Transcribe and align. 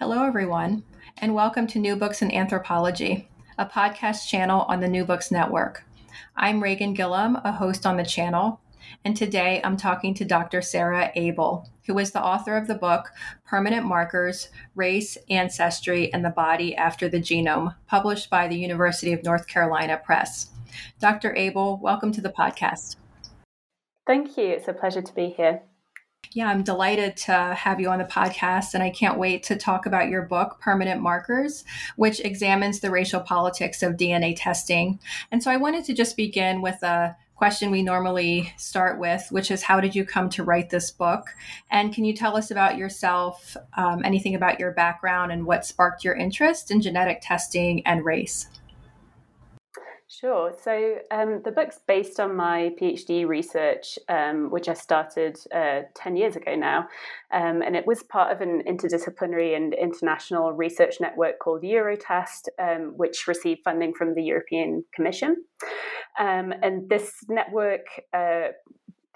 Hello, 0.00 0.24
everyone, 0.24 0.84
and 1.16 1.34
welcome 1.34 1.66
to 1.66 1.80
New 1.80 1.96
Books 1.96 2.22
in 2.22 2.32
Anthropology, 2.32 3.28
a 3.58 3.66
podcast 3.66 4.28
channel 4.28 4.60
on 4.68 4.78
the 4.78 4.86
New 4.86 5.04
Books 5.04 5.32
Network. 5.32 5.82
I'm 6.36 6.60
Reighan 6.60 6.96
Gillam, 6.96 7.40
a 7.44 7.50
host 7.50 7.84
on 7.84 7.96
the 7.96 8.04
channel, 8.04 8.60
and 9.04 9.16
today 9.16 9.60
I'm 9.64 9.76
talking 9.76 10.14
to 10.14 10.24
Dr. 10.24 10.62
Sarah 10.62 11.10
Abel, 11.16 11.68
who 11.88 11.98
is 11.98 12.12
the 12.12 12.22
author 12.22 12.56
of 12.56 12.68
the 12.68 12.76
book 12.76 13.10
Permanent 13.44 13.86
Markers 13.86 14.50
Race, 14.76 15.18
Ancestry, 15.28 16.12
and 16.12 16.24
the 16.24 16.30
Body 16.30 16.76
After 16.76 17.08
the 17.08 17.18
Genome, 17.18 17.74
published 17.88 18.30
by 18.30 18.46
the 18.46 18.56
University 18.56 19.12
of 19.12 19.24
North 19.24 19.48
Carolina 19.48 19.96
Press. 19.96 20.50
Dr. 21.00 21.34
Abel, 21.34 21.76
welcome 21.82 22.12
to 22.12 22.20
the 22.20 22.30
podcast. 22.30 22.94
Thank 24.06 24.36
you. 24.36 24.46
It's 24.46 24.68
a 24.68 24.72
pleasure 24.72 25.02
to 25.02 25.12
be 25.12 25.30
here. 25.30 25.62
Yeah, 26.32 26.48
I'm 26.48 26.62
delighted 26.62 27.16
to 27.18 27.32
have 27.32 27.80
you 27.80 27.88
on 27.88 27.98
the 27.98 28.04
podcast, 28.04 28.74
and 28.74 28.82
I 28.82 28.90
can't 28.90 29.18
wait 29.18 29.42
to 29.44 29.56
talk 29.56 29.86
about 29.86 30.08
your 30.08 30.22
book, 30.22 30.60
Permanent 30.60 31.00
Markers, 31.00 31.64
which 31.96 32.20
examines 32.20 32.80
the 32.80 32.90
racial 32.90 33.20
politics 33.20 33.82
of 33.82 33.96
DNA 33.96 34.34
testing. 34.36 35.00
And 35.32 35.42
so 35.42 35.50
I 35.50 35.56
wanted 35.56 35.84
to 35.86 35.94
just 35.94 36.16
begin 36.16 36.60
with 36.60 36.82
a 36.82 37.16
question 37.34 37.70
we 37.70 37.82
normally 37.82 38.52
start 38.56 38.98
with, 38.98 39.26
which 39.30 39.50
is 39.50 39.62
How 39.62 39.80
did 39.80 39.94
you 39.94 40.04
come 40.04 40.28
to 40.30 40.44
write 40.44 40.68
this 40.70 40.90
book? 40.90 41.28
And 41.70 41.94
can 41.94 42.04
you 42.04 42.12
tell 42.12 42.36
us 42.36 42.50
about 42.50 42.76
yourself, 42.76 43.56
um, 43.76 44.02
anything 44.04 44.34
about 44.34 44.60
your 44.60 44.72
background, 44.72 45.32
and 45.32 45.46
what 45.46 45.64
sparked 45.64 46.04
your 46.04 46.14
interest 46.14 46.70
in 46.70 46.82
genetic 46.82 47.20
testing 47.22 47.86
and 47.86 48.04
race? 48.04 48.48
Sure. 50.10 50.54
So 50.64 50.96
um, 51.10 51.42
the 51.44 51.52
book's 51.52 51.80
based 51.86 52.18
on 52.18 52.34
my 52.34 52.70
PhD 52.80 53.26
research, 53.26 53.98
um, 54.08 54.50
which 54.50 54.66
I 54.66 54.72
started 54.72 55.36
uh, 55.54 55.82
10 55.94 56.16
years 56.16 56.34
ago 56.34 56.56
now. 56.56 56.88
Um, 57.30 57.60
and 57.60 57.76
it 57.76 57.86
was 57.86 58.02
part 58.04 58.32
of 58.32 58.40
an 58.40 58.62
interdisciplinary 58.66 59.54
and 59.54 59.74
international 59.74 60.52
research 60.52 60.94
network 60.98 61.38
called 61.40 61.62
EUROTAST, 61.62 62.48
um, 62.58 62.94
which 62.96 63.26
received 63.28 63.60
funding 63.64 63.92
from 63.92 64.14
the 64.14 64.22
European 64.22 64.82
Commission. 64.94 65.44
Um, 66.18 66.54
and 66.62 66.88
this 66.88 67.12
network 67.28 67.84
uh, 68.14 68.48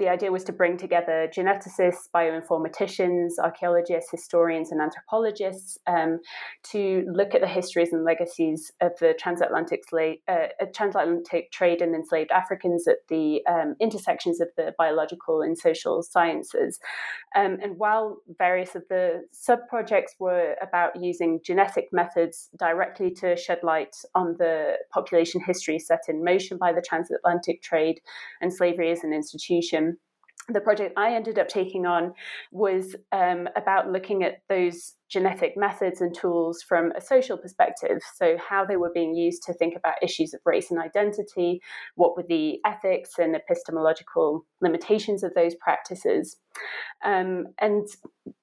the 0.03 0.09
idea 0.09 0.33
was 0.33 0.43
to 0.43 0.53
bring 0.53 0.77
together 0.77 1.31
geneticists, 1.33 2.09
bioinformaticians, 2.13 3.39
archaeologists, 3.41 4.11
historians, 4.11 4.73
and 4.73 4.81
anthropologists 4.81 5.79
um, 5.87 6.19
to 6.65 7.05
look 7.07 7.37
at 7.37 7.41
the 7.41 7.47
histories 7.47 7.93
and 7.93 8.05
legacies 8.05 8.73
of 8.81 8.91
the 8.99 9.15
transatlantic, 9.17 9.89
slave, 9.89 10.19
uh, 10.27 10.49
uh, 10.61 10.67
transatlantic 10.75 11.53
trade 11.53 11.81
and 11.81 11.95
enslaved 11.95 12.33
Africans 12.33 12.89
at 12.89 12.97
the 13.09 13.43
um, 13.49 13.77
intersections 13.81 14.41
of 14.41 14.49
the 14.57 14.75
biological 14.77 15.41
and 15.41 15.57
social 15.57 16.03
sciences. 16.03 16.81
Um, 17.37 17.59
and 17.63 17.79
while 17.79 18.19
various 18.39 18.75
of 18.75 18.83
the 18.91 19.23
sub 19.31 19.61
projects 19.69 20.17
were 20.19 20.57
about 20.61 21.01
using 21.01 21.39
genetic 21.45 21.91
methods 21.93 22.51
directly 22.59 23.13
to 23.21 23.37
shed 23.37 23.61
light 23.63 23.95
on 24.17 24.35
the 24.41 24.79
population 24.93 25.41
history 25.41 25.79
set 25.79 26.01
in 26.09 26.25
motion 26.25 26.59
by 26.59 26.73
the 26.73 26.83
transatlantic 26.83 27.63
trade 27.63 28.01
and 28.41 28.53
slavery 28.53 28.91
as 28.91 29.05
an 29.05 29.13
institution 29.13 29.92
the 30.49 30.61
project 30.61 30.99
I 30.99 31.15
ended 31.15 31.39
up 31.39 31.49
taking 31.49 31.87
on 31.87 32.15
was 32.51 32.97
um, 33.13 33.49
about 33.57 33.91
looking 33.91 34.25
at 34.25 34.43
those 34.49 34.95
genetic 35.13 35.53
methods 35.57 36.01
and 36.01 36.15
tools 36.15 36.63
from 36.67 36.91
a 36.97 37.01
social 37.01 37.37
perspective. 37.37 37.99
So, 38.17 38.37
how 38.39 38.65
they 38.65 38.77
were 38.77 38.91
being 38.95 39.15
used 39.15 39.43
to 39.45 39.53
think 39.53 39.77
about 39.77 40.03
issues 40.03 40.33
of 40.33 40.41
race 40.47 40.71
and 40.71 40.81
identity, 40.81 41.61
what 41.95 42.17
were 42.17 42.25
the 42.27 42.59
ethics 42.65 43.19
and 43.19 43.37
epistemological 43.37 44.47
limitations 44.63 45.23
of 45.23 45.35
those 45.35 45.55
practices. 45.57 46.37
Um, 47.05 47.47
and 47.61 47.87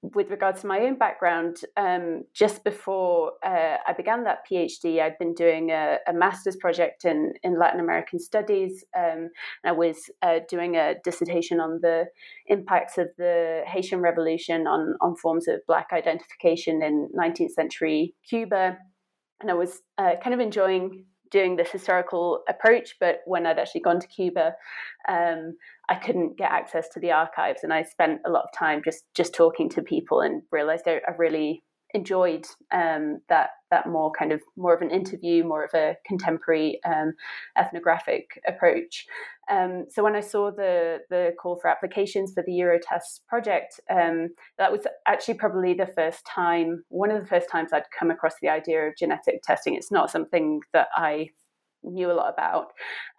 with 0.01 0.29
regards 0.29 0.61
to 0.61 0.67
my 0.67 0.79
own 0.79 0.97
background, 0.97 1.57
um, 1.77 2.23
just 2.33 2.63
before 2.63 3.33
uh, 3.45 3.77
I 3.87 3.93
began 3.95 4.23
that 4.25 4.39
PhD, 4.49 5.01
I'd 5.01 5.17
been 5.17 5.33
doing 5.33 5.69
a, 5.71 5.97
a 6.07 6.13
master's 6.13 6.57
project 6.57 7.05
in, 7.05 7.33
in 7.43 7.57
Latin 7.57 7.79
American 7.79 8.19
studies. 8.19 8.83
Um, 8.97 9.29
I 9.63 9.71
was 9.71 9.97
uh, 10.21 10.39
doing 10.49 10.75
a 10.75 10.95
dissertation 11.03 11.59
on 11.59 11.79
the 11.81 12.05
impacts 12.47 12.97
of 12.97 13.07
the 13.17 13.61
Haitian 13.67 14.01
Revolution 14.01 14.67
on, 14.67 14.95
on 15.01 15.15
forms 15.15 15.47
of 15.47 15.61
Black 15.67 15.89
identification 15.93 16.58
in 16.67 17.09
19th 17.17 17.51
century 17.51 18.15
Cuba. 18.27 18.77
And 19.41 19.49
I 19.49 19.53
was 19.53 19.81
uh, 19.97 20.15
kind 20.21 20.33
of 20.33 20.39
enjoying 20.39 21.05
doing 21.31 21.55
this 21.55 21.69
historical 21.69 22.41
approach, 22.49 22.95
but 22.99 23.19
when 23.25 23.45
I'd 23.45 23.59
actually 23.59 23.81
gone 23.81 23.99
to 23.99 24.07
Cuba, 24.07 24.53
um, 25.07 25.55
I 25.89 25.95
couldn't 25.95 26.37
get 26.37 26.51
access 26.51 26.89
to 26.89 26.99
the 26.99 27.11
archives, 27.11 27.63
and 27.63 27.73
I 27.73 27.83
spent 27.83 28.21
a 28.25 28.29
lot 28.29 28.43
of 28.43 28.51
time 28.57 28.81
just 28.83 29.05
just 29.15 29.33
talking 29.33 29.69
to 29.69 29.81
people 29.81 30.21
and 30.21 30.41
realized 30.51 30.87
I, 30.87 31.01
I 31.07 31.11
really 31.17 31.63
enjoyed 31.93 32.45
um, 32.71 33.19
that 33.29 33.49
that 33.71 33.87
more 33.87 34.11
kind 34.11 34.31
of 34.31 34.41
more 34.57 34.73
of 34.73 34.81
an 34.81 34.91
interview, 34.91 35.43
more 35.43 35.63
of 35.63 35.73
a 35.73 35.95
contemporary 36.05 36.79
um, 36.85 37.13
ethnographic 37.57 38.41
approach. 38.47 39.05
Um, 39.49 39.85
so 39.89 40.03
when 40.03 40.15
I 40.15 40.21
saw 40.21 40.51
the 40.51 40.99
the 41.09 41.31
call 41.41 41.55
for 41.59 41.69
applications 41.69 42.33
for 42.33 42.43
the 42.43 42.51
EUROTAST 42.51 43.21
project, 43.27 43.79
um, 43.89 44.29
that 44.57 44.71
was 44.71 44.85
actually 45.07 45.35
probably 45.35 45.73
the 45.73 45.87
first 45.87 46.25
time, 46.25 46.83
one 46.89 47.11
of 47.11 47.21
the 47.21 47.27
first 47.27 47.49
times 47.49 47.73
I'd 47.73 47.83
come 47.97 48.11
across 48.11 48.33
the 48.41 48.49
idea 48.49 48.87
of 48.87 48.95
genetic 48.95 49.41
testing. 49.43 49.75
It's 49.75 49.91
not 49.91 50.11
something 50.11 50.61
that 50.73 50.87
I 50.95 51.29
knew 51.83 52.11
a 52.11 52.13
lot 52.13 52.33
about. 52.33 52.67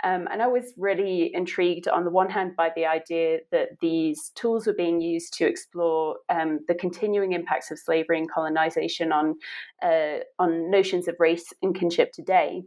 Um, 0.05 0.29
and 0.31 0.43
I 0.43 0.47
was 0.47 0.73
really 0.77 1.31
intrigued, 1.35 1.89
on 1.89 2.05
the 2.05 2.11
one 2.11 2.31
hand, 2.31 2.57
by 2.57 2.71
the 2.75 2.87
idea 2.87 3.39
that 3.53 3.71
these 3.81 4.31
tools 4.35 4.67
were 4.67 4.75
being 4.75 5.01
used 5.01 5.35
to 5.35 5.47
explore 5.47 6.17
um, 6.29 6.61
the 6.69 6.75
continuing 6.75 7.33
impacts 7.33 7.71
of 7.71 7.79
slavery 7.79 8.19
and 8.19 8.31
colonization 8.31 9.13
on 9.13 9.37
uh, 9.83 10.19
on 10.39 10.71
notions 10.71 11.09
of 11.09 11.17
race 11.19 11.53
and 11.63 11.75
kinship 11.75 12.13
today. 12.13 12.63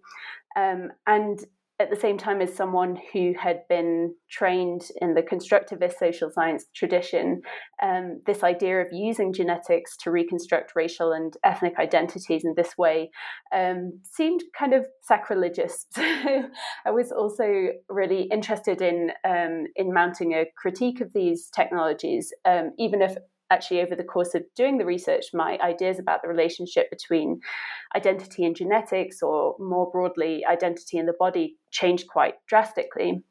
Um, 0.55 0.91
and 1.07 1.39
at 1.83 1.89
the 1.89 1.99
same 1.99 2.17
time 2.17 2.41
as 2.41 2.55
someone 2.55 2.97
who 3.11 3.33
had 3.37 3.67
been 3.67 4.15
trained 4.31 4.87
in 5.01 5.13
the 5.15 5.21
constructivist 5.21 5.97
social 5.99 6.31
science 6.31 6.65
tradition, 6.73 7.41
um, 7.83 8.21
this 8.25 8.41
idea 8.41 8.79
of 8.79 8.87
using 8.93 9.33
genetics 9.33 9.97
to 9.97 10.09
reconstruct 10.09 10.71
racial 10.77 11.11
and 11.11 11.35
ethnic 11.43 11.73
identities 11.77 12.45
in 12.45 12.53
this 12.55 12.77
way 12.77 13.11
um, 13.53 13.99
seemed 14.03 14.41
kind 14.57 14.73
of 14.73 14.85
sacrilegious. 15.01 15.85
I 15.97 16.91
was 16.91 17.11
also 17.11 17.67
really 17.89 18.29
interested 18.31 18.81
in 18.81 19.11
um, 19.25 19.65
in 19.75 19.93
mounting 19.93 20.31
a 20.31 20.45
critique 20.57 21.01
of 21.01 21.11
these 21.13 21.49
technologies, 21.53 22.31
um, 22.45 22.71
even 22.79 23.01
if 23.01 23.17
actually 23.53 23.81
over 23.81 23.95
the 23.95 24.03
course 24.03 24.33
of 24.35 24.43
doing 24.55 24.77
the 24.77 24.85
research, 24.85 25.25
my 25.33 25.57
ideas 25.61 25.99
about 25.99 26.21
the 26.21 26.27
relationship 26.27 26.89
between 26.89 27.39
identity 27.95 28.43
and 28.45 28.55
genetics, 28.55 29.21
or 29.21 29.55
more 29.59 29.89
broadly, 29.91 30.43
identity 30.45 30.97
in 30.97 31.05
the 31.05 31.19
body, 31.19 31.57
changed 31.71 32.07
quite 32.07 32.35
drastically. 32.47 33.23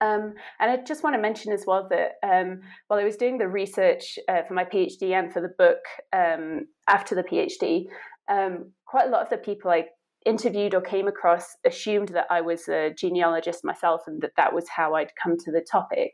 Um, 0.00 0.34
and 0.58 0.70
I 0.70 0.76
just 0.78 1.02
want 1.02 1.14
to 1.14 1.20
mention 1.20 1.52
as 1.52 1.64
well 1.66 1.86
that 1.90 2.12
um, 2.22 2.60
while 2.86 2.98
I 2.98 3.04
was 3.04 3.16
doing 3.16 3.36
the 3.36 3.48
research 3.48 4.18
uh, 4.28 4.42
for 4.42 4.54
my 4.54 4.64
PhD 4.64 5.12
and 5.12 5.30
for 5.30 5.42
the 5.42 5.54
book 5.58 5.80
um, 6.14 6.66
after 6.88 7.14
the 7.14 7.22
PhD, 7.22 7.84
um, 8.28 8.72
quite 8.86 9.08
a 9.08 9.10
lot 9.10 9.22
of 9.22 9.28
the 9.28 9.36
people 9.36 9.70
I 9.70 9.84
interviewed 10.26 10.74
or 10.74 10.80
came 10.80 11.08
across 11.08 11.56
assumed 11.64 12.08
that 12.10 12.26
I 12.30 12.40
was 12.42 12.68
a 12.68 12.90
genealogist 12.90 13.64
myself 13.64 14.02
and 14.06 14.20
that 14.22 14.36
that 14.36 14.54
was 14.54 14.68
how 14.68 14.94
I'd 14.94 15.12
come 15.20 15.36
to 15.38 15.50
the 15.50 15.62
topic. 15.62 16.12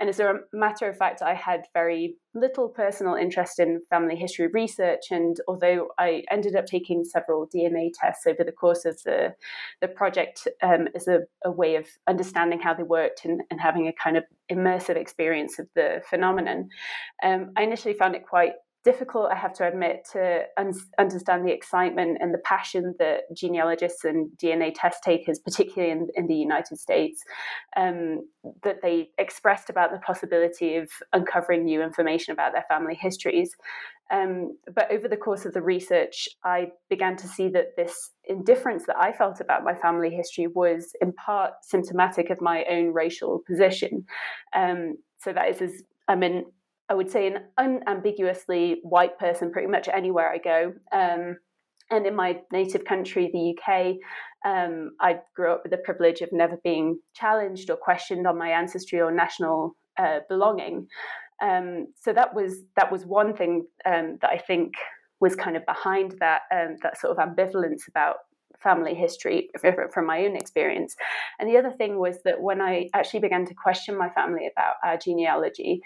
And 0.00 0.08
as 0.08 0.20
a 0.20 0.34
matter 0.52 0.88
of 0.88 0.96
fact, 0.96 1.22
I 1.22 1.34
had 1.34 1.62
very 1.74 2.16
little 2.34 2.68
personal 2.68 3.14
interest 3.14 3.58
in 3.58 3.80
family 3.90 4.14
history 4.14 4.48
research. 4.52 5.10
And 5.10 5.36
although 5.48 5.88
I 5.98 6.22
ended 6.30 6.54
up 6.54 6.66
taking 6.66 7.04
several 7.04 7.48
DNA 7.48 7.90
tests 7.98 8.26
over 8.26 8.44
the 8.44 8.52
course 8.52 8.84
of 8.84 9.02
the, 9.04 9.34
the 9.80 9.88
project 9.88 10.46
um, 10.62 10.88
as 10.94 11.08
a, 11.08 11.20
a, 11.44 11.50
way 11.50 11.74
of 11.74 11.86
understanding 12.06 12.60
how 12.60 12.74
they 12.74 12.84
worked 12.84 13.24
and, 13.24 13.40
and, 13.50 13.60
having 13.60 13.88
a 13.88 13.92
kind 13.92 14.16
of 14.16 14.22
immersive 14.52 14.96
experience 14.96 15.58
of 15.58 15.66
the 15.74 16.00
phenomenon, 16.08 16.68
um, 17.24 17.50
I 17.56 17.62
initially 17.62 17.94
found 17.94 18.14
it 18.14 18.22
quite 18.24 18.52
difficult, 18.90 19.30
I 19.30 19.36
have 19.36 19.52
to 19.54 19.68
admit, 19.68 20.06
to 20.12 20.44
un- 20.56 20.72
understand 20.98 21.46
the 21.46 21.52
excitement 21.52 22.16
and 22.22 22.32
the 22.32 22.38
passion 22.38 22.94
that 22.98 23.24
genealogists 23.36 24.02
and 24.02 24.30
DNA 24.42 24.72
test 24.74 25.02
takers, 25.02 25.38
particularly 25.38 25.92
in, 25.92 26.08
in 26.14 26.26
the 26.26 26.34
United 26.34 26.78
States, 26.78 27.22
um, 27.76 28.26
that 28.62 28.80
they 28.80 29.10
expressed 29.18 29.68
about 29.68 29.92
the 29.92 29.98
possibility 29.98 30.76
of 30.76 30.88
uncovering 31.12 31.66
new 31.66 31.82
information 31.82 32.32
about 32.32 32.52
their 32.52 32.64
family 32.66 32.94
histories. 32.94 33.54
Um, 34.10 34.56
but 34.74 34.90
over 34.90 35.06
the 35.06 35.18
course 35.18 35.44
of 35.44 35.52
the 35.52 35.60
research, 35.60 36.26
I 36.42 36.68
began 36.88 37.14
to 37.16 37.28
see 37.28 37.50
that 37.50 37.76
this 37.76 38.12
indifference 38.24 38.86
that 38.86 38.96
I 38.98 39.12
felt 39.12 39.38
about 39.40 39.64
my 39.64 39.74
family 39.74 40.08
history 40.08 40.46
was 40.46 40.92
in 41.02 41.12
part 41.12 41.52
symptomatic 41.60 42.30
of 42.30 42.40
my 42.40 42.64
own 42.70 42.94
racial 42.94 43.42
position. 43.46 44.06
Um, 44.56 44.96
so 45.18 45.34
that 45.34 45.50
is, 45.50 45.60
as 45.60 45.82
I'm 46.08 46.22
in, 46.22 46.46
I 46.88 46.94
would 46.94 47.10
say, 47.10 47.26
an 47.26 47.44
unambiguously 47.58 48.80
white 48.82 49.18
person 49.18 49.52
pretty 49.52 49.68
much 49.68 49.88
anywhere 49.88 50.30
I 50.30 50.38
go. 50.38 50.72
Um, 50.92 51.36
and 51.90 52.06
in 52.06 52.14
my 52.14 52.40
native 52.52 52.84
country, 52.84 53.30
the 53.32 53.56
UK, 53.56 53.96
um, 54.46 54.92
I 55.00 55.20
grew 55.34 55.52
up 55.52 55.62
with 55.62 55.72
the 55.72 55.78
privilege 55.78 56.20
of 56.20 56.30
never 56.32 56.58
being 56.62 56.98
challenged 57.14 57.70
or 57.70 57.76
questioned 57.76 58.26
on 58.26 58.38
my 58.38 58.50
ancestry 58.50 59.00
or 59.00 59.10
national 59.10 59.74
uh, 59.98 60.20
belonging. 60.28 60.86
Um, 61.42 61.88
so 61.96 62.12
that 62.12 62.34
was 62.34 62.62
that 62.76 62.90
was 62.90 63.06
one 63.06 63.34
thing 63.34 63.66
um, 63.86 64.18
that 64.20 64.30
I 64.30 64.38
think 64.38 64.74
was 65.20 65.34
kind 65.34 65.56
of 65.56 65.64
behind 65.66 66.16
that 66.20 66.42
um, 66.52 66.76
that 66.82 66.98
sort 67.00 67.16
of 67.16 67.28
ambivalence 67.28 67.88
about 67.88 68.16
family 68.62 68.94
history 68.94 69.48
from 69.92 70.06
my 70.06 70.24
own 70.24 70.36
experience. 70.36 70.96
And 71.38 71.48
the 71.48 71.56
other 71.56 71.70
thing 71.70 71.98
was 71.98 72.18
that 72.24 72.40
when 72.40 72.60
I 72.60 72.88
actually 72.92 73.20
began 73.20 73.46
to 73.46 73.54
question 73.54 73.96
my 73.96 74.08
family 74.10 74.48
about 74.50 74.74
our 74.84 74.96
genealogy, 74.96 75.80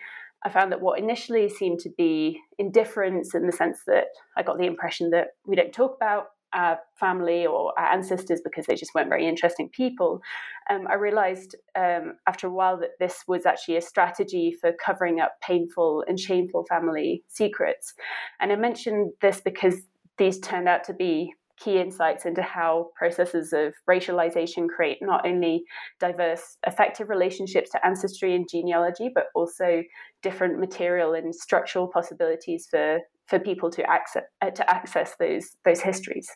I 0.45 0.51
found 0.51 0.73
that 0.73 0.81
what 0.81 0.99
initially 0.99 1.49
seemed 1.49 1.79
to 1.81 1.91
be 1.97 2.41
indifference 2.59 3.35
in 3.35 3.47
the 3.47 3.53
sense 3.53 3.81
that 3.87 4.07
I 4.37 4.43
got 4.43 4.59
the 4.59 4.67
impression 4.67 5.11
that 5.11 5.29
we 5.47 5.57
don't 5.57 5.73
talk 5.73 5.97
about 5.97 6.27
our 6.53 6.79
family 6.99 7.47
or 7.47 7.73
our 7.79 7.93
ancestors 7.93 8.41
because 8.45 8.67
they 8.67 8.75
just 8.75 8.95
weren't 8.95 9.09
very 9.09 9.27
interesting 9.27 9.71
people. 9.71 10.21
Um, 10.69 10.87
I 10.89 10.95
realized 10.95 11.57
um, 11.77 12.15
after 12.27 12.47
a 12.47 12.53
while 12.53 12.79
that 12.81 12.99
this 12.99 13.25
was 13.27 13.47
actually 13.47 13.77
a 13.77 13.83
strategy 13.83 14.55
for 14.61 14.73
covering 14.85 15.21
up 15.21 15.33
painful 15.41 16.05
and 16.07 16.19
shameful 16.19 16.67
family 16.69 17.25
secrets. 17.29 17.95
And 18.41 18.53
I 18.53 18.57
mentioned 18.57 19.13
this 19.21 19.41
because 19.41 19.77
these 20.19 20.39
turned 20.41 20.69
out 20.69 20.85
to 20.85 20.95
be 20.95 21.33
key 21.63 21.79
insights 21.79 22.25
into 22.25 22.43
how 22.43 22.91
processes 22.97 23.53
of 23.53 23.75
racialization 23.89 24.69
create 24.69 24.99
not 25.01 25.27
only 25.27 25.65
diverse 26.01 26.57
effective 26.67 27.09
relationships 27.09 27.71
to 27.71 27.87
ancestry 27.87 28.35
and 28.35 28.49
genealogy, 28.51 29.11
but 29.15 29.27
also 29.35 29.83
different 30.23 30.59
material 30.59 31.15
and 31.15 31.35
structural 31.35 31.87
possibilities 31.87 32.67
for, 32.71 32.99
for 33.27 33.39
people 33.39 33.71
to 33.71 33.89
access, 33.89 34.25
uh, 34.41 34.51
to 34.51 34.69
access 34.71 35.15
those, 35.19 35.51
those 35.65 35.81
histories. 35.81 36.29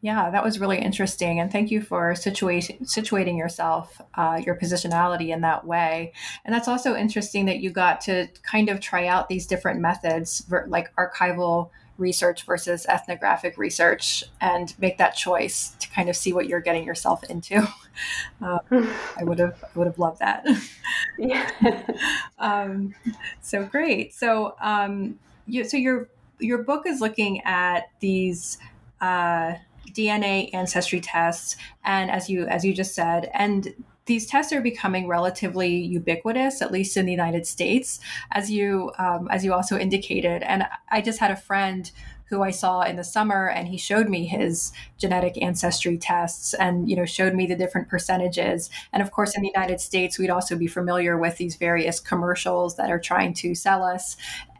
Yeah, 0.00 0.30
that 0.30 0.42
was 0.42 0.58
really 0.58 0.78
interesting. 0.78 1.38
And 1.38 1.52
thank 1.52 1.70
you 1.70 1.82
for 1.82 2.12
situating, 2.12 2.80
situating 2.82 3.36
yourself, 3.36 4.00
uh, 4.14 4.40
your 4.44 4.56
positionality 4.56 5.28
in 5.28 5.42
that 5.42 5.66
way. 5.66 6.12
And 6.44 6.54
that's 6.54 6.68
also 6.68 6.96
interesting 6.96 7.44
that 7.46 7.60
you 7.60 7.70
got 7.70 8.00
to 8.02 8.28
kind 8.42 8.70
of 8.70 8.80
try 8.80 9.06
out 9.06 9.28
these 9.28 9.46
different 9.46 9.80
methods, 9.80 10.46
like 10.68 10.94
archival 10.96 11.70
research 12.00 12.44
versus 12.44 12.86
ethnographic 12.86 13.56
research 13.58 14.24
and 14.40 14.74
make 14.78 14.98
that 14.98 15.14
choice 15.14 15.76
to 15.78 15.88
kind 15.90 16.08
of 16.08 16.16
see 16.16 16.32
what 16.32 16.48
you're 16.48 16.60
getting 16.60 16.84
yourself 16.84 17.22
into. 17.24 17.68
Uh, 18.42 18.58
I 18.70 19.22
would 19.22 19.38
have 19.38 19.62
I 19.62 19.78
would 19.78 19.86
have 19.86 19.98
loved 19.98 20.20
that. 20.20 20.46
Yeah. 21.18 21.50
um, 22.38 22.94
so 23.42 23.64
great. 23.64 24.14
So 24.14 24.56
um, 24.60 25.18
you, 25.46 25.64
so 25.64 25.76
your 25.76 26.08
your 26.38 26.62
book 26.62 26.86
is 26.86 27.00
looking 27.00 27.42
at 27.42 27.90
these. 28.00 28.58
Uh, 29.00 29.54
DNA 29.92 30.50
ancestry 30.54 31.00
tests, 31.00 31.56
and 31.84 32.12
as 32.12 32.30
you 32.30 32.46
as 32.46 32.64
you 32.64 32.72
just 32.72 32.94
said, 32.94 33.28
and 33.34 33.74
these 34.10 34.26
tests 34.26 34.52
are 34.52 34.60
becoming 34.60 35.06
relatively 35.06 35.72
ubiquitous, 35.72 36.60
at 36.60 36.72
least 36.72 36.96
in 36.96 37.06
the 37.06 37.12
United 37.12 37.46
States, 37.46 38.00
as 38.32 38.50
you 38.50 38.90
um, 38.98 39.28
as 39.30 39.44
you 39.44 39.54
also 39.54 39.78
indicated. 39.78 40.42
And 40.42 40.66
I 40.88 41.00
just 41.00 41.20
had 41.20 41.30
a 41.30 41.36
friend 41.36 41.88
who 42.24 42.42
I 42.42 42.50
saw 42.50 42.82
in 42.82 42.96
the 42.96 43.04
summer, 43.04 43.48
and 43.48 43.68
he 43.68 43.78
showed 43.78 44.08
me 44.08 44.26
his 44.26 44.72
genetic 44.98 45.40
ancestry 45.40 45.96
tests, 45.96 46.54
and 46.54 46.90
you 46.90 46.96
know 46.96 47.04
showed 47.04 47.34
me 47.34 47.46
the 47.46 47.54
different 47.54 47.88
percentages. 47.88 48.68
And 48.92 49.00
of 49.00 49.12
course, 49.12 49.36
in 49.36 49.42
the 49.42 49.52
United 49.54 49.80
States, 49.80 50.18
we'd 50.18 50.28
also 50.28 50.56
be 50.56 50.66
familiar 50.66 51.16
with 51.16 51.36
these 51.36 51.54
various 51.54 52.00
commercials 52.00 52.74
that 52.78 52.90
are 52.90 53.00
trying 53.00 53.32
to 53.34 53.54
sell 53.54 53.84
us 53.84 54.16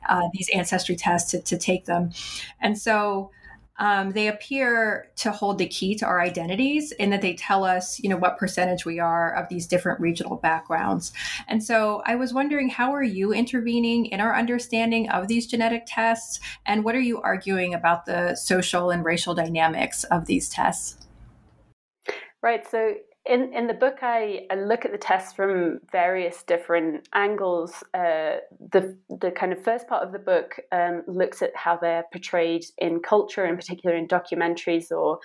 uh, 0.09 0.29
these 0.33 0.49
ancestry 0.55 0.95
tests 0.95 1.33
to, 1.33 1.43
to 1.43 1.59
take 1.59 1.87
them. 1.87 2.13
And 2.61 2.79
so 2.79 3.33
um, 3.81 4.13
they 4.13 4.29
appear 4.29 5.11
to 5.17 5.33
hold 5.33 5.59
the 5.59 5.67
key 5.67 5.95
to 5.97 6.07
our 6.07 6.21
identities 6.21 6.93
in 6.93 7.11
that 7.11 7.23
they 7.23 7.35
tell 7.35 7.65
us, 7.65 7.99
you 7.99 8.11
know, 8.11 8.17
what 8.17 8.37
percentage 8.37 8.85
we 8.85 9.01
are 9.01 9.35
of 9.35 9.49
these 9.49 9.67
different 9.67 9.99
regional 9.99 10.37
backgrounds. 10.37 11.13
And 11.49 11.65
so 11.65 12.03
I 12.05 12.15
was 12.15 12.35
wondering, 12.35 12.69
how 12.69 12.95
are 12.95 13.03
you 13.03 13.33
intervening 13.33 14.07
in 14.07 14.21
our 14.21 14.37
understanding 14.37 15.09
of 15.09 15.29
these 15.29 15.47
genetic 15.47 15.85
tests? 15.87 16.41
And 16.67 16.85
what 16.85 16.95
are 16.95 17.01
you 17.01 17.23
arguing 17.23 17.73
about 17.73 18.05
the 18.05 18.37
social 18.37 18.91
and 18.91 19.03
racial 19.03 19.35
dynamics 19.35 20.05
of 20.05 20.27
these 20.27 20.51
tests? 20.51 21.09
Right. 22.43 22.71
So 22.71 22.95
in 23.27 23.53
in 23.53 23.67
the 23.67 23.75
book, 23.75 23.99
I, 24.03 24.47
I, 24.51 24.55
look 24.55 24.85
at 24.85 24.93
the 24.93 24.99
tests 24.99 25.33
from 25.35 25.81
various 25.93 26.43
different 26.43 27.07
angles. 27.15 27.85
Uh, 27.93 28.39
the 28.73 28.97
the 29.09 29.31
kind 29.31 29.53
of 29.53 29.63
first 29.63 29.87
part 29.89 30.03
of 30.03 30.13
the 30.13 30.19
book 30.19 30.59
um, 30.73 31.03
looks 31.07 31.43
at 31.43 31.55
how 31.55 31.77
they're 31.77 32.05
portrayed 32.13 32.65
in 32.79 33.01
culture, 33.01 33.45
in 33.45 33.57
particular 33.57 33.95
in 33.95 34.09
documentaries 34.09 34.91
or 34.91 35.19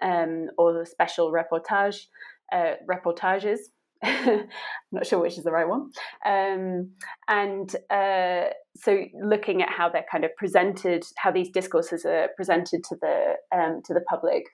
um, 0.00 0.48
or 0.56 0.84
special 0.86 1.30
reportage 1.30 2.06
uh, 2.52 2.74
reportages. 2.88 3.58
I'm 4.02 4.48
not 4.90 5.06
sure 5.06 5.20
which 5.20 5.38
is 5.38 5.44
the 5.44 5.52
right 5.52 5.68
one. 5.68 5.92
Um, 6.26 6.90
and 7.28 7.76
uh, 7.90 8.50
so, 8.74 9.04
looking 9.22 9.62
at 9.62 9.68
how 9.68 9.90
they're 9.90 10.06
kind 10.10 10.24
of 10.24 10.34
presented, 10.36 11.04
how 11.18 11.30
these 11.30 11.50
discourses 11.50 12.04
are 12.04 12.28
presented 12.34 12.82
to 12.84 12.96
the 13.00 13.34
um, 13.54 13.82
to 13.84 13.94
the 13.94 14.00
public 14.08 14.44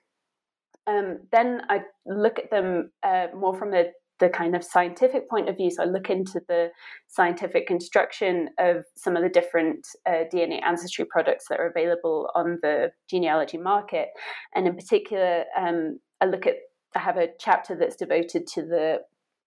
um, 0.87 1.19
then 1.31 1.61
I 1.69 1.81
look 2.05 2.39
at 2.39 2.51
them 2.51 2.91
uh, 3.03 3.27
more 3.35 3.57
from 3.57 3.71
the, 3.71 3.91
the 4.19 4.29
kind 4.29 4.55
of 4.55 4.63
scientific 4.63 5.29
point 5.29 5.49
of 5.49 5.57
view. 5.57 5.71
So 5.71 5.83
I 5.83 5.85
look 5.85 6.09
into 6.09 6.41
the 6.47 6.69
scientific 7.07 7.67
construction 7.67 8.49
of 8.57 8.85
some 8.95 9.15
of 9.15 9.23
the 9.23 9.29
different 9.29 9.87
uh, 10.07 10.23
DNA 10.33 10.61
ancestry 10.63 11.05
products 11.05 11.45
that 11.49 11.59
are 11.59 11.67
available 11.69 12.29
on 12.35 12.59
the 12.61 12.91
genealogy 13.09 13.57
market. 13.57 14.09
And 14.55 14.67
in 14.67 14.75
particular, 14.75 15.45
um, 15.57 15.99
I 16.21 16.25
look 16.25 16.45
at, 16.47 16.55
I 16.95 16.99
have 16.99 17.17
a 17.17 17.29
chapter 17.39 17.75
that's 17.75 17.95
devoted 17.95 18.47
to 18.55 18.61
the, 18.63 18.97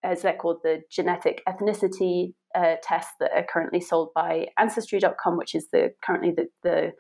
as 0.05 0.23
they're 0.23 0.37
called, 0.37 0.59
the 0.63 0.83
genetic 0.91 1.43
ethnicity 1.49 2.35
uh, 2.55 2.77
tests 2.83 3.13
that 3.21 3.33
are 3.35 3.47
currently 3.51 3.81
sold 3.81 4.11
by 4.15 4.47
Ancestry.com, 4.59 5.37
which 5.37 5.55
is 5.55 5.69
the 5.73 5.93
currently 6.05 6.33
the, 6.37 6.47
the 6.63 6.93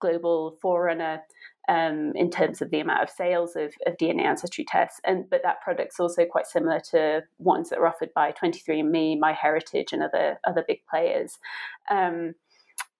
global 0.00 0.56
forerunner 0.60 1.20
um, 1.68 2.12
in 2.14 2.30
terms 2.30 2.62
of 2.62 2.70
the 2.70 2.80
amount 2.80 3.02
of 3.02 3.10
sales 3.10 3.54
of, 3.54 3.74
of, 3.86 3.96
DNA 3.98 4.24
ancestry 4.24 4.64
tests. 4.66 5.00
And 5.04 5.28
but 5.30 5.42
that 5.44 5.60
product's 5.60 6.00
also 6.00 6.24
quite 6.24 6.46
similar 6.46 6.80
to 6.90 7.22
ones 7.38 7.70
that 7.70 7.78
are 7.78 7.86
offered 7.86 8.10
by 8.14 8.32
23andMe, 8.32 9.18
MyHeritage, 9.20 9.92
and 9.92 10.02
other 10.02 10.38
other 10.46 10.64
big 10.66 10.78
players. 10.90 11.38
Um, 11.90 12.34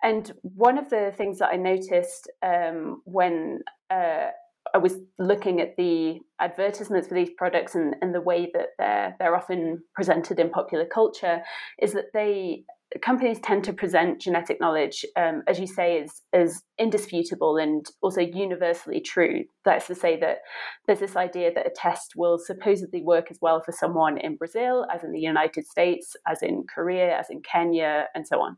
and 0.03 0.31
one 0.43 0.79
of 0.79 0.91
the 0.91 1.13
things 1.17 1.39
that 1.39 1.49
I 1.49 1.57
noticed 1.57 2.31
um, 2.43 3.03
when 3.05 3.61
uh, 3.91 4.29
I 4.75 4.79
was 4.79 4.97
looking 5.19 5.61
at 5.61 5.77
the 5.77 6.21
advertisements 6.39 7.09
for 7.09 7.15
these 7.15 7.31
products 7.37 7.75
and, 7.75 7.97
and 8.01 8.15
the 8.15 8.21
way 8.21 8.51
that 8.53 8.69
they're 8.79 9.17
they're 9.19 9.37
often 9.37 9.83
presented 9.95 10.39
in 10.39 10.51
popular 10.51 10.85
culture 10.85 11.43
is 11.81 11.95
that 11.95 12.13
they 12.13 12.65
companies 13.02 13.38
tend 13.40 13.64
to 13.64 13.73
present 13.73 14.21
genetic 14.21 14.61
knowledge, 14.61 15.04
um, 15.16 15.42
as 15.47 15.61
you 15.61 15.66
say, 15.66 16.02
as, 16.02 16.23
as 16.33 16.62
indisputable 16.78 17.57
and 17.59 17.87
also 18.00 18.21
universally 18.21 19.00
true. 19.00 19.45
That's 19.64 19.87
to 19.88 19.95
say 19.95 20.18
that 20.21 20.38
there's 20.87 21.00
this 21.00 21.16
idea 21.16 21.52
that 21.54 21.66
a 21.66 21.71
test 21.71 22.14
will 22.16 22.38
supposedly 22.38 23.02
work 23.02 23.30
as 23.30 23.38
well 23.42 23.61
for 23.61 23.73
someone 23.73 24.16
in 24.16 24.37
Brazil, 24.37 24.87
as 24.92 25.04
in 25.04 25.12
the 25.12 25.21
United 25.21 25.66
States, 25.66 26.16
as 26.26 26.42
in 26.42 26.64
Korea, 26.75 27.18
as 27.18 27.28
in 27.28 27.42
Kenya, 27.42 28.07
and 28.14 28.26
so 28.26 28.40
on. 28.40 28.57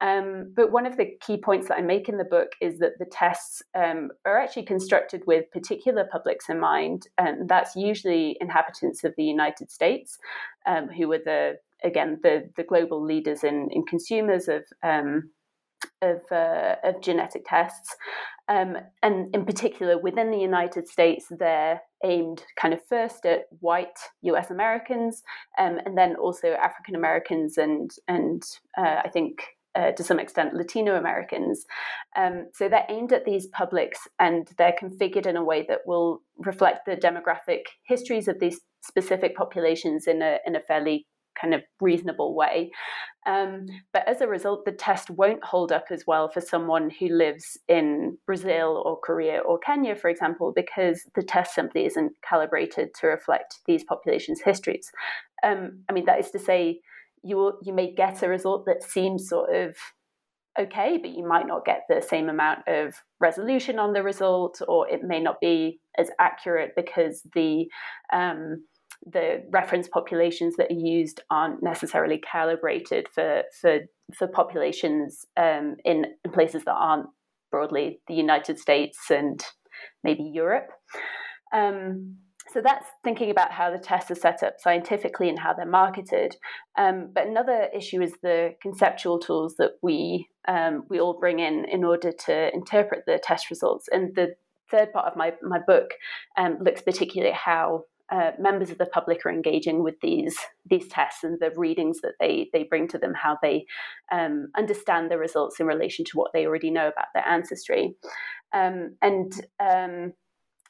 Um, 0.00 0.52
but 0.54 0.70
one 0.70 0.86
of 0.86 0.96
the 0.96 1.16
key 1.20 1.36
points 1.36 1.66
that 1.68 1.78
I 1.78 1.82
make 1.82 2.08
in 2.08 2.18
the 2.18 2.24
book 2.24 2.50
is 2.60 2.78
that 2.78 2.98
the 3.00 3.06
tests 3.06 3.60
um, 3.74 4.10
are 4.24 4.38
actually 4.38 4.66
constructed 4.66 5.22
with 5.26 5.50
particular 5.50 6.08
publics 6.10 6.48
in 6.48 6.60
mind, 6.60 7.08
and 7.18 7.48
that's 7.48 7.74
usually 7.74 8.36
inhabitants 8.40 9.02
of 9.02 9.14
the 9.16 9.24
United 9.24 9.72
States, 9.72 10.18
um, 10.66 10.88
who 10.88 11.08
were 11.08 11.18
the 11.18 11.56
again 11.84 12.18
the 12.22 12.50
the 12.56 12.64
global 12.64 13.04
leaders 13.04 13.44
in 13.44 13.68
in 13.70 13.84
consumers 13.84 14.48
of 14.48 14.64
um, 14.82 15.30
of, 16.02 16.20
uh, 16.30 16.76
of 16.84 17.00
genetic 17.00 17.44
tests, 17.46 17.96
um, 18.48 18.76
and 19.02 19.34
in 19.34 19.44
particular 19.44 19.98
within 20.00 20.30
the 20.30 20.38
United 20.38 20.88
States, 20.88 21.26
they're 21.30 21.80
aimed 22.04 22.42
kind 22.60 22.72
of 22.72 22.80
first 22.88 23.26
at 23.26 23.42
white 23.60 23.98
U.S. 24.22 24.50
Americans, 24.50 25.22
um, 25.58 25.78
and 25.84 25.96
then 25.96 26.16
also 26.16 26.52
African 26.52 26.94
Americans 26.94 27.58
and 27.58 27.90
and 28.06 28.42
uh, 28.76 29.02
I 29.04 29.08
think. 29.08 29.42
Uh, 29.74 29.92
to 29.92 30.02
some 30.02 30.18
extent, 30.18 30.54
Latino 30.54 30.96
Americans. 30.96 31.64
Um, 32.16 32.46
so 32.52 32.68
they're 32.68 32.86
aimed 32.88 33.12
at 33.12 33.26
these 33.26 33.46
publics 33.48 34.08
and 34.18 34.48
they're 34.56 34.74
configured 34.82 35.26
in 35.26 35.36
a 35.36 35.44
way 35.44 35.64
that 35.68 35.80
will 35.86 36.22
reflect 36.38 36.84
the 36.84 36.96
demographic 36.96 37.60
histories 37.86 38.26
of 38.26 38.40
these 38.40 38.60
specific 38.82 39.36
populations 39.36 40.08
in 40.08 40.20
a, 40.20 40.38
in 40.46 40.56
a 40.56 40.60
fairly 40.60 41.06
kind 41.40 41.54
of 41.54 41.62
reasonable 41.80 42.34
way. 42.34 42.70
Um, 43.26 43.66
but 43.92 44.08
as 44.08 44.20
a 44.20 44.28
result, 44.28 44.64
the 44.64 44.72
test 44.72 45.10
won't 45.10 45.44
hold 45.44 45.72
up 45.72 45.86
as 45.90 46.04
well 46.06 46.28
for 46.28 46.40
someone 46.40 46.90
who 46.90 47.08
lives 47.08 47.58
in 47.68 48.16
Brazil 48.26 48.82
or 48.84 48.98
Korea 48.98 49.40
or 49.40 49.58
Kenya, 49.58 49.94
for 49.94 50.08
example, 50.08 50.52
because 50.54 51.02
the 51.14 51.22
test 51.22 51.54
simply 51.54 51.84
isn't 51.84 52.12
calibrated 52.28 52.94
to 53.00 53.06
reflect 53.06 53.58
these 53.66 53.84
populations' 53.84 54.40
histories. 54.40 54.90
Um, 55.42 55.84
I 55.88 55.92
mean, 55.92 56.06
that 56.06 56.20
is 56.20 56.30
to 56.30 56.38
say, 56.38 56.80
you 57.22 57.36
will, 57.36 57.58
you 57.62 57.74
may 57.74 57.94
get 57.94 58.22
a 58.22 58.28
result 58.28 58.64
that 58.66 58.82
seems 58.82 59.28
sort 59.28 59.54
of 59.54 59.76
okay, 60.58 60.98
but 61.00 61.10
you 61.10 61.26
might 61.26 61.46
not 61.46 61.64
get 61.64 61.82
the 61.88 62.02
same 62.02 62.28
amount 62.28 62.60
of 62.66 62.94
resolution 63.20 63.78
on 63.78 63.92
the 63.92 64.02
result, 64.02 64.60
or 64.66 64.88
it 64.88 65.02
may 65.04 65.20
not 65.20 65.40
be 65.40 65.80
as 65.96 66.10
accurate 66.18 66.72
because 66.74 67.22
the 67.34 67.66
um, 68.12 68.64
the 69.06 69.44
reference 69.50 69.88
populations 69.88 70.56
that 70.56 70.70
are 70.70 70.74
used 70.74 71.20
aren't 71.30 71.62
necessarily 71.62 72.18
calibrated 72.18 73.06
for 73.14 73.42
for 73.60 73.80
for 74.14 74.26
populations 74.26 75.26
um, 75.36 75.76
in, 75.84 76.06
in 76.24 76.32
places 76.32 76.64
that 76.64 76.74
aren't 76.74 77.06
broadly 77.50 78.00
the 78.08 78.14
United 78.14 78.58
States 78.58 78.98
and 79.10 79.44
maybe 80.02 80.22
Europe. 80.22 80.68
Um, 81.52 82.16
so 82.50 82.62
that's 82.62 82.86
thinking 83.04 83.30
about 83.30 83.52
how 83.52 83.70
the 83.70 83.78
tests 83.78 84.10
are 84.10 84.14
set 84.14 84.42
up 84.42 84.54
scientifically 84.58 85.28
and 85.28 85.38
how 85.38 85.52
they're 85.52 85.66
marketed. 85.66 86.34
Um, 86.78 87.10
but 87.14 87.26
another 87.26 87.68
issue 87.76 88.00
is 88.00 88.12
the 88.22 88.54
conceptual 88.62 89.18
tools 89.18 89.56
that 89.58 89.72
we 89.82 90.28
um, 90.46 90.84
we 90.88 90.98
all 90.98 91.18
bring 91.18 91.40
in 91.40 91.66
in 91.70 91.84
order 91.84 92.10
to 92.26 92.54
interpret 92.54 93.04
the 93.06 93.20
test 93.22 93.50
results. 93.50 93.86
And 93.92 94.14
the 94.14 94.34
third 94.70 94.92
part 94.92 95.06
of 95.06 95.16
my 95.16 95.34
my 95.42 95.58
book 95.66 95.90
um, 96.38 96.58
looks 96.62 96.80
particularly 96.80 97.32
at 97.32 97.38
how 97.38 97.84
uh, 98.10 98.32
members 98.38 98.70
of 98.70 98.78
the 98.78 98.86
public 98.86 99.24
are 99.26 99.30
engaging 99.30 99.82
with 99.82 99.94
these 100.00 100.36
these 100.68 100.88
tests 100.88 101.24
and 101.24 101.38
the 101.40 101.50
readings 101.56 102.00
that 102.00 102.14
they 102.20 102.48
they 102.52 102.64
bring 102.64 102.88
to 102.88 102.98
them, 102.98 103.12
how 103.14 103.36
they 103.42 103.66
um, 104.12 104.48
understand 104.56 105.10
the 105.10 105.18
results 105.18 105.60
in 105.60 105.66
relation 105.66 106.04
to 106.04 106.12
what 106.16 106.32
they 106.32 106.46
already 106.46 106.70
know 106.70 106.88
about 106.88 107.06
their 107.14 107.26
ancestry. 107.26 107.94
Um, 108.52 108.96
and 109.02 109.32
um, 109.60 110.12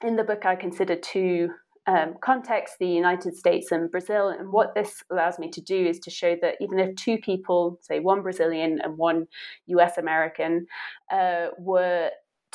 in 0.03 0.17
the 0.17 0.25
book, 0.25 0.45
I 0.45 0.57
consider 0.57 0.97
two 0.97 1.51
um, 1.89 2.17
context, 2.21 2.75
the 2.79 2.87
United 2.87 3.35
States 3.35 3.73
and 3.73 3.91
Brazil. 3.91 4.29
And 4.29 4.53
what 4.53 4.75
this 4.75 5.03
allows 5.11 5.39
me 5.39 5.49
to 5.51 5.61
do 5.61 5.87
is 5.87 5.99
to 6.01 6.11
show 6.11 6.37
that 6.43 6.57
even 6.61 6.79
if 6.79 6.95
two 6.97 7.17
people, 7.19 7.79
say 7.81 7.99
one 7.99 8.23
Brazilian 8.23 8.79
and 8.83 8.99
one 8.99 9.27
US 9.67 9.97
American, 9.97 10.67
uh, 11.11 11.47
were 11.59 12.11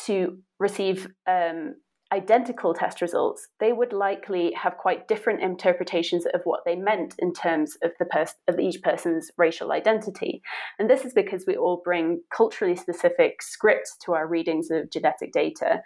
to 0.05 0.37
receive 0.59 1.07
um, 1.27 1.75
identical 2.13 2.75
test 2.75 3.01
results, 3.01 3.48
they 3.60 3.74
would 3.74 3.91
likely 3.91 4.53
have 4.53 4.77
quite 4.77 5.08
different 5.08 5.41
interpretations 5.41 6.25
of 6.34 6.41
what 6.43 6.62
they 6.63 6.75
meant 6.75 7.15
in 7.17 7.34
terms 7.34 7.75
of 7.82 7.91
the 7.98 8.05
pers- 8.05 8.36
of 8.48 8.60
each 8.60 8.82
person's 8.84 9.32
racial 9.38 9.72
identity. 9.72 10.41
And 10.77 10.88
this 10.89 11.05
is 11.05 11.13
because 11.13 11.46
we 11.48 11.58
all 11.58 11.82
bring 11.84 12.22
culturally 12.36 12.75
specific 12.75 13.41
scripts 13.41 13.98
to 14.05 14.13
our 14.13 14.27
readings 14.27 14.70
of 14.70 14.91
genetic 14.91 15.34
data. 15.34 15.82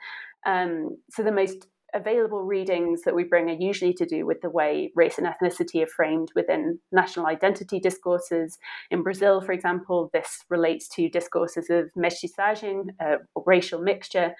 Um, 0.45 0.97
so 1.09 1.23
the 1.23 1.31
most 1.31 1.67
available 1.93 2.43
readings 2.43 3.03
that 3.03 3.15
we 3.15 3.23
bring 3.23 3.49
are 3.49 3.57
usually 3.57 3.93
to 3.93 4.05
do 4.05 4.25
with 4.25 4.41
the 4.41 4.49
way 4.49 4.91
race 4.95 5.17
and 5.17 5.25
ethnicity 5.25 5.81
are 5.81 5.87
framed 5.87 6.29
within 6.35 6.79
national 6.91 7.25
identity 7.25 7.79
discourses. 7.79 8.57
In 8.91 9.01
Brazil, 9.01 9.39
for 9.39 9.53
example, 9.53 10.09
this 10.13 10.43
relates 10.49 10.89
to 10.89 11.09
discourses 11.09 11.69
of 11.69 11.89
mestiçagem, 11.97 12.89
uh, 12.99 13.17
racial 13.45 13.81
mixture. 13.81 14.33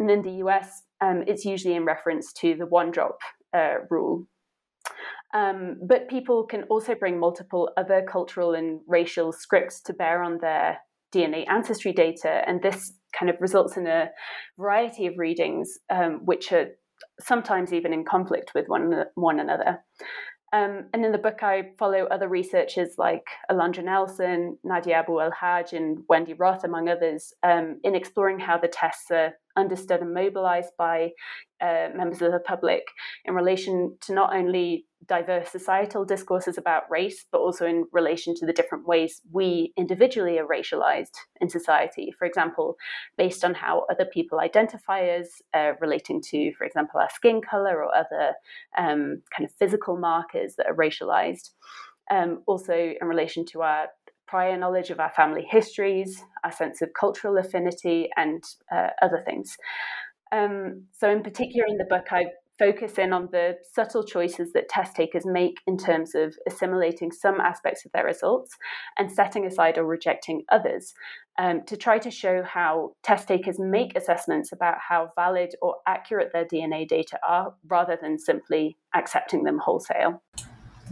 And 0.00 0.10
in 0.10 0.22
the 0.22 0.44
US, 0.44 0.82
um, 1.00 1.24
it's 1.26 1.44
usually 1.44 1.74
in 1.74 1.84
reference 1.84 2.32
to 2.34 2.54
the 2.56 2.66
one 2.66 2.90
drop 2.90 3.18
uh, 3.54 3.74
rule. 3.90 4.26
Um, 5.34 5.76
but 5.86 6.08
people 6.08 6.46
can 6.46 6.62
also 6.64 6.94
bring 6.94 7.20
multiple 7.20 7.70
other 7.76 8.02
cultural 8.10 8.54
and 8.54 8.80
racial 8.86 9.32
scripts 9.32 9.80
to 9.82 9.92
bear 9.92 10.22
on 10.22 10.38
their 10.40 10.78
DNA 11.14 11.44
ancestry 11.48 11.92
data, 11.92 12.42
and 12.46 12.62
this 12.62 12.92
kind 13.18 13.30
of 13.30 13.36
results 13.40 13.76
in 13.76 13.86
a 13.86 14.10
variety 14.58 15.06
of 15.06 15.14
readings 15.16 15.78
um, 15.90 16.20
which 16.24 16.52
are 16.52 16.68
sometimes 17.20 17.72
even 17.72 17.92
in 17.92 18.04
conflict 18.04 18.52
with 18.54 18.66
one, 18.68 19.04
one 19.14 19.40
another. 19.40 19.78
Um, 20.52 20.86
and 20.94 21.04
in 21.04 21.12
the 21.12 21.18
book, 21.18 21.42
I 21.42 21.70
follow 21.78 22.04
other 22.04 22.28
researchers 22.28 22.94
like 22.96 23.26
Alondra 23.50 23.84
Nelson, 23.84 24.56
Nadia 24.64 24.96
Abu 24.96 25.20
El 25.20 25.30
Haj, 25.30 25.74
and 25.74 25.98
Wendy 26.08 26.32
Roth, 26.32 26.64
among 26.64 26.88
others, 26.88 27.34
um, 27.42 27.80
in 27.84 27.94
exploring 27.94 28.38
how 28.38 28.56
the 28.56 28.68
tests 28.68 29.10
are 29.10 29.34
understood 29.56 30.00
and 30.00 30.14
mobilized 30.14 30.72
by 30.78 31.10
uh, 31.60 31.88
members 31.94 32.22
of 32.22 32.32
the 32.32 32.40
public 32.40 32.82
in 33.24 33.34
relation 33.34 33.96
to 34.02 34.12
not 34.12 34.34
only 34.34 34.86
diverse 35.06 35.50
societal 35.50 36.04
discourses 36.04 36.58
about 36.58 36.90
race, 36.90 37.24
but 37.30 37.38
also 37.38 37.66
in 37.66 37.84
relation 37.92 38.34
to 38.34 38.46
the 38.46 38.52
different 38.52 38.86
ways 38.86 39.20
we 39.32 39.72
individually 39.76 40.38
are 40.38 40.46
racialized 40.46 41.14
in 41.40 41.48
society. 41.48 42.12
For 42.18 42.26
example, 42.26 42.76
based 43.16 43.44
on 43.44 43.54
how 43.54 43.86
other 43.90 44.04
people 44.04 44.40
identify 44.40 45.08
us, 45.08 45.40
uh, 45.54 45.72
relating 45.80 46.20
to, 46.30 46.52
for 46.54 46.64
example, 46.64 47.00
our 47.00 47.10
skin 47.14 47.40
color 47.40 47.82
or 47.82 47.94
other 47.94 48.34
um, 48.76 49.22
kind 49.36 49.44
of 49.44 49.52
physical 49.58 49.96
markers 49.96 50.54
that 50.56 50.66
are 50.66 50.74
racialized. 50.74 51.50
Um, 52.10 52.42
also, 52.46 52.72
in 52.72 53.06
relation 53.06 53.44
to 53.46 53.62
our 53.62 53.88
prior 54.28 54.56
knowledge 54.58 54.90
of 54.90 55.00
our 55.00 55.10
family 55.10 55.44
histories, 55.48 56.22
our 56.44 56.52
sense 56.52 56.82
of 56.82 56.90
cultural 56.98 57.38
affinity, 57.38 58.10
and 58.16 58.44
uh, 58.70 58.88
other 59.02 59.20
things. 59.24 59.56
Um, 60.32 60.84
so, 60.92 61.10
in 61.10 61.22
particular, 61.22 61.66
in 61.66 61.76
the 61.78 61.84
book, 61.84 62.06
I 62.10 62.26
focus 62.58 62.98
in 62.98 63.12
on 63.12 63.28
the 63.30 63.56
subtle 63.72 64.04
choices 64.04 64.52
that 64.52 64.68
test 64.68 64.96
takers 64.96 65.24
make 65.24 65.60
in 65.66 65.78
terms 65.78 66.14
of 66.14 66.34
assimilating 66.46 67.12
some 67.12 67.40
aspects 67.40 67.84
of 67.84 67.92
their 67.92 68.04
results 68.04 68.56
and 68.98 69.10
setting 69.10 69.46
aside 69.46 69.78
or 69.78 69.84
rejecting 69.84 70.42
others 70.50 70.92
um, 71.38 71.62
to 71.66 71.76
try 71.76 71.98
to 71.98 72.10
show 72.10 72.42
how 72.42 72.92
test 73.02 73.28
takers 73.28 73.58
make 73.58 73.96
assessments 73.96 74.50
about 74.52 74.78
how 74.80 75.10
valid 75.14 75.54
or 75.62 75.76
accurate 75.86 76.30
their 76.32 76.44
DNA 76.44 76.86
data 76.86 77.18
are 77.26 77.54
rather 77.68 77.96
than 78.00 78.18
simply 78.18 78.76
accepting 78.94 79.44
them 79.44 79.58
wholesale. 79.58 80.20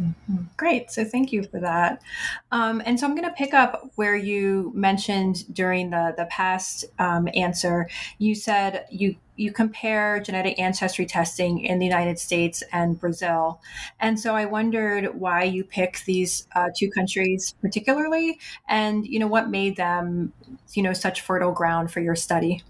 Mm-hmm. 0.00 0.36
Great. 0.56 0.90
So 0.90 1.04
thank 1.04 1.32
you 1.32 1.42
for 1.42 1.58
that. 1.60 2.02
Um, 2.52 2.82
and 2.84 3.00
so 3.00 3.06
I'm 3.06 3.14
going 3.14 3.28
to 3.28 3.34
pick 3.34 3.54
up 3.54 3.90
where 3.94 4.14
you 4.14 4.70
mentioned 4.74 5.52
during 5.54 5.90
the 5.90 6.14
the 6.16 6.26
past 6.26 6.84
um, 6.98 7.28
answer. 7.34 7.88
You 8.18 8.34
said 8.34 8.84
you 8.90 9.16
you 9.36 9.52
compare 9.52 10.20
genetic 10.20 10.58
ancestry 10.58 11.06
testing 11.06 11.60
in 11.60 11.78
the 11.78 11.84
United 11.84 12.18
States 12.18 12.62
and 12.72 12.98
Brazil, 12.98 13.60
and 14.00 14.18
so 14.18 14.34
I 14.34 14.44
wondered 14.46 15.18
why 15.18 15.44
you 15.44 15.64
picked 15.64 16.06
these 16.06 16.46
uh, 16.54 16.68
two 16.76 16.90
countries 16.90 17.54
particularly, 17.60 18.38
and 18.68 19.06
you 19.06 19.18
know 19.18 19.26
what 19.26 19.50
made 19.50 19.76
them 19.76 20.32
you 20.74 20.82
know 20.82 20.92
such 20.92 21.20
fertile 21.20 21.52
ground 21.52 21.90
for 21.90 22.00
your 22.00 22.16
study. 22.16 22.62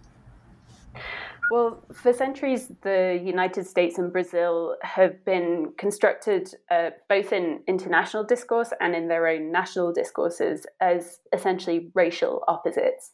Well, 1.50 1.84
for 1.92 2.12
centuries, 2.12 2.72
the 2.82 3.20
United 3.22 3.66
States 3.66 3.98
and 3.98 4.12
Brazil 4.12 4.76
have 4.82 5.24
been 5.24 5.72
constructed 5.78 6.52
uh, 6.70 6.90
both 7.08 7.32
in 7.32 7.60
international 7.68 8.24
discourse 8.24 8.72
and 8.80 8.96
in 8.96 9.06
their 9.06 9.28
own 9.28 9.52
national 9.52 9.92
discourses 9.92 10.66
as 10.80 11.20
essentially 11.32 11.90
racial 11.94 12.42
opposites. 12.48 13.12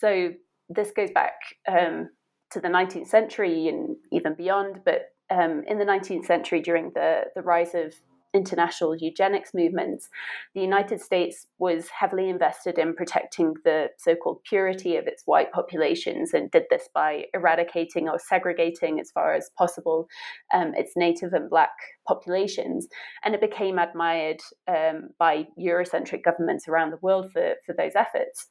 So 0.00 0.30
this 0.68 0.90
goes 0.90 1.10
back 1.12 1.34
um, 1.68 2.10
to 2.52 2.60
the 2.60 2.68
19th 2.68 3.08
century 3.08 3.68
and 3.68 3.96
even 4.12 4.34
beyond, 4.34 4.80
but 4.84 5.12
um, 5.30 5.62
in 5.66 5.78
the 5.78 5.84
19th 5.84 6.24
century, 6.24 6.60
during 6.60 6.90
the, 6.94 7.24
the 7.34 7.42
rise 7.42 7.74
of 7.74 7.94
international 8.34 8.94
eugenics 8.96 9.52
movements, 9.54 10.08
the 10.54 10.60
United 10.60 11.00
States 11.00 11.46
was 11.58 11.88
heavily 11.88 12.28
invested 12.28 12.78
in 12.78 12.94
protecting 12.94 13.54
the 13.64 13.88
so 13.98 14.14
called 14.14 14.42
purity 14.44 14.96
of 14.96 15.06
its 15.06 15.22
white 15.26 15.50
populations 15.52 16.34
and 16.34 16.50
did 16.50 16.64
this 16.70 16.88
by 16.94 17.24
eradicating 17.34 18.08
or 18.08 18.18
segregating 18.18 19.00
as 19.00 19.10
far 19.10 19.34
as 19.34 19.50
possible 19.56 20.06
um, 20.52 20.72
its 20.74 20.92
native 20.96 21.32
and 21.32 21.48
black 21.48 21.72
populations. 22.06 22.86
And 23.24 23.34
it 23.34 23.40
became 23.40 23.78
admired 23.78 24.40
um, 24.66 25.10
by 25.18 25.46
Eurocentric 25.58 26.22
governments 26.22 26.68
around 26.68 26.90
the 26.90 26.98
world 27.02 27.32
for, 27.32 27.54
for 27.64 27.74
those 27.74 27.92
efforts. 27.94 28.48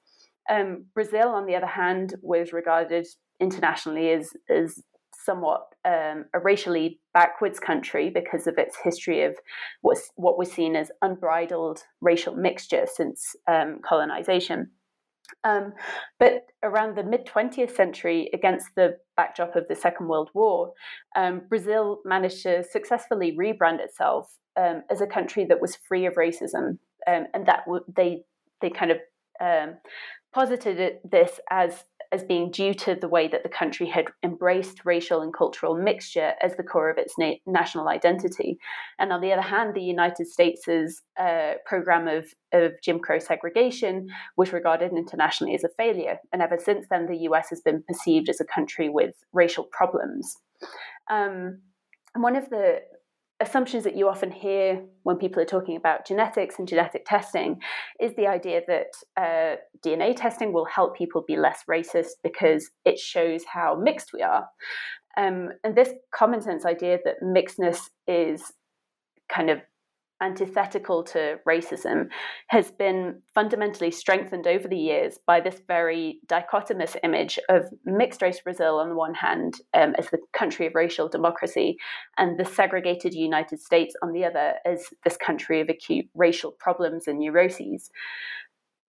Um, 0.49 0.85
Brazil, 0.93 1.29
on 1.29 1.45
the 1.45 1.55
other 1.55 1.65
hand, 1.65 2.15
was 2.21 2.53
regarded 2.53 3.07
internationally 3.39 4.11
as, 4.11 4.29
as 4.49 4.81
somewhat 5.25 5.61
um, 5.85 6.25
a 6.33 6.39
racially 6.39 6.99
backwards 7.13 7.59
country 7.59 8.09
because 8.09 8.47
of 8.47 8.55
its 8.57 8.77
history 8.83 9.23
of 9.23 9.35
what's, 9.81 10.11
what 10.15 10.37
was 10.37 10.51
seen 10.51 10.75
as 10.75 10.91
unbridled 11.01 11.83
racial 12.01 12.35
mixture 12.35 12.85
since 12.91 13.35
um, 13.47 13.79
colonization. 13.83 14.71
Um, 15.43 15.73
but 16.19 16.45
around 16.63 16.95
the 16.95 17.03
mid 17.03 17.25
20th 17.25 17.75
century, 17.75 18.29
against 18.33 18.67
the 18.75 18.97
backdrop 19.15 19.55
of 19.55 19.67
the 19.67 19.75
Second 19.75 20.07
World 20.07 20.29
War, 20.33 20.73
um, 21.15 21.41
Brazil 21.49 21.99
managed 22.05 22.43
to 22.43 22.63
successfully 22.63 23.35
rebrand 23.37 23.79
itself 23.79 24.33
um, 24.55 24.83
as 24.89 25.01
a 25.01 25.07
country 25.07 25.45
that 25.45 25.61
was 25.61 25.77
free 25.87 26.05
of 26.05 26.15
racism, 26.15 26.77
um, 27.07 27.27
and 27.33 27.45
that 27.45 27.65
w- 27.65 27.83
they 27.93 28.23
they 28.61 28.69
kind 28.69 28.91
of 28.91 28.97
posited 30.33 30.99
this 31.03 31.39
as 31.49 31.85
as 32.11 32.23
being 32.23 32.51
due 32.51 32.73
to 32.73 32.95
the 32.95 33.07
way 33.07 33.27
that 33.27 33.43
the 33.43 33.49
country 33.49 33.85
had 33.87 34.05
embraced 34.23 34.85
racial 34.85 35.21
and 35.21 35.33
cultural 35.33 35.75
mixture 35.75 36.33
as 36.41 36.55
the 36.55 36.63
core 36.63 36.89
of 36.89 36.97
its 36.97 37.17
na- 37.17 37.33
national 37.45 37.89
identity. 37.89 38.57
And 38.99 39.11
on 39.11 39.21
the 39.21 39.33
other 39.33 39.41
hand, 39.41 39.73
the 39.73 39.81
United 39.81 40.27
States' 40.27 41.01
uh, 41.19 41.53
program 41.65 42.07
of, 42.07 42.33
of 42.53 42.73
Jim 42.81 42.99
Crow 42.99 43.19
segregation 43.19 44.07
was 44.37 44.53
regarded 44.53 44.91
internationally 44.93 45.53
as 45.55 45.63
a 45.63 45.69
failure. 45.77 46.17
And 46.31 46.41
ever 46.41 46.57
since 46.63 46.87
then, 46.89 47.07
the 47.07 47.17
US 47.29 47.49
has 47.49 47.61
been 47.61 47.83
perceived 47.87 48.29
as 48.29 48.39
a 48.39 48.45
country 48.45 48.89
with 48.89 49.15
racial 49.33 49.65
problems. 49.65 50.37
Um, 51.09 51.59
one 52.15 52.35
of 52.35 52.49
the 52.49 52.79
assumptions 53.39 53.83
that 53.83 53.95
you 53.95 54.09
often 54.09 54.31
hear 54.31 54.83
when 55.03 55.17
people 55.17 55.41
are 55.41 55.45
talking 55.45 55.75
about 55.75 56.07
genetics 56.07 56.57
and 56.57 56.67
genetic 56.67 57.05
testing 57.05 57.59
is 57.99 58.13
the 58.15 58.27
idea 58.27 58.61
that 58.67 58.87
uh, 59.15 59.57
DNA 59.85 60.15
testing 60.15 60.51
will 60.51 60.65
help 60.65 60.97
people 60.97 61.23
be 61.27 61.35
less 61.37 61.59
racist 61.69 62.13
because 62.23 62.69
it 62.83 62.97
shows 62.97 63.43
how 63.51 63.75
mixed 63.75 64.11
we 64.13 64.21
are. 64.21 64.47
Um, 65.17 65.49
and 65.63 65.75
this 65.75 65.89
common 66.13 66.41
sense 66.41 66.65
idea 66.65 66.99
that 67.05 67.21
mixedness 67.23 67.89
is 68.07 68.53
kind 69.29 69.49
of 69.49 69.59
antithetical 70.21 71.03
to 71.03 71.37
racism 71.47 72.07
has 72.47 72.71
been 72.71 73.21
fundamentally 73.33 73.91
strengthened 73.91 74.47
over 74.47 74.67
the 74.67 74.77
years 74.77 75.19
by 75.27 75.39
this 75.39 75.61
very 75.67 76.19
dichotomous 76.27 76.95
image 77.03 77.37
of 77.49 77.65
mixed 77.85 78.21
race 78.21 78.39
Brazil 78.39 78.79
on 78.79 78.89
the 78.89 78.95
one 78.95 79.13
hand 79.13 79.55
um, 79.73 79.93
as 79.97 80.09
the 80.09 80.19
country 80.33 80.65
of 80.65 80.75
racial 80.75 81.07
democracy 81.07 81.77
and 82.17 82.39
the 82.39 82.45
segregated 82.45 83.13
United 83.13 83.59
States 83.59 83.95
on 84.01 84.11
the 84.11 84.25
other 84.25 84.55
as 84.65 84.85
this 85.03 85.17
country 85.17 85.61
of 85.61 85.69
acute 85.69 86.07
racial 86.15 86.51
problems 86.51 87.07
and 87.07 87.19
neuroses. 87.19 87.89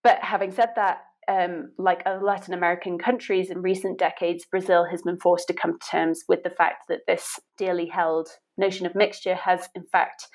But 0.03 0.19
having 0.23 0.53
said 0.53 0.71
that, 0.77 0.99
um, 1.29 1.73
like 1.77 2.03
other 2.07 2.25
Latin 2.25 2.55
American 2.55 2.99
countries 2.99 3.51
in 3.51 3.61
recent 3.61 3.99
decades, 3.99 4.47
Brazil 4.47 4.87
has 4.91 5.03
been 5.03 5.19
forced 5.19 5.47
to 5.49 5.53
come 5.53 5.79
to 5.79 5.87
terms 5.91 6.25
with 6.27 6.43
the 6.43 6.51
fact 6.51 6.85
that 6.89 7.01
this 7.07 7.39
dearly 7.59 7.87
held 7.87 8.29
notion 8.57 8.87
of 8.87 8.95
mixture 8.95 9.35
has, 9.35 9.69
in 9.75 9.85
fact, 9.85 10.27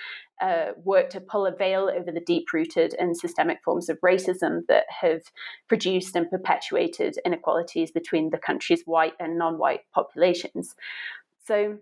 uh, 0.42 0.72
worked 0.84 1.12
to 1.14 1.22
pull 1.22 1.46
a 1.46 1.56
veil 1.56 1.90
over 1.94 2.12
the 2.12 2.20
deep 2.20 2.52
rooted 2.54 2.96
and 3.00 3.16
systemic 3.18 3.60
forms 3.64 3.90
of 3.90 4.00
racism 4.02 4.62
that 4.68 4.86
have 5.02 5.22
produced 5.68 6.16
and 6.16 6.30
perpetuated 6.30 7.18
inequalities 7.26 7.92
between 7.92 8.30
the 8.30 8.38
country's 8.38 8.84
white 8.86 9.14
and 9.20 9.38
non 9.38 9.58
white 9.58 9.82
populations. 9.94 10.76
So 11.46 11.78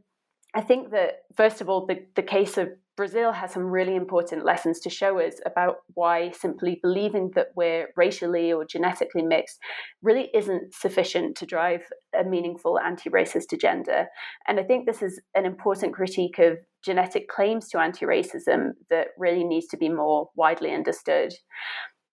I 0.53 0.61
think 0.61 0.91
that, 0.91 1.23
first 1.35 1.61
of 1.61 1.69
all, 1.69 1.85
the, 1.85 2.05
the 2.15 2.23
case 2.23 2.57
of 2.57 2.69
Brazil 2.97 3.31
has 3.31 3.53
some 3.53 3.63
really 3.63 3.95
important 3.95 4.43
lessons 4.45 4.79
to 4.81 4.89
show 4.89 5.19
us 5.19 5.35
about 5.45 5.77
why 5.93 6.31
simply 6.31 6.79
believing 6.83 7.31
that 7.35 7.47
we're 7.55 7.87
racially 7.95 8.51
or 8.51 8.65
genetically 8.65 9.21
mixed 9.21 9.59
really 10.01 10.29
isn't 10.33 10.73
sufficient 10.73 11.37
to 11.37 11.45
drive 11.45 11.83
a 12.19 12.23
meaningful 12.23 12.77
anti 12.79 13.09
racist 13.09 13.53
agenda. 13.53 14.07
And 14.47 14.59
I 14.59 14.63
think 14.63 14.85
this 14.85 15.01
is 15.01 15.21
an 15.35 15.45
important 15.45 15.93
critique 15.93 16.37
of 16.39 16.57
genetic 16.83 17.29
claims 17.29 17.69
to 17.69 17.79
anti 17.79 18.05
racism 18.05 18.71
that 18.89 19.07
really 19.17 19.43
needs 19.43 19.67
to 19.67 19.77
be 19.77 19.89
more 19.89 20.29
widely 20.35 20.73
understood. 20.73 21.33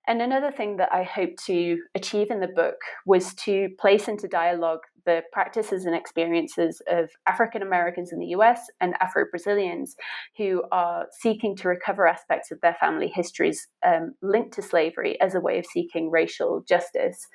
And 0.06 0.22
another 0.22 0.50
thing 0.50 0.78
that 0.78 0.88
I 0.90 1.02
hope 1.02 1.36
to 1.46 1.78
achieve 1.94 2.30
in 2.30 2.40
the 2.40 2.48
book 2.48 2.76
was 3.04 3.34
to 3.44 3.68
place 3.78 4.08
into 4.08 4.26
dialogue 4.26 4.80
the 5.08 5.22
practices 5.32 5.86
and 5.86 5.96
experiences 5.96 6.82
of 6.86 7.08
African 7.26 7.62
Americans 7.62 8.12
in 8.12 8.18
the 8.18 8.34
US 8.38 8.60
and 8.78 8.94
Afro 9.00 9.24
Brazilians 9.30 9.96
who 10.36 10.62
are 10.70 11.06
seeking 11.22 11.56
to 11.56 11.68
recover 11.68 12.06
aspects 12.06 12.50
of 12.50 12.60
their 12.60 12.76
family 12.78 13.08
histories 13.08 13.68
um, 13.86 14.14
linked 14.20 14.52
to 14.54 14.62
slavery 14.62 15.18
as 15.22 15.34
a 15.34 15.40
way 15.40 15.58
of 15.58 15.64
seeking 15.64 16.10
racial 16.10 16.62
justice. 16.68 17.26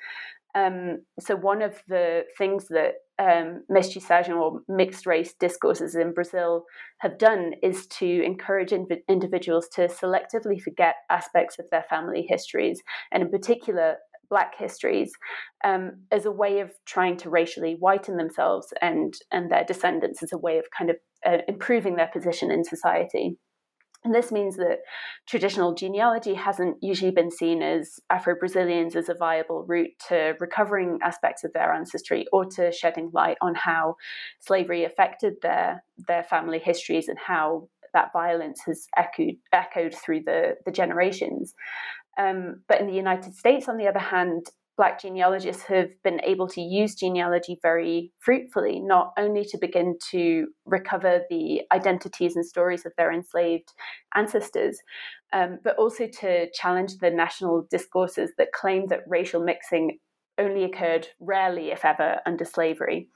Um, 0.56 1.00
so, 1.20 1.36
one 1.36 1.64
of 1.64 1.82
the 1.88 2.26
things 2.38 2.68
that 2.68 2.94
um, 3.18 3.64
mestiçagem 3.72 4.40
or 4.40 4.62
mixed 4.68 5.08
race 5.08 5.34
discourses 5.40 5.96
in 5.96 6.14
Brazil 6.14 6.66
have 7.00 7.18
done 7.18 7.54
is 7.64 7.88
to 7.88 8.24
encourage 8.24 8.70
inv- 8.70 9.02
individuals 9.10 9.68
to 9.74 9.88
selectively 9.88 10.62
forget 10.62 10.96
aspects 11.10 11.58
of 11.58 11.66
their 11.72 11.86
family 11.90 12.24
histories, 12.30 12.84
and 13.12 13.24
in 13.24 13.32
particular, 13.32 13.96
Black 14.34 14.54
histories, 14.58 15.12
um, 15.64 15.84
as 16.12 16.26
a 16.26 16.38
way 16.44 16.54
of 16.64 16.72
trying 16.86 17.18
to 17.18 17.30
racially 17.30 17.76
whiten 17.86 18.16
themselves 18.18 18.68
and 18.82 19.14
and 19.32 19.52
their 19.52 19.66
descendants 19.72 20.24
as 20.24 20.34
a 20.34 20.44
way 20.46 20.56
of 20.58 20.66
kind 20.78 20.90
of 20.90 20.98
uh, 21.30 21.44
improving 21.48 21.96
their 21.96 22.12
position 22.18 22.50
in 22.50 22.64
society. 22.64 23.38
And 24.04 24.14
this 24.14 24.32
means 24.32 24.56
that 24.58 24.80
traditional 25.28 25.76
genealogy 25.76 26.34
hasn't 26.34 26.78
usually 26.82 27.12
been 27.12 27.32
seen 27.32 27.62
as 27.62 28.00
Afro 28.10 28.36
Brazilians 28.44 28.96
as 28.96 29.08
a 29.08 29.22
viable 29.28 29.66
route 29.68 29.94
to 30.10 30.34
recovering 30.40 31.00
aspects 31.04 31.44
of 31.44 31.54
their 31.54 31.72
ancestry 31.72 32.26
or 32.34 32.44
to 32.56 32.72
shedding 32.72 33.12
light 33.14 33.38
on 33.40 33.54
how 33.56 33.96
slavery 34.40 34.84
affected 34.84 35.34
their, 35.42 35.84
their 36.08 36.24
family 36.24 36.60
histories 36.60 37.08
and 37.08 37.20
how 37.20 37.70
that 37.94 38.12
violence 38.12 38.62
has 38.66 38.88
echoed, 38.98 39.36
echoed 39.54 39.94
through 39.94 40.24
the, 40.26 40.56
the 40.66 40.72
generations. 40.72 41.54
Um, 42.18 42.62
but 42.68 42.80
in 42.80 42.88
the 42.88 42.94
United 42.94 43.36
States, 43.36 43.68
on 43.68 43.78
the 43.78 43.88
other 43.88 44.00
hand, 44.00 44.48
Black 44.76 45.00
genealogists 45.00 45.64
have 45.64 45.92
been 46.04 46.20
able 46.24 46.48
to 46.48 46.60
use 46.60 46.96
genealogy 46.96 47.60
very 47.62 48.12
fruitfully, 48.18 48.80
not 48.80 49.14
only 49.20 49.46
to 49.46 49.58
begin 49.60 49.98
to 50.10 50.48
recover 50.66 51.22
the 51.30 51.62
identities 51.72 52.36
and 52.36 52.44
stories 52.44 52.84
of 52.84 52.92
their 52.98 53.12
enslaved 53.12 53.72
ancestors, 54.16 54.80
um, 55.32 55.60
but 55.64 55.78
also 55.78 56.08
to 56.08 56.50
challenge 56.54 56.98
the 56.98 57.12
national 57.12 57.68
discourses 57.70 58.32
that 58.40 58.52
claim 58.52 58.88
that 58.88 59.02
racial 59.08 59.44
mixing 59.44 60.00
only 60.40 60.64
occurred 60.64 61.08
rarely, 61.20 61.70
if 61.70 61.86
ever, 61.86 62.20
under 62.26 62.44
slavery. 62.44 63.10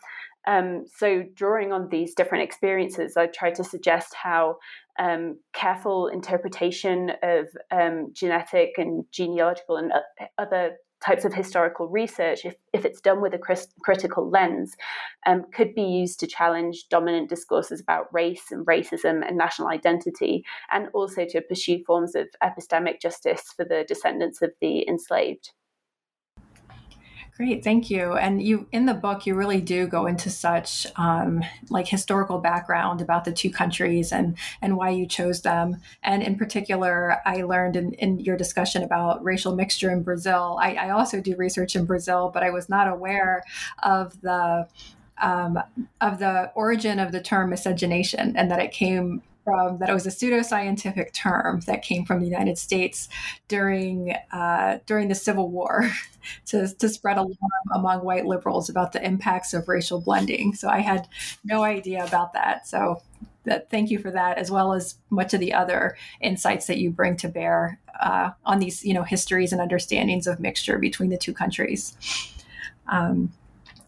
Um, 0.45 0.86
so, 0.95 1.23
drawing 1.33 1.73
on 1.73 1.89
these 1.89 2.13
different 2.13 2.43
experiences, 2.43 3.17
I 3.17 3.25
try 3.25 3.49
to 3.51 3.63
suggest 3.63 4.13
how 4.13 4.57
um, 4.99 5.38
careful 5.53 6.07
interpretation 6.07 7.12
of 7.23 7.47
um, 7.71 8.10
genetic 8.13 8.71
and 8.77 9.05
genealogical 9.12 9.77
and 9.77 9.91
other 10.38 10.77
types 11.05 11.25
of 11.25 11.33
historical 11.33 11.88
research, 11.88 12.43
if, 12.43 12.55
if 12.73 12.83
it's 12.83 13.01
done 13.01 13.21
with 13.21 13.33
a 13.33 13.57
critical 13.83 14.29
lens, 14.29 14.75
um, 15.25 15.43
could 15.53 15.75
be 15.75 15.83
used 15.83 16.19
to 16.19 16.27
challenge 16.27 16.88
dominant 16.89 17.29
discourses 17.29 17.79
about 17.79 18.12
race 18.12 18.45
and 18.51 18.65
racism 18.65 19.27
and 19.27 19.38
national 19.38 19.67
identity, 19.67 20.43
and 20.71 20.88
also 20.93 21.25
to 21.25 21.41
pursue 21.41 21.83
forms 21.86 22.15
of 22.15 22.27
epistemic 22.43 22.99
justice 22.99 23.53
for 23.55 23.63
the 23.63 23.86
descendants 23.88 24.41
of 24.41 24.51
the 24.60 24.88
enslaved. 24.88 25.51
Great, 27.38 27.63
thank 27.63 27.91
you. 27.91 28.13
And 28.13 28.41
you 28.41 28.67
in 28.71 28.88
the 28.88 28.95
book, 28.95 29.28
you 29.28 29.36
really 29.36 29.62
do 29.62 29.86
go 29.86 30.08
into 30.08 30.28
such 30.28 30.88
um, 30.95 31.43
like 31.69 31.88
historical 31.88 32.39
background 32.39 33.00
about 33.00 33.26
the 33.26 33.32
two 33.32 33.52
countries 33.52 34.12
and 34.12 34.36
and 34.60 34.76
why 34.76 34.89
you 34.89 35.06
chose 35.06 35.43
them. 35.43 35.80
And 36.02 36.23
in 36.23 36.36
particular, 36.36 37.21
I 37.28 37.43
learned 37.43 37.76
in, 37.76 37.93
in 37.93 38.19
your 38.19 38.38
discussion 38.38 38.82
about 38.82 39.23
racial 39.23 39.56
mixture 39.56 39.91
in 39.91 40.02
Brazil. 40.02 40.58
I, 40.60 40.73
I 40.73 40.89
also 40.89 41.21
do 41.21 41.36
research 41.36 41.76
in 41.76 41.86
Brazil, 41.86 42.32
but 42.34 42.41
I 42.41 42.50
was 42.50 42.69
not 42.69 42.88
aware 42.88 43.43
of 43.84 44.19
the 44.21 44.67
um, 45.21 45.60
of 46.02 46.17
the 46.17 46.52
origin 46.56 46.97
of 46.97 47.12
the 47.12 47.21
term 47.21 47.52
miscegenation 47.52 48.36
and 48.36 48.50
that 48.50 48.60
it 48.60 48.71
came 48.71 49.21
from 49.47 49.77
that 49.77 49.89
it 49.89 49.93
was 49.93 50.05
a 50.05 50.10
pseudoscientific 50.10 51.13
term 51.13 51.62
that 51.62 51.81
came 51.81 52.03
from 52.03 52.19
the 52.19 52.25
United 52.25 52.57
States 52.57 53.07
during 53.47 54.13
uh, 54.33 54.79
during 54.86 55.07
the 55.07 55.15
Civil 55.15 55.49
War 55.49 55.89
to, 56.47 56.67
to 56.75 56.89
spread 56.89 57.15
alarm 57.15 57.38
among 57.73 58.03
white 58.03 58.25
liberals 58.25 58.69
about 58.69 58.91
the 58.91 59.01
impacts 59.05 59.53
of 59.53 59.69
racial 59.69 60.01
blending. 60.01 60.53
So 60.53 60.67
I 60.67 60.79
had 60.79 61.07
no 61.45 61.63
idea 61.63 62.03
about 62.03 62.33
that. 62.33 62.67
So 62.67 63.01
that 63.45 63.69
thank 63.69 63.89
you 63.89 63.99
for 63.99 64.12
that, 64.12 64.38
as 64.38 64.51
well 64.51 64.73
as 64.73 64.95
much 65.10 65.33
of 65.33 65.39
the 65.39 65.53
other 65.53 65.95
insights 66.19 66.67
that 66.67 66.77
you 66.77 66.89
bring 66.89 67.15
to 67.15 67.29
bear 67.29 67.79
uh, 68.01 68.31
on 68.45 68.60
these 68.60 68.83
you 68.83 68.93
know 68.93 69.03
histories 69.03 69.53
and 69.53 69.62
understandings 69.62 70.27
of 70.27 70.41
mixture 70.41 70.77
between 70.77 71.10
the 71.10 71.17
two 71.17 71.33
countries. 71.33 71.95
Um, 72.89 73.31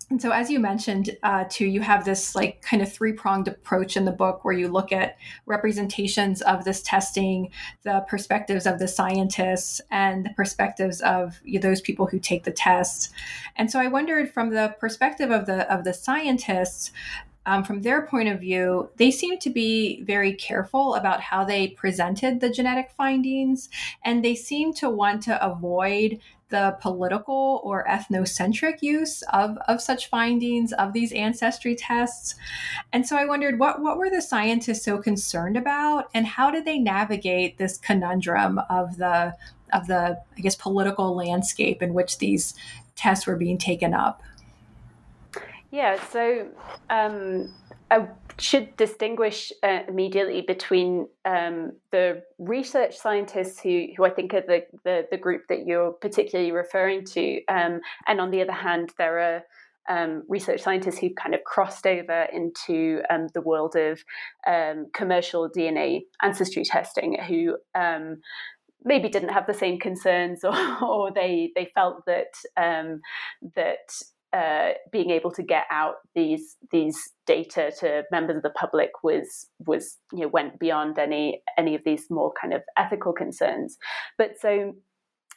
and 0.10 0.19
so, 0.19 0.32
as 0.32 0.50
you 0.50 0.60
mentioned, 0.60 1.15
uh, 1.22 1.45
too, 1.50 1.65
you 1.65 1.82
have 1.82 2.04
this 2.04 2.36
like 2.36 2.62
kind 2.63 2.82
of 2.82 2.91
three 2.91 3.13
pronged 3.13 3.48
approach 3.48 3.95
in 3.95 4.06
the 4.06 4.12
book 4.12 4.43
where 4.43 4.54
you 4.54 4.67
look 4.67 4.91
at 4.91 5.17
representations 5.45 6.41
of 6.41 6.63
this 6.63 6.82
testing, 6.82 7.52
the 7.84 8.04
perspectives 8.08 8.65
of 8.65 8.80
the 8.80 8.88
scientists, 8.88 9.82
and 9.91 10.26
the 10.26 10.32
perspectives 10.32 11.02
of 11.02 11.39
those 11.62 11.82
people 11.82 12.08
who 12.08 12.19
take 12.19 12.43
the 12.43 12.52
tests. 12.52 13.12
And 13.56 13.69
so, 13.69 13.80
I 13.80 13.88
wondered 13.88 14.34
from 14.34 14.50
the 14.50 14.76
perspective 14.80 15.30
of 15.30 15.45
the 15.45 15.72
of 15.72 15.84
the 15.84 15.93
scientists, 15.93 16.91
um, 17.45 17.63
from 17.63 17.82
their 17.82 18.06
point 18.06 18.30
of 18.30 18.39
view, 18.39 18.89
they 18.98 19.12
seem 19.12 19.39
to 19.39 19.50
be 19.50 20.04
very 20.04 20.34
careful 20.34 20.95
about 20.95 21.22
how 21.22 21.43
they 21.43 21.69
presented 21.69 22.39
the 22.39 22.50
genetic 22.50 22.91
findings, 22.98 23.69
and 24.04 24.24
they 24.24 24.36
seem 24.36 24.74
to 24.74 24.89
want 24.89 25.24
to 25.24 25.45
avoid 25.45 26.19
the 26.50 26.78
political 26.82 27.62
or 27.64 27.86
ethnocentric 27.86 28.82
use 28.82 29.22
of, 29.34 29.58
of 29.68 29.82
such 29.82 30.10
findings 30.10 30.74
of 30.74 30.94
these 30.94 31.12
ancestry 31.12 31.76
tests. 31.76 32.36
And 32.92 33.08
so 33.08 33.16
I 33.16 33.26
wondered 33.26 33.60
what, 33.60 33.82
what 33.82 33.98
were 33.98 34.10
the 34.10 34.22
scientists 34.22 34.84
so 34.84 34.98
concerned 34.98 35.58
about 35.58 36.10
and 36.14 36.26
how 36.26 36.52
did 36.52 36.66
they 36.66 36.80
navigate 36.80 37.58
this 37.58 37.78
conundrum 37.78 38.60
of 38.70 38.98
the 38.98 39.36
of 39.72 39.86
the 39.86 40.20
I 40.36 40.42
guess 40.42 40.56
political 40.56 41.16
landscape 41.16 41.84
in 41.84 41.94
which 41.94 42.18
these 42.18 42.56
tests 42.96 43.28
were 43.28 43.36
being 43.36 43.58
taken 43.58 43.94
up? 43.94 44.24
Yeah, 45.72 46.04
so 46.10 46.48
um, 46.90 47.54
I 47.92 48.08
should 48.39 48.75
distinguish 48.78 49.52
uh, 49.63 49.80
immediately 49.88 50.41
between 50.41 51.08
um, 51.25 51.73
the 51.91 52.23
research 52.38 52.97
scientists 52.97 53.60
who, 53.60 53.88
who 53.95 54.06
I 54.06 54.10
think 54.10 54.34
are 54.34 54.41
the, 54.41 54.62
the, 54.84 55.08
the 55.12 55.17
group 55.17 55.43
that 55.49 55.65
you're 55.65 55.91
particularly 55.91 56.52
referring 56.52 57.06
to, 57.06 57.41
um, 57.47 57.82
and 58.08 58.19
on 58.19 58.32
the 58.32 58.41
other 58.41 58.54
hand, 58.54 58.91
there 58.97 59.19
are 59.19 59.43
um, 59.89 60.23
research 60.30 60.62
scientists 60.62 60.99
who've 60.99 61.15
kind 61.15 61.34
of 61.34 61.43
crossed 61.43 61.88
over 61.88 62.28
into 62.32 63.02
um, 63.10 63.28
the 63.34 63.41
world 63.41 63.75
of 63.75 64.04
um, 64.47 64.88
commercial 64.93 65.49
DNA 65.49 66.02
ancestry 66.21 66.63
testing, 66.63 67.17
who 67.28 67.58
um, 67.75 68.17
maybe 68.84 69.10
didn't 69.10 69.30
have 69.30 69.47
the 69.47 69.54
same 69.54 69.80
concerns, 69.80 70.43
or, 70.43 70.84
or 70.84 71.12
they 71.12 71.52
they 71.56 71.71
felt 71.73 72.06
that 72.06 72.34
that 72.56 73.89
uh, 74.32 74.70
being 74.92 75.10
able 75.10 75.32
to 75.32 75.44
get 75.44 75.65
out 75.72 75.96
these 76.13 76.56
these 76.72 76.98
data 77.26 77.72
to 77.80 78.04
members 78.12 78.38
of 78.38 78.44
the 78.44 78.52
public 78.52 78.92
was 79.04 79.48
was 79.65 79.98
you 80.13 80.22
know 80.22 80.28
went 80.28 80.60
beyond 80.60 81.00
any 81.00 81.42
any 81.58 81.74
of 81.76 81.82
these 81.84 82.10
more 82.10 82.32
kind 82.39 82.54
of 82.54 82.62
ethical 82.78 83.13
concerns. 83.13 83.78
But 84.18 84.39
so 84.39 84.74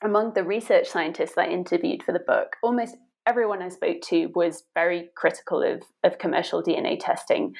among 0.02 0.34
the 0.34 0.44
research 0.44 0.88
scientists 0.88 1.38
I 1.38 1.46
interviewed 1.46 2.02
for 2.02 2.12
the 2.12 2.18
book, 2.18 2.56
almost 2.62 2.96
everyone 3.26 3.62
I 3.62 3.68
spoke 3.68 4.00
to 4.08 4.26
was 4.34 4.64
very 4.74 5.10
critical 5.16 5.62
of, 5.62 5.82
of 6.02 6.18
commercial 6.18 6.62
DNA 6.62 6.98
testing. 7.00 7.54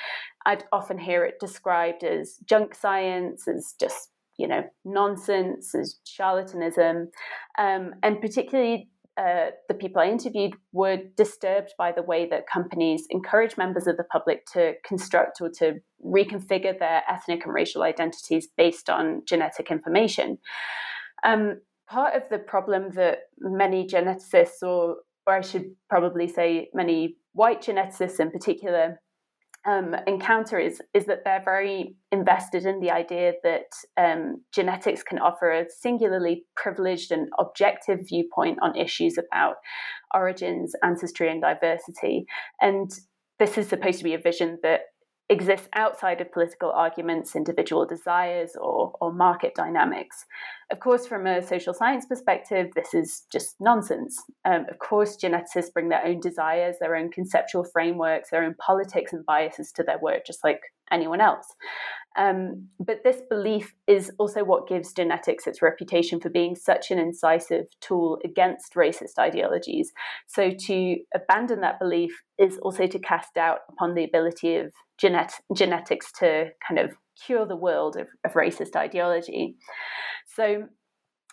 I'd 0.45 0.65
often 0.73 0.99
hear 0.99 1.25
it 1.25 1.41
described 1.41 2.05
as 2.05 2.37
junk 2.45 2.75
science, 2.75 3.47
as 3.49 3.75
just 3.79 4.11
you 4.39 4.49
know 4.49 4.65
nonsense, 4.85 5.75
as 5.75 5.97
charlatanism, 6.07 7.07
um, 7.59 7.95
and 8.03 8.21
particularly 8.21 8.89
uh, 9.19 9.51
the 9.69 9.75
people 9.75 10.01
I 10.01 10.07
interviewed 10.07 10.55
were 10.73 10.99
disturbed 11.17 11.75
by 11.77 11.93
the 11.93 12.03
way 12.03 12.27
that 12.31 12.47
companies 12.51 13.05
encourage 13.11 13.57
members 13.57 13.87
of 13.87 13.97
the 13.97 14.05
public 14.05 14.47
to 14.55 14.75
construct 14.87 15.41
or 15.41 15.51
to 15.59 15.75
reconfigure 16.05 16.79
their 16.79 17.03
ethnic 17.09 17.45
and 17.45 17.53
racial 17.53 17.83
identities 17.83 18.49
based 18.57 18.89
on 18.89 19.23
genetic 19.27 19.71
information. 19.71 20.39
Um, 21.25 21.61
part 21.89 22.15
of 22.15 22.23
the 22.31 22.39
problem 22.39 22.93
that 22.95 23.19
many 23.39 23.87
geneticists, 23.87 24.63
or, 24.63 24.97
or 25.27 25.35
I 25.35 25.43
should 25.43 25.67
probably 25.91 26.27
say 26.27 26.69
many 26.73 27.17
white 27.35 27.63
geneticists 27.63 28.19
in 28.19 28.31
particular, 28.31 29.01
um, 29.67 29.95
encounter 30.07 30.59
is 30.59 30.83
is 30.93 31.07
that 31.07 31.23
they're 31.25 31.43
very 31.45 31.97
invested 32.11 32.67
in 32.67 32.81
the 32.81 32.91
idea 32.91 33.35
that 33.45 33.67
um, 33.97 34.43
genetics 34.53 35.03
can 35.03 35.19
offer 35.19 35.51
a 35.51 35.67
singularly 35.71 36.45
privileged 36.57 37.13
and 37.13 37.29
objective 37.39 38.01
viewpoint 38.09 38.59
on 38.61 38.77
issues 38.77 39.19
about 39.19 39.57
origins, 40.15 40.75
ancestry, 40.83 41.31
and 41.31 41.41
diversity. 41.41 42.27
And 42.61 42.91
this 43.39 43.57
is 43.57 43.69
supposed 43.69 43.99
to 43.99 44.05
be 44.05 44.15
a 44.15 44.19
vision 44.19 44.59
that 44.63 44.81
exists 45.29 45.69
outside 45.75 46.21
of 46.21 46.33
political 46.33 46.71
arguments, 46.71 47.35
individual 47.35 47.87
desires, 47.87 48.53
or, 48.61 48.93
or 49.01 49.13
market 49.13 49.55
dynamics. 49.55 50.25
Of 50.73 50.81
course, 50.81 51.07
from 51.07 51.27
a 51.27 51.43
social 51.47 51.75
science 51.75 52.07
perspective, 52.07 52.71
this 52.75 52.95
is 52.95 53.27
just 53.31 53.57
nonsense. 53.61 54.19
Um, 54.47 54.65
of 54.71 54.79
course, 54.79 55.19
geneticists 55.19 55.73
bring 55.73 55.91
their 55.91 56.05
own 56.05 56.19
desires, 56.19 56.77
their 56.81 56.97
own 56.97 57.11
conceptual 57.11 57.63
frameworks, 57.63 58.31
their 58.31 58.43
own 58.43 58.55
politics 58.55 59.13
and 59.13 59.25
biases 59.27 59.71
to 59.73 59.83
their 59.83 59.99
work, 59.99 60.25
just 60.27 60.43
like 60.43 60.61
anyone 60.91 61.21
else. 61.21 61.47
Um, 62.17 62.69
but 62.81 63.05
this 63.05 63.21
belief 63.29 63.75
is 63.87 64.13
also 64.19 64.45
what 64.45 64.67
gives 64.67 64.95
genetics 64.95 65.47
its 65.47 65.61
reputation 65.61 66.21
for 66.21 66.31
being 66.31 66.57
such 66.57 66.91
an 66.91 66.99
incisive 66.99 67.67
tool 67.83 68.19
against 68.25 68.75
racist 68.75 69.19
ideologies. 69.19 69.93
So 70.27 70.51
to 70.51 70.97
abandon 71.15 71.61
that 71.61 71.81
belief 71.81 72.23
is 72.39 72.59
also 72.59 72.87
to 72.87 72.99
cast 72.99 73.35
doubt 73.35 73.61
upon 73.69 73.95
the 73.95 74.05
ability 74.05 74.57
of 74.57 74.73
genet- 74.99 75.41
genetics 75.55 76.13
to 76.13 76.51
kind 76.67 76.81
of 76.81 76.97
cure 77.27 77.47
the 77.47 77.57
world 77.57 77.97
of, 77.97 78.09
of 78.25 78.33
racist 78.33 78.77
ideology. 78.77 79.57
So 80.37 80.69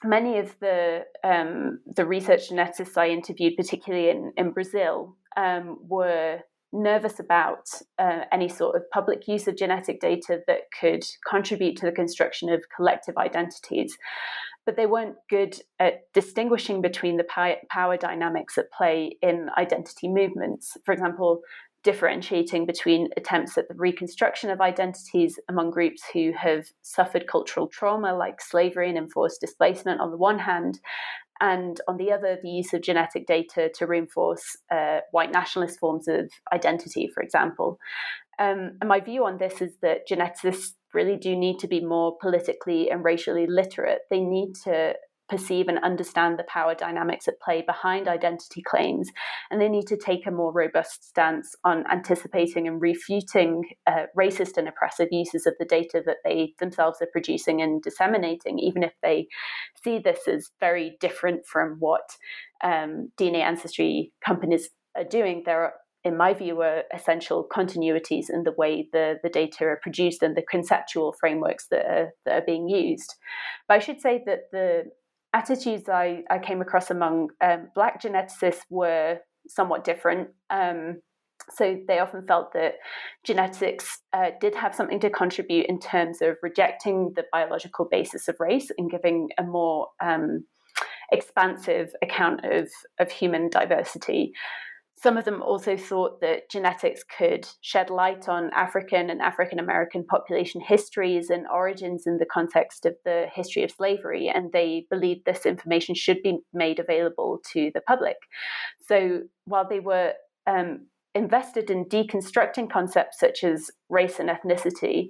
many 0.04 0.38
of 0.38 0.58
the 0.60 1.02
um, 1.24 1.80
the 1.96 2.06
research 2.06 2.50
geneticists 2.50 2.98
I 2.98 3.10
interviewed, 3.10 3.58
particularly 3.58 4.10
in, 4.10 4.32
in 4.38 4.52
Brazil, 4.52 5.18
um, 5.38 5.78
were 5.82 6.40
nervous 6.72 7.20
about 7.20 7.68
uh, 7.98 8.22
any 8.32 8.48
sort 8.48 8.76
of 8.76 8.84
public 8.92 9.28
use 9.28 9.48
of 9.48 9.58
genetic 9.58 10.00
data 10.00 10.40
that 10.48 10.62
could 10.80 11.04
contribute 11.28 11.76
to 11.78 11.86
the 11.86 11.92
construction 11.92 12.50
of 12.50 12.64
collective 12.76 13.18
identities. 13.18 13.98
But 14.66 14.76
they 14.76 14.86
weren't 14.86 15.16
good 15.30 15.56
at 15.80 16.02
distinguishing 16.14 16.82
between 16.82 17.18
the 17.18 17.56
power 17.70 17.98
dynamics 17.98 18.58
at 18.58 18.72
play 18.72 19.18
in 19.22 19.48
identity 19.58 20.08
movements. 20.08 20.78
For 20.86 20.94
example, 20.94 21.42
differentiating 21.84 22.66
between 22.66 23.10
attempts 23.16 23.58
at 23.58 23.68
the 23.68 23.76
reconstruction 23.76 24.50
of 24.50 24.62
identities 24.62 25.40
among 25.48 25.72
groups 25.72 26.02
who 26.14 26.32
have 26.38 26.66
suffered 26.82 27.26
cultural 27.28 27.68
trauma 27.68 28.14
like 28.14 28.42
slavery 28.42 28.90
and 28.90 28.98
enforced 28.98 29.40
displacement 29.40 30.02
on 30.02 30.12
the 30.12 30.18
one 30.18 30.40
hand, 30.40 30.80
and 31.42 31.80
on 31.88 31.98
the 31.98 32.12
other, 32.12 32.38
the 32.42 32.50
use 32.50 32.74
of 32.74 32.82
genetic 32.82 33.26
data 33.26 33.70
to 33.76 33.88
reinforce 33.88 34.58
uh, 34.72 35.00
white 35.12 35.32
nationalist 35.32 35.80
forms 35.80 36.08
of 36.08 36.30
identity, 36.52 37.10
for 37.14 37.24
example. 37.24 37.80
Um, 38.40 38.78
and 38.82 38.90
my 38.90 39.00
view 39.00 39.26
on 39.26 39.38
this 39.38 39.62
is 39.62 39.78
that 39.82 40.08
geneticists 40.10 40.74
really 40.94 41.18
do 41.18 41.36
need 41.36 41.60
to 41.60 41.68
be 41.68 41.80
more 41.84 42.18
politically 42.20 42.90
and 42.90 43.04
racially 43.04 43.48
literate. 43.48 44.00
They 44.10 44.22
need 44.22 44.54
to 44.66 44.96
perceive 45.30 45.68
and 45.68 45.80
understand 45.80 46.38
the 46.38 46.44
power 46.44 46.76
dynamics 46.76 47.28
at 47.28 47.40
play 47.40 47.62
behind 47.62 48.08
identity 48.08 48.62
claims. 48.62 49.10
And 49.50 49.62
they 49.62 49.70
need 49.70 49.88
to 49.88 49.98
take 49.98 50.26
a 50.26 50.32
more 50.32 50.52
robust 50.52 51.08
stance 51.08 51.56
on 51.64 51.86
anticipating 51.92 52.68
and 52.68 52.82
refuting 52.82 53.64
uh, 53.88 54.06
racist 54.18 54.58
and 54.58 54.68
oppressive 54.68 55.10
uses 55.12 55.46
of 55.46 55.54
the 55.60 55.66
data 55.66 56.02
that 56.06 56.18
they 56.24 56.54
themselves 56.60 57.02
are 57.02 57.10
producing 57.12 57.62
and 57.62 57.82
disseminating, 57.82 58.60
even 58.60 58.84
if 58.84 58.94
they 59.02 59.28
see 59.84 60.00
this 60.00 60.28
as 60.28 60.50
very 60.60 60.98
different 61.00 61.46
from 61.46 61.78
what 61.80 62.10
um, 62.64 63.12
DNA 63.20 63.42
ancestry 63.42 64.12
companies 64.26 64.70
are 64.96 65.04
doing. 65.04 65.44
There 65.46 65.64
are 65.64 65.74
in 66.06 66.16
my 66.16 66.34
view, 66.34 66.62
are 66.62 66.84
essential 66.94 67.46
continuities 67.54 68.30
in 68.30 68.44
the 68.44 68.54
way 68.58 68.88
the, 68.94 69.16
the 69.22 69.30
data 69.30 69.66
are 69.66 69.80
produced 69.82 70.24
and 70.24 70.36
the 70.36 70.42
conceptual 70.50 71.14
frameworks 71.20 71.68
that 71.72 71.86
are, 71.86 72.14
that 72.26 72.42
are 72.42 72.46
being 72.46 72.70
used. 72.70 73.16
But 73.68 73.76
I 73.76 73.80
should 73.80 74.00
say 74.00 74.24
that 74.26 74.44
the 74.52 74.86
attitudes 75.34 75.90
I, 75.90 76.24
I 76.30 76.40
came 76.40 76.62
across 76.62 76.92
among 76.92 77.30
um, 77.42 77.70
Black 77.76 78.02
geneticists 78.02 78.62
were 78.70 79.20
somewhat 79.48 79.84
different. 79.84 80.30
Um, 80.50 81.02
so 81.52 81.78
they 81.88 82.00
often 82.00 82.26
felt 82.26 82.54
that 82.54 82.76
genetics 83.24 84.02
uh, 84.14 84.32
did 84.40 84.56
have 84.56 84.76
something 84.76 85.00
to 85.00 85.10
contribute 85.10 85.66
in 85.68 85.80
terms 85.80 86.22
of 86.22 86.36
rejecting 86.44 87.14
the 87.16 87.26
biological 87.32 87.88
basis 87.90 88.28
of 88.28 88.36
race 88.40 88.70
and 88.78 88.92
giving 88.92 89.30
a 89.38 89.44
more 89.44 89.88
um, 90.04 90.44
expansive 91.12 91.90
account 92.04 92.42
of, 92.46 92.70
of 93.00 93.12
human 93.12 93.50
diversity. 93.50 94.34
Some 95.02 95.16
of 95.16 95.24
them 95.24 95.42
also 95.42 95.78
thought 95.78 96.20
that 96.20 96.50
genetics 96.50 97.04
could 97.04 97.48
shed 97.62 97.90
light 97.90 98.28
on 98.28 98.52
African 98.54 99.10
and 99.10 99.22
African 99.22 99.58
American 99.58 100.04
population 100.06 100.60
histories 100.60 101.30
and 101.30 101.48
origins 101.48 102.04
in 102.06 102.18
the 102.18 102.26
context 102.26 102.86
of 102.86 102.96
the 103.06 103.28
history 103.34 103.64
of 103.64 103.72
slavery, 103.72 104.28
and 104.28 104.52
they 104.52 104.88
believed 104.90 105.22
this 105.26 105.46
information 105.46 105.96
should 105.96 106.22
be 106.22 106.40
made 106.54 106.80
available 106.80 107.40
to 107.54 107.72
the 107.74 107.82
public. 107.82 108.18
So 108.88 109.22
while 109.46 109.68
they 109.70 109.80
were 109.80 110.16
um, 110.46 110.88
invested 111.16 111.70
in 111.70 111.86
deconstructing 111.86 112.70
concepts 112.70 113.20
such 113.20 113.46
as 113.46 113.72
race 113.88 114.20
and 114.20 114.30
ethnicity, 114.30 115.08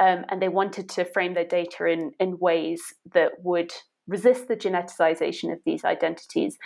um, 0.00 0.24
and 0.30 0.42
they 0.42 0.48
wanted 0.48 0.88
to 0.90 1.04
frame 1.04 1.34
their 1.34 1.46
data 1.46 1.86
in, 1.86 2.10
in 2.18 2.38
ways 2.40 2.82
that 3.14 3.32
would 3.44 3.72
resist 4.08 4.48
the 4.48 4.56
geneticization 4.56 5.52
of 5.52 5.58
these 5.64 5.84
identities 5.84 6.56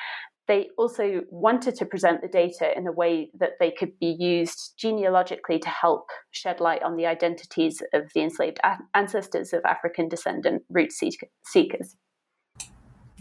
they 0.48 0.68
also 0.76 1.22
wanted 1.30 1.76
to 1.76 1.86
present 1.86 2.20
the 2.20 2.28
data 2.28 2.76
in 2.76 2.86
a 2.86 2.92
way 2.92 3.30
that 3.38 3.52
they 3.60 3.70
could 3.70 3.98
be 4.00 4.16
used 4.18 4.72
genealogically 4.76 5.58
to 5.60 5.68
help 5.68 6.08
shed 6.30 6.60
light 6.60 6.82
on 6.82 6.96
the 6.96 7.06
identities 7.06 7.80
of 7.92 8.10
the 8.14 8.22
enslaved 8.22 8.58
ancestors 8.94 9.52
of 9.52 9.64
African 9.64 10.08
descendant 10.08 10.62
root 10.68 10.92
seekers. 10.92 11.96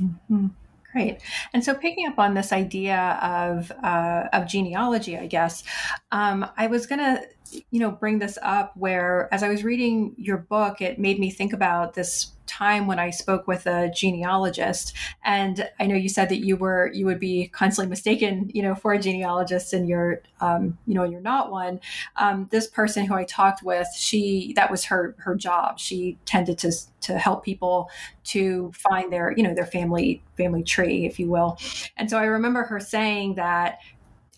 Mm-hmm. 0.02 0.48
Great. 0.92 1.22
And 1.54 1.64
so, 1.64 1.74
picking 1.74 2.06
up 2.08 2.20
on 2.20 2.34
this 2.34 2.52
idea 2.52 3.18
of 3.22 3.72
uh, 3.84 4.28
of 4.34 4.46
genealogy, 4.46 5.18
I 5.18 5.28
guess 5.28 5.64
um, 6.12 6.46
I 6.58 6.68
was 6.68 6.86
going 6.86 7.00
to, 7.00 7.22
you 7.52 7.80
know, 7.80 7.92
bring 7.92 8.20
this 8.20 8.38
up 8.42 8.76
where, 8.78 9.28
as 9.34 9.44
I 9.44 9.50
was 9.50 9.64
reading 9.64 10.16
your 10.18 10.38
book, 10.38 10.82
it 10.82 11.00
made 11.00 11.20
me 11.20 11.30
think 11.30 11.54
about 11.54 11.94
this 11.94 12.32
time 12.48 12.86
when 12.86 13.00
I 13.00 13.12
spoke 13.12 13.48
with 13.48 13.66
a 13.66 13.90
genealogist, 13.90 14.94
and 15.24 15.70
I 15.80 15.86
know 15.86 15.96
you 15.96 16.10
said 16.10 16.30
that 16.30 16.40
you 16.46 16.58
were 16.58 16.92
you 16.94 17.06
would 17.06 17.20
be 17.20 17.48
constantly 17.48 17.90
mistaken, 17.90 18.52
you 18.54 18.62
know, 18.62 18.76
for 18.76 18.94
a 18.94 19.00
genealogist, 19.00 19.74
and 19.74 19.88
you're, 19.88 20.22
um, 20.42 20.78
you 20.86 20.94
know, 20.94 21.04
you're 21.04 21.22
not 21.22 21.52
one. 21.52 21.80
Um, 22.18 22.48
this 22.52 22.68
person 22.68 23.06
who 23.06 23.14
I 23.14 23.24
talked 23.24 23.64
with, 23.64 23.88
she 23.96 24.54
that 24.56 24.70
was 24.70 24.86
her 24.86 25.16
her 25.20 25.36
job. 25.36 25.80
She 25.80 26.18
tended 26.26 26.58
to 26.60 26.72
to 27.02 27.18
help 27.18 27.44
people 27.44 27.90
to 28.26 28.72
find 28.74 29.12
their 29.12 29.34
you 29.36 29.44
know 29.44 29.54
their 29.54 29.66
family 29.66 30.22
family 30.38 30.64
tree, 30.64 31.06
if 31.06 31.20
you 31.20 31.30
will. 31.30 31.58
And 31.98 32.10
so 32.10 32.18
I 32.18 32.26
remember 32.26 32.64
her 32.64 32.80
saying 32.80 33.36
that 33.36 33.80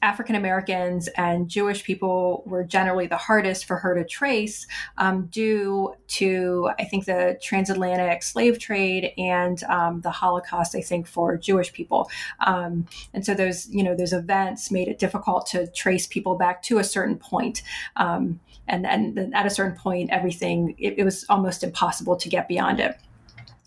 African 0.03 0.35
Americans 0.35 1.07
and 1.15 1.47
Jewish 1.47 1.81
people 1.83 2.43
were 2.45 2.65
generally 2.65 3.07
the 3.07 3.17
hardest 3.17 3.63
for 3.63 3.77
her 3.77 3.95
to 3.95 4.03
trace 4.03 4.67
um, 4.97 5.27
due 5.27 5.95
to, 6.09 6.69
I 6.77 6.83
think, 6.83 7.05
the 7.05 7.39
transatlantic 7.41 8.21
slave 8.21 8.59
trade 8.59 9.13
and 9.17 9.63
um, 9.63 10.01
the 10.01 10.11
Holocaust, 10.11 10.75
I 10.75 10.81
think, 10.81 11.07
for 11.07 11.37
Jewish 11.37 11.71
people. 11.71 12.09
Um, 12.45 12.85
and 13.13 13.25
so 13.25 13.33
those, 13.33 13.69
you 13.69 13.81
know, 13.81 13.95
those 13.95 14.11
events 14.11 14.71
made 14.71 14.89
it 14.89 14.99
difficult 14.99 15.45
to 15.47 15.67
trace 15.67 16.05
people 16.05 16.35
back 16.35 16.61
to 16.63 16.79
a 16.79 16.83
certain 16.83 17.17
point. 17.17 17.63
Um, 17.95 18.41
and, 18.67 18.85
and 18.85 19.33
at 19.33 19.45
a 19.45 19.49
certain 19.49 19.77
point, 19.77 20.09
everything, 20.11 20.75
it, 20.77 20.95
it 20.97 21.05
was 21.05 21.25
almost 21.29 21.63
impossible 21.63 22.17
to 22.17 22.27
get 22.27 22.49
beyond 22.49 22.81
it. 22.81 22.97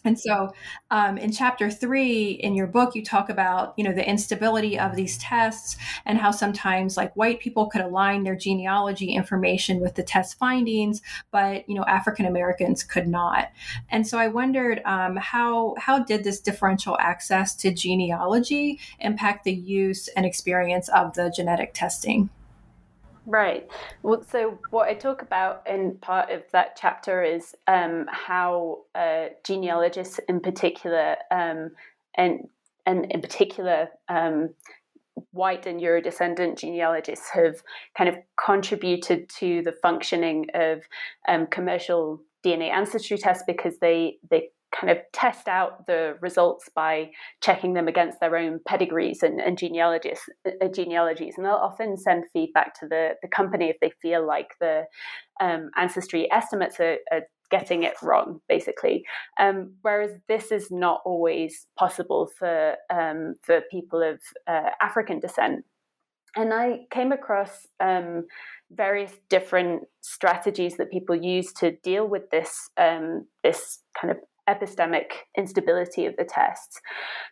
And 0.06 0.18
so, 0.18 0.52
um, 0.90 1.18
in 1.18 1.32
chapter 1.32 1.68
three 1.68 2.30
in 2.30 2.54
your 2.54 2.68
book, 2.68 2.94
you 2.94 3.04
talk 3.04 3.28
about 3.28 3.74
you 3.76 3.84
know 3.84 3.92
the 3.92 4.08
instability 4.08 4.78
of 4.78 4.94
these 4.94 5.18
tests 5.18 5.76
and 6.04 6.16
how 6.16 6.30
sometimes 6.30 6.96
like 6.96 7.14
white 7.16 7.40
people 7.40 7.66
could 7.66 7.80
align 7.80 8.22
their 8.22 8.36
genealogy 8.36 9.12
information 9.12 9.80
with 9.80 9.96
the 9.96 10.04
test 10.04 10.38
findings, 10.38 11.02
but 11.32 11.68
you 11.68 11.74
know 11.74 11.84
African 11.84 12.24
Americans 12.24 12.84
could 12.84 13.08
not. 13.08 13.50
And 13.90 14.06
so, 14.06 14.16
I 14.18 14.28
wondered 14.28 14.80
um, 14.84 15.16
how 15.16 15.74
how 15.78 15.98
did 15.98 16.22
this 16.22 16.40
differential 16.40 16.96
access 17.00 17.56
to 17.56 17.74
genealogy 17.74 18.78
impact 19.00 19.44
the 19.44 19.52
use 19.52 20.08
and 20.08 20.24
experience 20.24 20.88
of 20.90 21.14
the 21.14 21.32
genetic 21.34 21.74
testing? 21.74 22.30
Right. 23.26 23.68
Well, 24.04 24.22
so 24.30 24.58
what 24.70 24.88
I 24.88 24.94
talk 24.94 25.20
about 25.20 25.66
in 25.66 25.98
part 26.00 26.30
of 26.30 26.44
that 26.52 26.76
chapter 26.80 27.24
is 27.24 27.56
um, 27.66 28.06
how 28.08 28.84
uh, 28.94 29.26
genealogists, 29.44 30.20
in 30.28 30.40
particular, 30.40 31.16
um, 31.32 31.72
and 32.14 32.48
and 32.86 33.10
in 33.10 33.20
particular, 33.20 33.88
um, 34.08 34.50
white 35.32 35.66
and 35.66 35.80
Eurodescendant 35.80 36.58
genealogists 36.58 37.30
have 37.30 37.64
kind 37.98 38.08
of 38.08 38.16
contributed 38.44 39.28
to 39.40 39.60
the 39.62 39.72
functioning 39.72 40.46
of 40.54 40.82
um, 41.26 41.48
commercial 41.48 42.22
DNA 42.44 42.70
ancestry 42.70 43.18
tests 43.18 43.42
because 43.44 43.78
they 43.80 44.18
they 44.30 44.50
kind 44.78 44.90
of 44.90 44.98
test 45.12 45.48
out 45.48 45.86
the 45.86 46.16
results 46.20 46.68
by 46.74 47.10
checking 47.42 47.74
them 47.74 47.88
against 47.88 48.20
their 48.20 48.36
own 48.36 48.60
pedigrees 48.66 49.22
and, 49.22 49.40
and 49.40 49.58
genealogies, 49.58 50.20
uh, 50.46 50.68
genealogies. 50.68 51.34
And 51.36 51.46
they'll 51.46 51.54
often 51.54 51.96
send 51.96 52.24
feedback 52.32 52.78
to 52.80 52.88
the, 52.88 53.14
the 53.22 53.28
company 53.28 53.66
if 53.66 53.76
they 53.80 53.90
feel 54.02 54.26
like 54.26 54.54
the 54.60 54.84
um, 55.40 55.70
ancestry 55.76 56.30
estimates 56.30 56.80
are, 56.80 56.98
are, 57.12 57.22
getting 57.48 57.84
it 57.84 57.94
wrong, 58.02 58.40
basically. 58.48 59.04
Um, 59.38 59.74
whereas 59.82 60.10
this 60.26 60.50
is 60.50 60.72
not 60.72 61.00
always 61.04 61.68
possible 61.78 62.28
for, 62.36 62.74
um, 62.90 63.36
for 63.42 63.60
people 63.70 64.02
of 64.02 64.18
uh, 64.48 64.70
African 64.80 65.20
descent. 65.20 65.64
And 66.34 66.52
I 66.52 66.86
came 66.90 67.12
across 67.12 67.68
um, 67.78 68.26
various 68.72 69.12
different 69.28 69.84
strategies 70.00 70.76
that 70.76 70.90
people 70.90 71.14
use 71.14 71.52
to 71.54 71.76
deal 71.84 72.08
with 72.08 72.30
this 72.30 72.68
um, 72.76 73.26
this 73.44 73.78
kind 73.98 74.10
of 74.10 74.18
epistemic 74.48 75.06
instability 75.36 76.06
of 76.06 76.16
the 76.16 76.24
tests. 76.24 76.80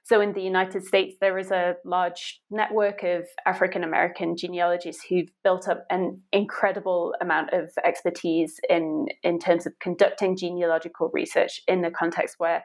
So, 0.03 0.21
in 0.21 0.33
the 0.33 0.43
United 0.43 0.85
States, 0.85 1.17
there 1.21 1.39
is 1.39 1.51
a 1.51 1.77
large 1.85 2.41
network 2.51 3.03
of 3.03 3.25
African 3.47 3.85
American 3.85 4.37
genealogists 4.37 5.05
who've 5.09 5.31
built 5.43 5.69
up 5.69 5.85
an 5.91 6.23
incredible 6.33 7.15
amount 7.21 7.53
of 7.53 7.71
expertise 7.85 8.59
in, 8.69 9.07
in 9.23 9.39
terms 9.39 9.67
of 9.67 9.73
conducting 9.81 10.37
genealogical 10.37 11.11
research 11.13 11.61
in 11.67 11.83
the 11.83 11.91
context 11.91 12.37
where 12.39 12.65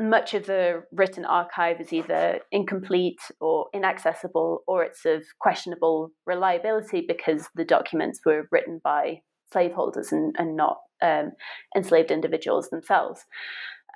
much 0.00 0.32
of 0.32 0.46
the 0.46 0.82
written 0.92 1.26
archive 1.26 1.78
is 1.80 1.92
either 1.92 2.40
incomplete 2.50 3.20
or 3.38 3.66
inaccessible, 3.74 4.64
or 4.66 4.82
it's 4.82 5.04
of 5.04 5.22
questionable 5.38 6.10
reliability 6.26 7.04
because 7.06 7.48
the 7.54 7.66
documents 7.66 8.20
were 8.24 8.48
written 8.50 8.80
by 8.82 9.20
slaveholders 9.52 10.10
and, 10.10 10.34
and 10.38 10.56
not 10.56 10.78
um, 11.02 11.32
enslaved 11.76 12.10
individuals 12.10 12.70
themselves. 12.70 13.24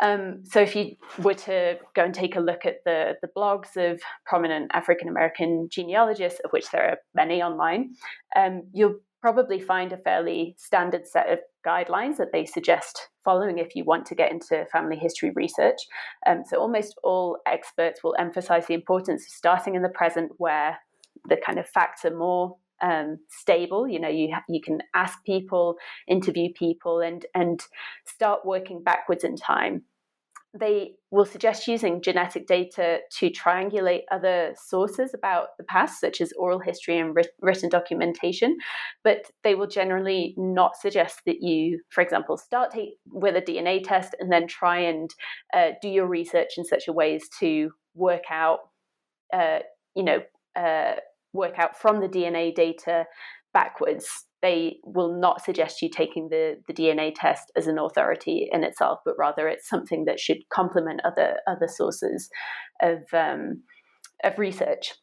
Um, 0.02 0.42
so 0.44 0.60
if 0.60 0.74
you 0.74 0.96
were 1.22 1.34
to 1.34 1.78
go 1.94 2.04
and 2.04 2.14
take 2.14 2.36
a 2.36 2.40
look 2.40 2.66
at 2.66 2.78
the, 2.84 3.14
the 3.22 3.28
blogs 3.28 3.76
of 3.76 4.00
prominent 4.26 4.70
African 4.74 5.08
American 5.08 5.68
genealogists, 5.70 6.40
of 6.44 6.50
which 6.50 6.70
there 6.70 6.90
are 6.90 6.96
many 7.14 7.42
online, 7.42 7.94
um, 8.36 8.62
you'll 8.72 8.98
probably 9.20 9.58
find 9.58 9.92
a 9.92 9.96
fairly 9.96 10.54
standard 10.58 11.06
set 11.06 11.32
of 11.32 11.38
guidelines 11.66 12.18
that 12.18 12.30
they 12.32 12.44
suggest 12.44 13.08
following 13.24 13.58
if 13.58 13.74
you 13.74 13.82
want 13.82 14.04
to 14.04 14.14
get 14.14 14.30
into 14.30 14.66
family 14.70 14.96
history 14.96 15.32
research. 15.34 15.78
Um, 16.26 16.42
so 16.46 16.58
almost 16.58 16.94
all 17.02 17.38
experts 17.46 18.04
will 18.04 18.14
emphasize 18.18 18.66
the 18.66 18.74
importance 18.74 19.22
of 19.22 19.32
starting 19.32 19.76
in 19.76 19.82
the 19.82 19.88
present 19.88 20.32
where 20.36 20.78
the 21.26 21.38
kind 21.38 21.58
of 21.58 21.66
facts 21.66 22.04
are 22.04 22.14
more 22.14 22.56
um, 22.84 23.18
stable. 23.30 23.88
You 23.88 23.98
know, 23.98 24.08
you 24.08 24.34
you 24.48 24.60
can 24.60 24.80
ask 24.94 25.24
people, 25.24 25.76
interview 26.06 26.50
people, 26.54 27.00
and 27.00 27.24
and 27.34 27.60
start 28.06 28.44
working 28.44 28.82
backwards 28.82 29.24
in 29.24 29.36
time. 29.36 29.82
They 30.56 30.92
will 31.10 31.24
suggest 31.24 31.66
using 31.66 32.00
genetic 32.00 32.46
data 32.46 33.00
to 33.18 33.30
triangulate 33.30 34.02
other 34.12 34.54
sources 34.56 35.12
about 35.12 35.48
the 35.58 35.64
past, 35.64 36.00
such 36.00 36.20
as 36.20 36.32
oral 36.38 36.60
history 36.60 36.96
and 36.96 37.16
written 37.40 37.68
documentation, 37.68 38.58
but 39.02 39.30
they 39.42 39.56
will 39.56 39.66
generally 39.66 40.32
not 40.36 40.76
suggest 40.76 41.22
that 41.26 41.42
you, 41.42 41.80
for 41.88 42.02
example, 42.02 42.36
start 42.36 42.72
with 43.06 43.34
a 43.34 43.42
DNA 43.42 43.82
test 43.82 44.14
and 44.20 44.30
then 44.30 44.46
try 44.46 44.78
and 44.78 45.12
uh, 45.52 45.70
do 45.82 45.88
your 45.88 46.06
research 46.06 46.52
in 46.56 46.64
such 46.64 46.86
a 46.86 46.92
way 46.92 47.16
as 47.16 47.28
to 47.40 47.70
work 47.96 48.24
out, 48.30 48.60
uh, 49.32 49.58
you 49.96 50.04
know, 50.04 50.22
uh, 50.54 50.94
work 51.34 51.58
out 51.58 51.78
from 51.78 52.00
the 52.00 52.08
DNA 52.08 52.54
data 52.54 53.04
backwards. 53.52 54.06
They 54.40 54.76
will 54.84 55.18
not 55.18 55.44
suggest 55.44 55.82
you 55.82 55.88
taking 55.90 56.28
the, 56.28 56.56
the 56.66 56.74
DNA 56.74 57.12
test 57.14 57.50
as 57.56 57.66
an 57.66 57.78
authority 57.78 58.48
in 58.52 58.62
itself, 58.64 59.00
but 59.04 59.14
rather 59.18 59.48
it's 59.48 59.68
something 59.68 60.04
that 60.06 60.20
should 60.20 60.38
complement 60.52 61.00
other 61.04 61.36
other 61.46 61.68
sources 61.68 62.28
of 62.82 63.02
um, 63.12 63.62
of 64.22 64.38
research. 64.38 64.94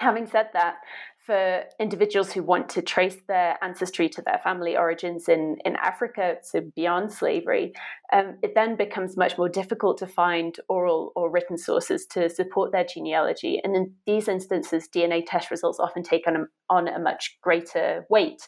Having 0.00 0.26
said 0.26 0.48
that, 0.54 0.76
for 1.24 1.64
individuals 1.80 2.32
who 2.32 2.42
want 2.42 2.68
to 2.68 2.82
trace 2.82 3.16
their 3.28 3.56
ancestry 3.62 4.10
to 4.10 4.22
their 4.22 4.38
family 4.44 4.76
origins 4.76 5.26
in, 5.28 5.56
in 5.64 5.74
Africa, 5.76 6.36
so 6.42 6.60
beyond 6.76 7.10
slavery, 7.10 7.72
um, 8.12 8.36
it 8.42 8.54
then 8.54 8.76
becomes 8.76 9.16
much 9.16 9.38
more 9.38 9.48
difficult 9.48 9.96
to 9.98 10.06
find 10.06 10.56
oral 10.68 11.12
or 11.16 11.30
written 11.30 11.56
sources 11.56 12.04
to 12.06 12.28
support 12.28 12.72
their 12.72 12.84
genealogy. 12.84 13.58
And 13.64 13.74
in 13.74 13.94
these 14.06 14.28
instances, 14.28 14.88
DNA 14.94 15.24
test 15.26 15.50
results 15.50 15.80
often 15.80 16.02
take 16.02 16.26
on 16.26 16.36
a, 16.36 16.44
on 16.68 16.88
a 16.88 16.98
much 16.98 17.38
greater 17.40 18.04
weight. 18.10 18.46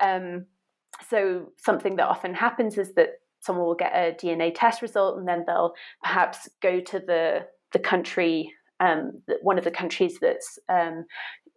Um, 0.00 0.46
so, 1.10 1.52
something 1.58 1.96
that 1.96 2.08
often 2.08 2.32
happens 2.32 2.78
is 2.78 2.94
that 2.94 3.10
someone 3.40 3.66
will 3.66 3.74
get 3.74 3.92
a 3.92 4.14
DNA 4.14 4.52
test 4.54 4.80
result 4.80 5.18
and 5.18 5.28
then 5.28 5.44
they'll 5.46 5.74
perhaps 6.02 6.48
go 6.62 6.80
to 6.80 6.98
the, 6.98 7.46
the 7.72 7.78
country 7.78 8.54
um, 8.80 9.22
one 9.42 9.58
of 9.58 9.64
the 9.64 9.70
countries 9.70 10.18
that's 10.20 10.58
um, 10.68 11.06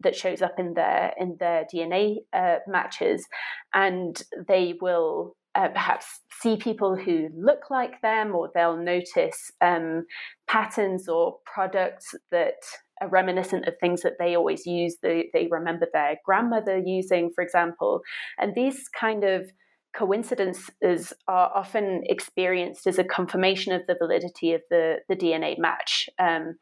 that 0.02 0.16
shows 0.16 0.42
up 0.42 0.56
in 0.58 0.74
their 0.74 1.14
in 1.20 1.38
their 1.40 1.66
DNA 1.74 2.18
uh, 2.34 2.58
matches, 2.68 3.28
and 3.74 4.22
they 4.48 4.76
will 4.82 5.36
uh, 5.56 5.70
perhaps 5.70 6.22
see 6.42 6.58
people 6.58 6.96
who 6.96 7.30
look 7.36 7.70
like 7.70 8.02
them, 8.02 8.36
or 8.36 8.50
they'll 8.54 8.78
notice 8.78 9.52
um, 9.62 10.06
patterns 10.48 11.08
or 11.08 11.38
products 11.46 12.14
that 12.32 12.62
are 13.02 13.10
reminiscent 13.10 13.68
of 13.68 13.76
things 13.80 14.02
that 14.02 14.14
they 14.20 14.36
always 14.36 14.66
use. 14.66 14.98
They, 15.02 15.30
they 15.34 15.48
remember 15.50 15.88
their 15.92 16.18
grandmother 16.26 16.78
using, 16.78 17.32
for 17.34 17.44
example, 17.44 18.02
and 18.38 18.54
these 18.56 18.90
kind 18.90 19.24
of 19.24 19.50
coincidences 19.98 21.14
are 21.28 21.52
often 21.56 22.04
experienced 22.06 22.86
as 22.86 23.00
a 23.00 23.04
confirmation 23.04 23.74
of 23.74 23.82
the 23.88 23.96
validity 24.00 24.54
of 24.54 24.62
the, 24.70 24.98
the 25.10 25.16
DNA 25.16 25.58
match. 25.58 26.10
Um, 26.20 26.56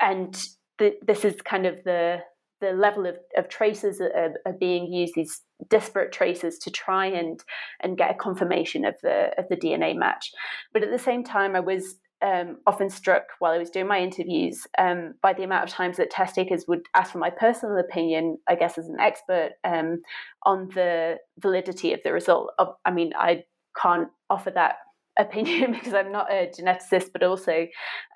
and 0.00 0.40
this 0.78 1.24
is 1.24 1.40
kind 1.42 1.66
of 1.66 1.82
the 1.84 2.18
the 2.60 2.72
level 2.72 3.06
of, 3.06 3.16
of 3.36 3.48
traces 3.48 4.00
are, 4.00 4.34
are, 4.46 4.52
being 4.52 4.92
used, 4.92 5.14
these 5.14 5.42
disparate 5.68 6.12
traces, 6.12 6.58
to 6.58 6.70
try 6.70 7.06
and 7.06 7.42
and 7.80 7.98
get 7.98 8.10
a 8.10 8.14
confirmation 8.14 8.84
of 8.84 8.94
the 9.02 9.30
of 9.38 9.46
the 9.48 9.56
DNA 9.56 9.96
match. 9.96 10.30
But 10.72 10.82
at 10.82 10.90
the 10.90 10.98
same 10.98 11.24
time, 11.24 11.56
I 11.56 11.60
was 11.60 11.96
um, 12.22 12.58
often 12.66 12.90
struck 12.90 13.24
while 13.38 13.52
I 13.52 13.58
was 13.58 13.70
doing 13.70 13.86
my 13.86 13.98
interviews 13.98 14.66
um, 14.78 15.14
by 15.22 15.32
the 15.32 15.42
amount 15.42 15.64
of 15.64 15.70
times 15.70 15.96
that 15.96 16.10
test 16.10 16.34
takers 16.34 16.64
would 16.68 16.82
ask 16.94 17.12
for 17.12 17.18
my 17.18 17.30
personal 17.30 17.78
opinion, 17.78 18.38
I 18.48 18.56
guess 18.56 18.76
as 18.76 18.88
an 18.88 19.00
expert, 19.00 19.52
um, 19.64 20.02
on 20.44 20.68
the 20.74 21.16
validity 21.38 21.92
of 21.92 22.02
the 22.02 22.12
result. 22.12 22.52
I 22.84 22.90
mean, 22.90 23.12
I 23.16 23.44
can't 23.80 24.08
offer 24.28 24.50
that 24.50 24.76
opinion 25.18 25.72
because 25.72 25.94
I'm 25.94 26.12
not 26.12 26.30
a 26.30 26.50
geneticist, 26.58 27.12
but 27.12 27.22
also 27.22 27.66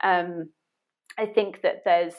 um, 0.02 0.50
I 1.18 1.26
think 1.26 1.62
that 1.62 1.82
there's 1.84 2.14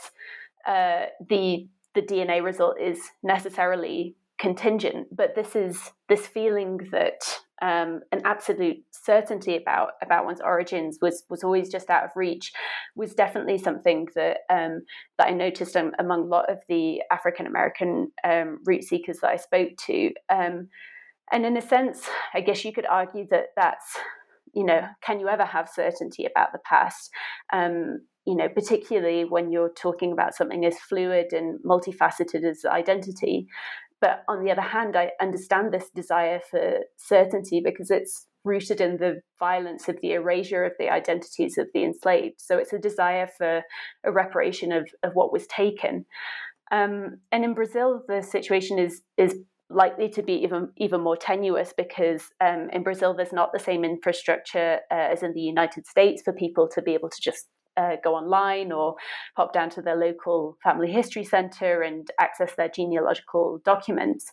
uh, 0.67 1.07
the 1.29 1.67
the 1.95 2.01
DNA 2.01 2.43
result 2.43 2.79
is 2.79 2.99
necessarily 3.23 4.15
contingent, 4.37 5.07
but 5.15 5.33
this 5.35 5.55
is 5.55 5.91
this 6.09 6.27
feeling 6.27 6.77
that 6.91 7.21
um, 7.61 8.01
an 8.11 8.21
absolute 8.25 8.83
certainty 8.91 9.55
about 9.55 9.91
about 10.01 10.25
one's 10.25 10.41
origins 10.41 10.99
was 11.01 11.23
was 11.29 11.43
always 11.43 11.69
just 11.69 11.89
out 11.89 12.03
of 12.03 12.11
reach 12.15 12.51
was 12.95 13.13
definitely 13.13 13.57
something 13.57 14.07
that 14.15 14.39
um, 14.49 14.81
that 15.17 15.27
I 15.27 15.31
noticed 15.31 15.75
among 15.75 16.21
a 16.23 16.25
lot 16.25 16.51
of 16.51 16.59
the 16.67 17.01
African 17.11 17.47
American 17.47 18.11
um, 18.23 18.59
root 18.65 18.83
seekers 18.83 19.19
that 19.19 19.31
I 19.31 19.37
spoke 19.37 19.71
to. 19.87 20.11
Um, 20.29 20.67
and 21.31 21.45
in 21.45 21.57
a 21.57 21.61
sense, 21.61 22.07
I 22.33 22.41
guess 22.41 22.63
you 22.65 22.73
could 22.73 22.85
argue 22.85 23.25
that 23.31 23.47
that's 23.55 23.97
you 24.55 24.65
know, 24.65 24.81
can 25.01 25.19
you 25.19 25.27
ever 25.27 25.45
have 25.45 25.69
certainty 25.69 26.25
about 26.25 26.51
the 26.53 26.59
past? 26.59 27.11
Um, 27.53 27.99
you 28.25 28.35
know, 28.35 28.49
particularly 28.49 29.23
when 29.23 29.51
you're 29.51 29.73
talking 29.73 30.11
about 30.11 30.33
something 30.33 30.65
as 30.65 30.79
fluid 30.79 31.31
and 31.31 31.59
multifaceted 31.63 32.43
as 32.43 32.65
identity. 32.65 33.47
But 34.01 34.23
on 34.27 34.43
the 34.43 34.51
other 34.51 34.61
hand, 34.61 34.95
I 34.95 35.11
understand 35.21 35.71
this 35.71 35.89
desire 35.89 36.39
for 36.49 36.79
certainty 36.97 37.61
because 37.63 37.91
it's 37.91 38.25
rooted 38.43 38.79
in 38.79 38.97
the 38.97 39.21
violence 39.39 39.87
of 39.89 39.99
the 40.01 40.13
erasure 40.13 40.63
of 40.63 40.73
the 40.79 40.89
identities 40.89 41.57
of 41.57 41.67
the 41.73 41.83
enslaved. 41.83 42.39
So 42.39 42.57
it's 42.57 42.73
a 42.73 42.79
desire 42.79 43.27
for 43.37 43.61
a 44.03 44.11
reparation 44.11 44.71
of, 44.71 44.87
of 45.03 45.13
what 45.13 45.33
was 45.33 45.47
taken. 45.47 46.05
Um, 46.71 47.17
and 47.31 47.43
in 47.43 47.53
Brazil, 47.53 48.01
the 48.07 48.21
situation 48.23 48.79
is 48.79 49.01
is 49.17 49.35
likely 49.69 50.09
to 50.09 50.21
be 50.21 50.33
even 50.33 50.69
even 50.77 51.01
more 51.01 51.17
tenuous 51.17 51.73
because 51.75 52.23
um, 52.39 52.69
in 52.71 52.83
Brazil 52.83 53.13
there's 53.13 53.33
not 53.33 53.51
the 53.51 53.59
same 53.59 53.83
infrastructure 53.83 54.79
uh, 54.91 54.95
as 55.11 55.23
in 55.23 55.33
the 55.33 55.41
United 55.41 55.87
States 55.87 56.21
for 56.21 56.33
people 56.33 56.67
to 56.67 56.81
be 56.81 56.93
able 56.93 57.09
to 57.09 57.21
just 57.21 57.47
uh, 57.77 57.95
go 58.03 58.15
online 58.15 58.71
or 58.71 58.95
pop 59.35 59.53
down 59.53 59.69
to 59.69 59.81
their 59.81 59.95
local 59.95 60.57
family 60.63 60.91
history 60.91 61.23
center 61.23 61.81
and 61.81 62.09
access 62.19 62.53
their 62.55 62.69
genealogical 62.69 63.61
documents. 63.65 64.31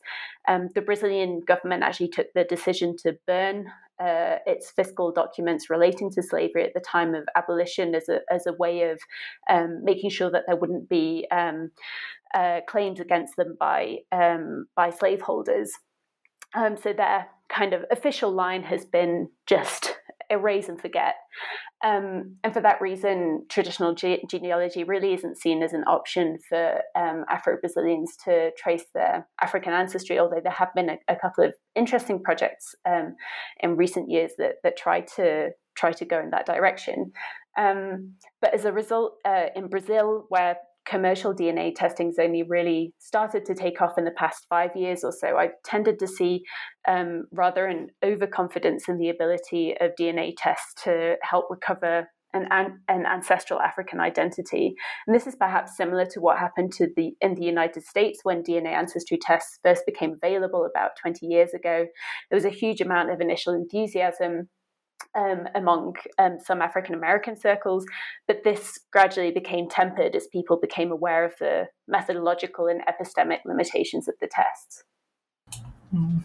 Um, 0.48 0.68
the 0.74 0.82
Brazilian 0.82 1.40
government 1.40 1.82
actually 1.82 2.08
took 2.08 2.32
the 2.34 2.44
decision 2.44 2.96
to 2.98 3.18
burn 3.26 3.66
uh, 4.00 4.38
its 4.46 4.70
fiscal 4.70 5.12
documents 5.12 5.70
relating 5.70 6.10
to 6.10 6.22
slavery 6.22 6.64
at 6.64 6.74
the 6.74 6.80
time 6.80 7.14
of 7.14 7.24
abolition 7.36 7.94
as 7.94 8.08
a, 8.08 8.20
as 8.30 8.46
a 8.46 8.52
way 8.52 8.90
of 8.90 9.00
um, 9.48 9.80
making 9.84 10.10
sure 10.10 10.30
that 10.30 10.42
there 10.46 10.56
wouldn't 10.56 10.88
be 10.88 11.26
um, 11.30 11.70
uh, 12.34 12.60
claims 12.68 13.00
against 13.00 13.36
them 13.36 13.56
by, 13.58 13.98
um, 14.10 14.66
by 14.76 14.90
slaveholders. 14.90 15.72
Um, 16.54 16.76
so 16.76 16.92
their 16.92 17.28
kind 17.48 17.72
of 17.72 17.84
official 17.90 18.32
line 18.32 18.62
has 18.62 18.84
been 18.84 19.28
just 19.46 19.94
erase 20.30 20.68
and 20.68 20.80
forget. 20.80 21.14
Um, 21.84 22.36
and 22.44 22.52
for 22.52 22.60
that 22.60 22.80
reason, 22.80 23.44
traditional 23.48 23.94
ge- 23.94 24.24
genealogy 24.30 24.84
really 24.84 25.12
isn't 25.14 25.36
seen 25.36 25.62
as 25.62 25.72
an 25.72 25.84
option 25.84 26.38
for 26.48 26.80
um, 26.96 27.24
Afro 27.28 27.56
Brazilians 27.60 28.16
to 28.24 28.50
trace 28.56 28.84
their 28.94 29.26
African 29.40 29.72
ancestry, 29.72 30.18
although 30.18 30.40
there 30.42 30.52
have 30.52 30.72
been 30.74 30.90
a, 30.90 30.98
a 31.08 31.16
couple 31.16 31.44
of 31.44 31.54
interesting 31.74 32.22
projects 32.22 32.74
um, 32.88 33.16
in 33.60 33.76
recent 33.76 34.10
years 34.10 34.32
that, 34.38 34.56
that 34.62 34.76
try 34.76 35.00
to 35.16 35.50
try 35.76 35.90
to 35.92 36.04
go 36.04 36.20
in 36.20 36.30
that 36.30 36.46
direction. 36.46 37.12
Um, 37.58 38.14
but 38.40 38.54
as 38.54 38.64
a 38.64 38.72
result, 38.72 39.14
uh, 39.24 39.46
in 39.56 39.68
Brazil, 39.68 40.26
where 40.28 40.56
commercial 40.86 41.34
DNA 41.34 41.74
testing's 41.74 42.18
only 42.18 42.42
really 42.42 42.92
started 42.98 43.44
to 43.46 43.54
take 43.54 43.80
off 43.80 43.98
in 43.98 44.04
the 44.04 44.10
past 44.12 44.46
five 44.48 44.70
years 44.74 45.04
or 45.04 45.12
so. 45.12 45.36
I've 45.36 45.60
tended 45.64 45.98
to 46.00 46.06
see 46.06 46.42
um, 46.88 47.24
rather 47.32 47.66
an 47.66 47.88
overconfidence 48.04 48.88
in 48.88 48.98
the 48.98 49.08
ability 49.08 49.74
of 49.80 49.92
DNA 49.98 50.34
tests 50.36 50.82
to 50.84 51.16
help 51.22 51.46
recover 51.50 52.08
an, 52.34 52.48
an, 52.88 53.06
ancestral 53.06 53.60
African 53.60 54.00
identity. 54.00 54.74
And 55.06 55.14
this 55.14 55.26
is 55.26 55.36
perhaps 55.36 55.76
similar 55.76 56.06
to 56.06 56.20
what 56.20 56.38
happened 56.38 56.72
to 56.74 56.88
the 56.96 57.12
in 57.20 57.34
the 57.34 57.44
United 57.44 57.84
States 57.84 58.20
when 58.22 58.42
DNA 58.42 58.72
ancestry 58.72 59.18
tests 59.20 59.58
first 59.62 59.84
became 59.86 60.14
available 60.22 60.66
about 60.68 60.92
20 61.00 61.26
years 61.26 61.52
ago. 61.52 61.86
There 62.30 62.36
was 62.36 62.44
a 62.44 62.50
huge 62.50 62.80
amount 62.80 63.10
of 63.10 63.20
initial 63.20 63.54
enthusiasm 63.54 64.48
um, 65.14 65.48
among 65.54 65.94
um, 66.18 66.38
some 66.44 66.62
African 66.62 66.94
American 66.94 67.38
circles, 67.38 67.84
but 68.26 68.44
this 68.44 68.78
gradually 68.92 69.30
became 69.30 69.68
tempered 69.68 70.14
as 70.14 70.26
people 70.28 70.58
became 70.60 70.90
aware 70.90 71.24
of 71.24 71.32
the 71.38 71.68
methodological 71.88 72.66
and 72.66 72.80
epistemic 72.86 73.38
limitations 73.44 74.08
of 74.08 74.14
the 74.20 74.28
tests. 74.28 74.84
Mm. 75.94 76.24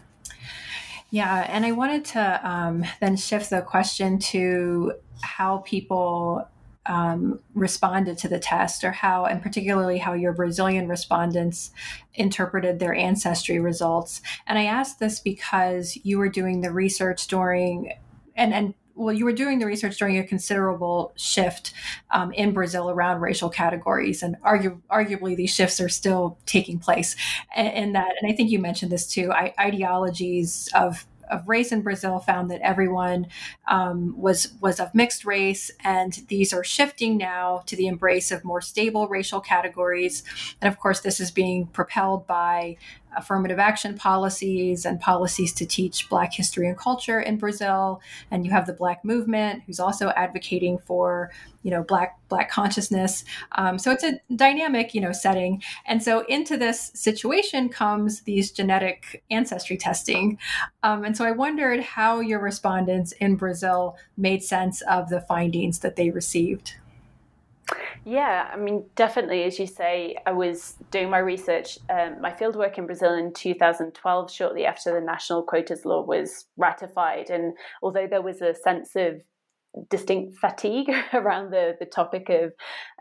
Yeah, 1.10 1.46
and 1.48 1.64
I 1.64 1.72
wanted 1.72 2.04
to 2.06 2.40
um, 2.48 2.84
then 3.00 3.16
shift 3.16 3.48
the 3.50 3.62
question 3.62 4.18
to 4.18 4.92
how 5.22 5.58
people 5.58 6.46
um, 6.84 7.40
responded 7.54 8.16
to 8.18 8.28
the 8.28 8.38
test, 8.38 8.82
or 8.82 8.90
how, 8.90 9.26
and 9.26 9.42
particularly 9.42 9.98
how 9.98 10.14
your 10.14 10.32
Brazilian 10.32 10.88
respondents 10.88 11.70
interpreted 12.14 12.78
their 12.78 12.94
ancestry 12.94 13.60
results. 13.60 14.22
And 14.46 14.58
I 14.58 14.64
asked 14.64 14.98
this 14.98 15.20
because 15.20 15.98
you 16.02 16.18
were 16.18 16.30
doing 16.30 16.62
the 16.62 16.72
research 16.72 17.26
during 17.26 17.92
and 18.38 18.54
and 18.54 18.74
well, 18.98 19.14
you 19.14 19.24
were 19.24 19.32
doing 19.32 19.60
the 19.60 19.66
research 19.66 19.96
during 19.96 20.18
a 20.18 20.24
considerable 20.24 21.12
shift 21.16 21.72
um, 22.10 22.32
in 22.32 22.52
Brazil 22.52 22.90
around 22.90 23.20
racial 23.20 23.48
categories, 23.48 24.22
and 24.22 24.36
argu- 24.42 24.80
arguably 24.90 25.36
these 25.36 25.54
shifts 25.54 25.80
are 25.80 25.88
still 25.88 26.36
taking 26.46 26.80
place. 26.80 27.14
And 27.54 27.94
that, 27.94 28.12
and 28.20 28.30
I 28.30 28.34
think 28.34 28.50
you 28.50 28.58
mentioned 28.58 28.90
this 28.90 29.06
too, 29.06 29.30
I, 29.32 29.54
ideologies 29.58 30.68
of 30.74 31.06
of 31.30 31.46
race 31.46 31.72
in 31.72 31.82
Brazil 31.82 32.18
found 32.18 32.50
that 32.50 32.60
everyone 32.62 33.26
um, 33.68 34.18
was 34.18 34.54
was 34.60 34.80
of 34.80 34.94
mixed 34.94 35.24
race, 35.24 35.70
and 35.84 36.24
these 36.28 36.52
are 36.52 36.64
shifting 36.64 37.16
now 37.16 37.62
to 37.66 37.76
the 37.76 37.86
embrace 37.86 38.30
of 38.32 38.44
more 38.44 38.60
stable 38.60 39.08
racial 39.08 39.40
categories. 39.40 40.24
And 40.60 40.72
of 40.72 40.78
course, 40.80 41.00
this 41.00 41.20
is 41.20 41.30
being 41.30 41.66
propelled 41.66 42.26
by 42.26 42.78
affirmative 43.18 43.58
action 43.58 43.96
policies 43.96 44.84
and 44.84 45.00
policies 45.00 45.52
to 45.54 45.66
teach 45.66 46.08
Black 46.08 46.32
history 46.32 46.68
and 46.68 46.78
culture 46.78 47.20
in 47.20 47.36
Brazil. 47.36 48.00
And 48.30 48.44
you 48.44 48.50
have 48.52 48.66
the 48.66 48.72
Black 48.72 49.04
movement, 49.04 49.62
who's 49.66 49.80
also 49.80 50.10
advocating 50.10 50.78
for 50.78 51.30
you 51.62 51.70
know 51.70 51.82
Black 51.82 52.18
Black 52.28 52.50
consciousness. 52.50 53.24
Um, 53.52 53.78
so 53.78 53.90
it's 53.90 54.04
a 54.04 54.20
dynamic 54.34 54.94
you 54.94 55.00
know 55.00 55.12
setting. 55.12 55.62
And 55.86 56.02
so 56.02 56.24
into 56.26 56.56
this 56.56 56.90
situation 56.94 57.68
comes 57.68 58.22
these 58.22 58.50
genetic 58.50 59.22
ancestry 59.30 59.76
testing. 59.76 60.38
Um, 60.82 61.04
and 61.04 61.16
so 61.16 61.24
I 61.24 61.32
wondered 61.32 61.80
how 61.80 62.20
your 62.20 62.40
respondents 62.40 63.12
in 63.12 63.36
Brazil 63.36 63.96
made 64.16 64.42
sense 64.42 64.80
of 64.82 65.08
the 65.08 65.20
findings 65.20 65.80
that 65.80 65.96
they 65.96 66.10
received. 66.10 66.74
Yeah, 68.04 68.48
I 68.52 68.56
mean, 68.56 68.84
definitely, 68.96 69.44
as 69.44 69.58
you 69.58 69.66
say, 69.66 70.16
I 70.24 70.32
was 70.32 70.76
doing 70.90 71.10
my 71.10 71.18
research, 71.18 71.78
um, 71.90 72.20
my 72.20 72.30
fieldwork 72.30 72.78
in 72.78 72.86
Brazil 72.86 73.14
in 73.14 73.34
2012, 73.34 74.30
shortly 74.30 74.64
after 74.64 74.94
the 74.94 75.00
national 75.04 75.42
quotas 75.42 75.84
law 75.84 76.02
was 76.02 76.46
ratified. 76.56 77.28
And 77.28 77.54
although 77.82 78.06
there 78.06 78.22
was 78.22 78.40
a 78.40 78.54
sense 78.54 78.96
of 78.96 79.20
distinct 79.90 80.38
fatigue 80.38 80.90
around 81.12 81.50
the, 81.50 81.76
the 81.78 81.86
topic 81.86 82.30
of 82.30 82.52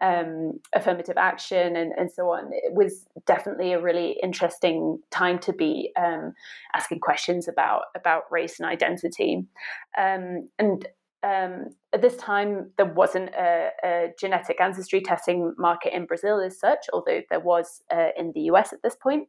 um, 0.02 0.60
affirmative 0.76 1.18
action 1.18 1.76
and, 1.76 1.94
and 1.98 2.12
so 2.12 2.30
on, 2.30 2.50
it 2.52 2.74
was 2.74 3.06
definitely 3.26 3.74
a 3.74 3.82
really 3.82 4.18
interesting 4.22 5.00
time 5.10 5.40
to 5.40 5.54
be 5.54 5.92
um, 5.98 6.34
asking 6.76 7.00
questions 7.00 7.48
about, 7.48 7.84
about 7.96 8.24
race 8.30 8.60
and 8.60 8.68
identity. 8.68 9.46
Um, 9.98 10.50
and 10.60 10.88
um, 11.24 11.70
at 11.94 12.02
this 12.02 12.16
time, 12.18 12.72
there 12.78 12.94
wasn't 12.94 13.30
a, 13.30 13.70
a, 13.84 14.08
genetic 14.20 14.62
ancestry 14.62 15.02
testing 15.02 15.54
market 15.58 15.96
in 15.96 16.06
Brazil 16.06 16.40
as 16.40 16.60
such, 16.60 16.86
although 16.94 17.22
there 17.30 17.40
was 17.40 17.82
uh, 17.92 18.10
in 18.18 18.32
the 18.36 18.42
US 18.52 18.72
at 18.72 18.84
this 18.84 18.96
point. 18.96 19.28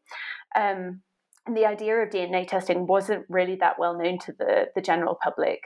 Um, 0.54 1.00
and 1.46 1.56
the 1.56 1.64
idea 1.64 1.96
of 1.96 2.10
DNA 2.10 2.46
testing 2.46 2.86
wasn't 2.86 3.24
really 3.30 3.56
that 3.56 3.78
well 3.78 3.96
known 3.96 4.18
to 4.18 4.32
the, 4.38 4.66
the 4.74 4.82
general 4.82 5.16
public. 5.22 5.60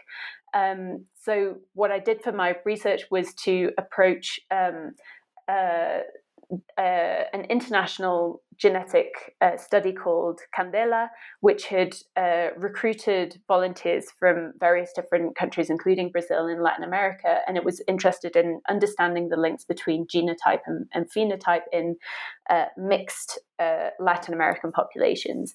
Um, 0.55 1.07
so, 1.21 1.57
what 1.75 1.91
I 1.91 1.99
did 1.99 2.23
for 2.23 2.31
my 2.31 2.55
research 2.65 3.03
was 3.11 3.35
to 3.45 3.73
approach 3.77 4.39
um, 4.53 4.93
uh, 5.49 6.01
uh, 6.79 7.25
an 7.33 7.45
international 7.49 8.43
genetic 8.57 9.35
uh, 9.41 9.57
study 9.57 9.93
called 9.93 10.41
Candela, 10.57 11.09
which 11.41 11.67
had 11.67 11.95
uh, 12.17 12.49
recruited 12.57 13.41
volunteers 13.49 14.07
from 14.19 14.53
various 14.61 14.91
different 14.95 15.37
countries, 15.37 15.71
including 15.71 16.11
Brazil 16.11 16.47
and 16.47 16.63
Latin 16.63 16.85
America, 16.85 17.39
and 17.47 17.57
it 17.57 17.65
was 17.65 17.83
interested 17.89 18.37
in 18.37 18.61
understanding 18.69 19.29
the 19.29 19.37
links 19.37 19.65
between 19.65 20.07
genotype 20.07 20.61
and, 20.67 20.87
and 20.93 21.11
phenotype 21.11 21.63
in 21.73 21.97
uh, 22.51 22.67
mixed 22.77 23.41
uh, 23.59 23.89
Latin 23.99 24.35
American 24.35 24.73
populations. 24.73 25.55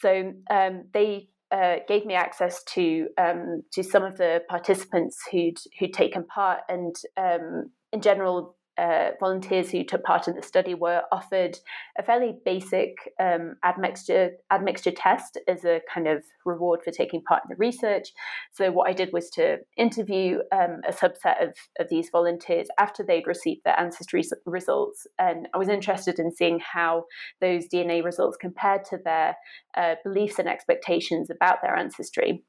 So 0.00 0.32
um, 0.50 0.84
they 0.92 1.28
uh, 1.50 1.76
gave 1.88 2.06
me 2.06 2.14
access 2.14 2.62
to 2.62 3.08
um, 3.18 3.62
to 3.72 3.82
some 3.82 4.04
of 4.04 4.16
the 4.16 4.42
participants 4.48 5.18
who'd 5.30 5.58
who'd 5.78 5.92
taken 5.92 6.24
part, 6.24 6.60
and 6.68 6.94
um, 7.16 7.70
in 7.92 8.00
general, 8.00 8.56
uh, 8.78 9.10
volunteers 9.18 9.70
who 9.70 9.84
took 9.84 10.02
part 10.02 10.28
in 10.28 10.34
the 10.34 10.42
study 10.42 10.74
were 10.74 11.02
offered 11.12 11.58
a 11.98 12.02
fairly 12.02 12.34
basic 12.44 12.94
um, 13.20 13.56
admixture 13.64 14.30
admixture 14.50 14.90
test 14.90 15.38
as 15.48 15.64
a 15.64 15.80
kind 15.92 16.06
of 16.06 16.22
reward 16.44 16.80
for 16.82 16.90
taking 16.90 17.22
part 17.22 17.42
in 17.44 17.48
the 17.50 17.56
research. 17.56 18.08
So 18.52 18.70
what 18.70 18.88
I 18.88 18.92
did 18.92 19.12
was 19.12 19.28
to 19.30 19.58
interview 19.76 20.38
um, 20.52 20.80
a 20.88 20.92
subset 20.92 21.42
of, 21.42 21.54
of 21.78 21.88
these 21.90 22.08
volunteers 22.10 22.68
after 22.78 23.02
they'd 23.02 23.26
received 23.26 23.62
their 23.64 23.78
ancestry 23.78 24.22
results, 24.46 25.06
and 25.18 25.48
I 25.54 25.58
was 25.58 25.68
interested 25.68 26.18
in 26.18 26.34
seeing 26.34 26.60
how 26.60 27.04
those 27.40 27.68
DNA 27.68 28.04
results 28.04 28.36
compared 28.36 28.84
to 28.86 28.98
their 29.04 29.36
uh, 29.76 29.96
beliefs 30.04 30.38
and 30.38 30.48
expectations 30.48 31.30
about 31.30 31.58
their 31.62 31.76
ancestry. 31.76 32.44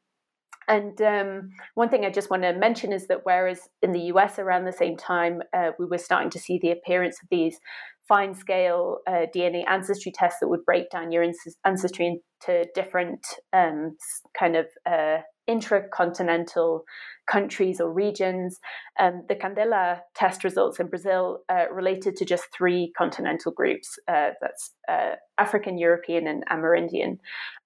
And 0.72 1.02
um, 1.02 1.50
one 1.76 1.90
thing 1.90 2.06
I 2.06 2.10
just 2.10 2.30
want 2.30 2.44
to 2.44 2.54
mention 2.54 2.94
is 2.94 3.08
that 3.08 3.26
whereas 3.26 3.68
in 3.82 3.92
the 3.92 4.04
US 4.14 4.40
around 4.40 4.64
the 4.64 4.72
same 4.72 4.96
time, 4.96 5.42
uh, 5.54 5.72
we 5.78 5.86
were 5.86 5.98
starting 5.98 6.30
to 6.30 6.40
see 6.40 6.60
the 6.60 6.72
appearance 6.72 7.20
of 7.22 7.28
these 7.30 7.60
fine 8.08 8.34
scale 8.34 9.00
uh, 9.06 9.26
DNA 9.36 9.66
ancestry 9.68 10.14
tests 10.14 10.40
that 10.40 10.48
would 10.48 10.64
break 10.64 10.90
down 10.90 11.12
your 11.12 11.26
ancestry 11.66 12.08
into 12.08 12.66
different 12.74 13.20
um, 13.52 13.98
kind 14.40 14.56
of 14.56 14.66
uh, 14.90 15.18
intracontinental 15.50 16.84
countries 17.30 17.80
or 17.80 17.92
regions. 17.92 18.60
Um, 19.00 19.24
the 19.28 19.36
Candela 19.36 20.00
test 20.16 20.44
results 20.44 20.80
in 20.80 20.88
Brazil 20.88 21.40
uh, 21.50 21.66
related 21.72 22.16
to 22.18 22.26
just 22.26 22.46
three 22.56 22.92
continental 22.98 23.52
groups 23.52 23.98
uh, 24.08 24.32
that's 24.42 24.72
uh, 24.90 25.16
African, 25.38 25.78
European, 25.78 26.28
and 26.28 26.44
Amerindian. 26.52 27.18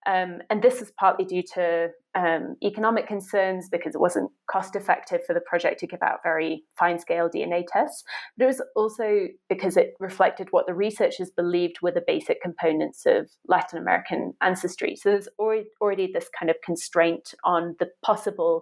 Um, 0.07 0.39
and 0.49 0.61
this 0.61 0.81
is 0.81 0.91
partly 0.99 1.25
due 1.25 1.43
to 1.55 1.89
um, 2.15 2.55
economic 2.63 3.07
concerns 3.07 3.67
because 3.69 3.93
it 3.93 3.99
wasn't 3.99 4.31
cost 4.49 4.75
effective 4.75 5.21
for 5.25 5.33
the 5.33 5.41
project 5.41 5.79
to 5.79 5.87
give 5.87 6.01
out 6.01 6.19
very 6.23 6.63
fine 6.77 6.97
scale 6.97 7.27
DNA 7.27 7.63
tests, 7.67 8.03
but 8.37 8.45
it 8.45 8.47
was 8.47 8.61
also 8.75 9.27
because 9.49 9.75
it 9.75 9.95
reflected 9.99 10.47
what 10.51 10.65
the 10.67 10.73
researchers 10.73 11.31
believed 11.35 11.77
were 11.81 11.91
the 11.91 12.03
basic 12.05 12.41
components 12.41 13.03
of 13.05 13.29
Latin 13.47 13.79
American 13.79 14.33
ancestry. 14.41 14.95
So 14.95 15.09
there's 15.09 15.27
already, 15.37 15.65
already 15.81 16.09
this 16.13 16.29
kind 16.39 16.49
of 16.49 16.55
constraint 16.63 17.33
on 17.43 17.75
the 17.79 17.87
possible 18.03 18.61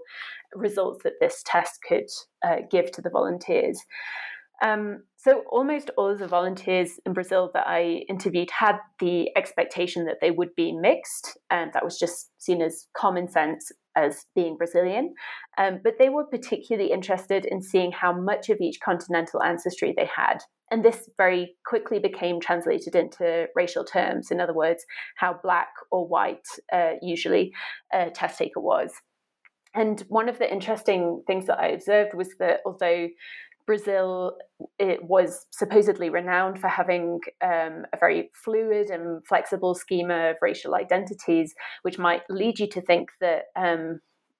results 0.56 1.04
that 1.04 1.14
this 1.20 1.41
test 1.45 1.80
could 1.88 2.08
uh, 2.45 2.58
give 2.70 2.91
to 2.91 3.01
the 3.01 3.10
volunteers. 3.10 3.80
Um, 4.64 5.04
so 5.18 5.43
almost 5.49 5.89
all 5.97 6.12
of 6.12 6.20
the 6.20 6.28
volunteers 6.28 6.99
in 7.06 7.14
Brazil 7.14 7.51
that 7.54 7.68
I 7.68 8.04
interviewed 8.08 8.49
had 8.51 8.78
the 8.99 9.30
expectation 9.36 10.06
that 10.06 10.18
they 10.22 10.32
would 10.32 10.56
be 10.56 10.72
mixed, 10.72 11.38
and 11.49 11.72
that 11.74 11.84
was 11.84 11.99
just 11.99 12.30
seen 12.38 12.62
as 12.62 12.88
common 12.95 13.28
sense 13.28 13.72
as 13.95 14.26
being 14.36 14.58
Brazilian. 14.58 15.14
Um, 15.58 15.80
but 15.84 15.95
they 15.99 16.10
were 16.10 16.26
particularly 16.26 16.91
interested 16.91 17.45
in 17.45 17.62
seeing 17.62 17.91
how 17.91 18.14
much 18.14 18.49
of 18.49 18.60
each 18.62 18.80
continental 18.80 19.43
ancestry 19.43 19.93
they 19.95 20.10
had. 20.16 20.39
And 20.72 20.84
this 20.84 21.10
very 21.18 21.56
quickly 21.66 21.99
became 21.99 22.39
translated 22.39 22.95
into 22.95 23.47
racial 23.56 23.84
terms. 23.84 24.32
In 24.32 24.39
other 24.39 24.54
words, 24.56 24.84
how 25.18 25.39
black 25.43 25.70
or 25.91 26.08
white 26.08 26.47
uh, 26.72 26.93
usually 27.01 27.51
a 27.93 28.10
test 28.10 28.39
taker 28.39 28.62
was. 28.62 28.91
And 29.76 30.01
one 30.07 30.30
of 30.30 30.39
the 30.39 30.51
interesting 30.51 31.24
things 31.26 31.47
that 31.47 31.59
I 31.59 31.67
observed 31.67 32.13
was 32.13 32.30
that 32.39 32.61
although 32.65 33.07
Brazil 33.65 34.38
it 34.78 35.03
was 35.03 35.45
supposedly 35.51 36.09
renowned 36.09 36.59
for 36.59 36.67
having 36.67 37.19
um, 37.41 37.86
a 37.93 37.97
very 37.99 38.30
fluid 38.43 38.89
and 38.89 39.26
flexible 39.26 39.74
schema 39.74 40.32
of 40.32 40.38
racial 40.41 40.76
identities, 40.76 41.53
which 41.84 41.97
might 41.97 42.21
lead 42.30 42.59
you 42.59 42.67
to 42.67 42.82
think 42.82 43.09
that 43.21 43.43
um, 43.55 43.99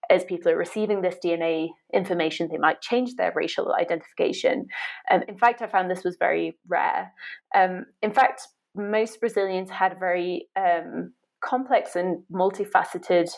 as 0.10 0.24
people 0.26 0.52
are 0.52 0.58
receiving 0.58 1.02
this 1.02 1.16
DNA 1.24 1.70
information, 1.94 2.50
they 2.52 2.58
might 2.58 2.82
change 2.82 3.16
their 3.16 3.32
racial 3.36 3.74
identification. 3.74 4.68
Um, 5.10 5.24
in 5.28 5.38
fact, 5.38 5.62
I 5.62 5.68
found 5.68 5.90
this 5.90 6.04
was 6.04 6.18
very 6.18 6.58
rare. 6.68 7.12
Um, 7.56 7.86
in 8.02 8.12
fact, 8.12 8.48
most 8.76 9.20
Brazilians 9.20 9.70
had 9.70 10.00
very 10.00 10.48
um, 10.56 11.14
complex 11.42 11.96
and 11.96 12.24
multifaceted 12.32 13.30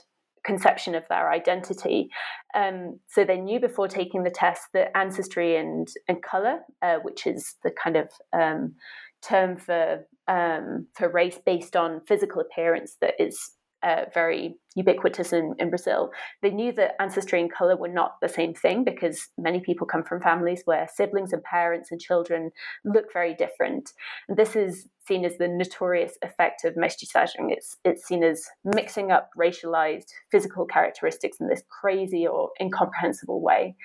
conception 0.46 0.96
of 0.96 1.04
their 1.10 1.32
identity. 1.32 2.10
Um, 2.56 3.00
so 3.10 3.24
they 3.24 3.38
knew 3.38 3.60
before 3.60 3.88
taking 3.88 4.24
the 4.24 4.30
test 4.30 4.62
that 4.74 4.96
ancestry 4.96 5.58
and, 5.58 5.88
and 6.08 6.22
color, 6.22 6.60
uh, 6.82 6.98
which 7.02 7.26
is 7.26 7.56
the 7.64 7.72
kind 7.72 7.98
of 7.98 8.10
um, 8.34 8.76
term 9.22 9.58
for 9.58 10.06
um, 10.28 10.88
for 10.96 11.10
race 11.10 11.40
based 11.46 11.76
on 11.76 12.02
physical 12.08 12.42
appearance 12.42 12.98
that 13.00 13.14
is 13.20 13.52
uh, 13.84 14.06
very 14.14 14.56
ubiquitous 14.76 15.32
in, 15.32 15.56
in 15.60 15.70
Brazil. 15.70 16.12
They 16.42 16.50
knew 16.50 16.72
that 16.74 16.96
ancestry 17.00 17.40
and 17.40 17.52
color 17.52 17.78
were 17.78 17.88
not 17.88 18.16
the 18.22 18.30
same 18.30 18.54
thing 18.54 18.84
because 18.84 19.30
many 19.38 19.60
people 19.60 19.88
come 19.88 20.04
from 20.04 20.22
families 20.22 20.64
where 20.66 20.88
siblings 20.94 21.34
and 21.34 21.44
parents 21.44 21.92
and 21.92 22.02
children 22.02 22.52
look 22.84 23.14
very 23.14 23.34
different. 23.34 23.92
And 24.28 24.38
this 24.38 24.56
is 24.56 24.88
seen 25.08 25.24
as 25.24 25.38
the 25.38 25.48
notorious 25.48 26.18
effect 26.24 26.66
of 26.66 26.76
mestiçagem. 26.76 27.50
It's, 27.52 27.78
it's 27.86 28.08
seen 28.08 28.24
as 28.24 28.46
mixing 28.64 29.12
up 29.12 29.30
racialized 29.38 30.10
physical 30.32 30.66
characteristics 30.66 31.40
in 31.40 31.48
this 31.48 31.64
crazy 31.70 32.26
or 32.28 32.50
incomprehensible 32.60 33.42
way. 33.42 33.76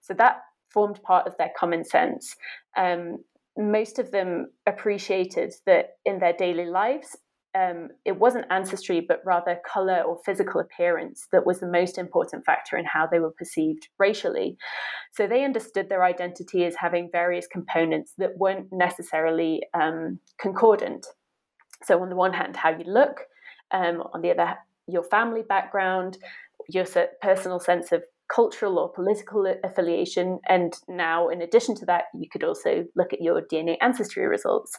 So 0.00 0.14
that 0.14 0.42
formed 0.70 1.02
part 1.02 1.26
of 1.26 1.36
their 1.38 1.50
common 1.58 1.84
sense. 1.84 2.36
Um, 2.76 3.18
most 3.56 3.98
of 3.98 4.10
them 4.10 4.50
appreciated 4.66 5.54
that 5.64 5.94
in 6.04 6.18
their 6.18 6.34
daily 6.34 6.66
lives, 6.66 7.16
um, 7.56 7.88
it 8.04 8.18
wasn't 8.18 8.46
ancestry, 8.50 9.00
but 9.00 9.22
rather 9.24 9.58
color 9.66 10.02
or 10.02 10.18
physical 10.24 10.60
appearance 10.60 11.26
that 11.32 11.46
was 11.46 11.60
the 11.60 11.66
most 11.66 11.96
important 11.96 12.44
factor 12.44 12.76
in 12.76 12.84
how 12.84 13.06
they 13.06 13.18
were 13.18 13.30
perceived 13.30 13.88
racially. 13.98 14.56
So 15.12 15.26
they 15.26 15.44
understood 15.44 15.88
their 15.88 16.04
identity 16.04 16.64
as 16.64 16.74
having 16.76 17.08
various 17.10 17.46
components 17.46 18.12
that 18.18 18.36
weren't 18.36 18.68
necessarily 18.72 19.62
um, 19.74 20.18
concordant. 20.38 21.06
So, 21.84 22.02
on 22.02 22.08
the 22.08 22.16
one 22.16 22.32
hand, 22.32 22.56
how 22.56 22.70
you 22.70 22.84
look, 22.86 23.20
um, 23.70 24.02
on 24.12 24.22
the 24.22 24.30
other, 24.30 24.54
your 24.86 25.04
family 25.04 25.42
background, 25.42 26.18
your 26.68 26.86
personal 27.22 27.60
sense 27.60 27.92
of 27.92 28.02
cultural 28.34 28.78
or 28.78 28.92
political 28.92 29.46
affiliation. 29.62 30.40
And 30.48 30.74
now, 30.88 31.28
in 31.28 31.42
addition 31.42 31.74
to 31.76 31.86
that, 31.86 32.04
you 32.14 32.28
could 32.30 32.44
also 32.44 32.84
look 32.96 33.12
at 33.12 33.20
your 33.20 33.40
DNA 33.42 33.76
ancestry 33.80 34.26
results. 34.26 34.78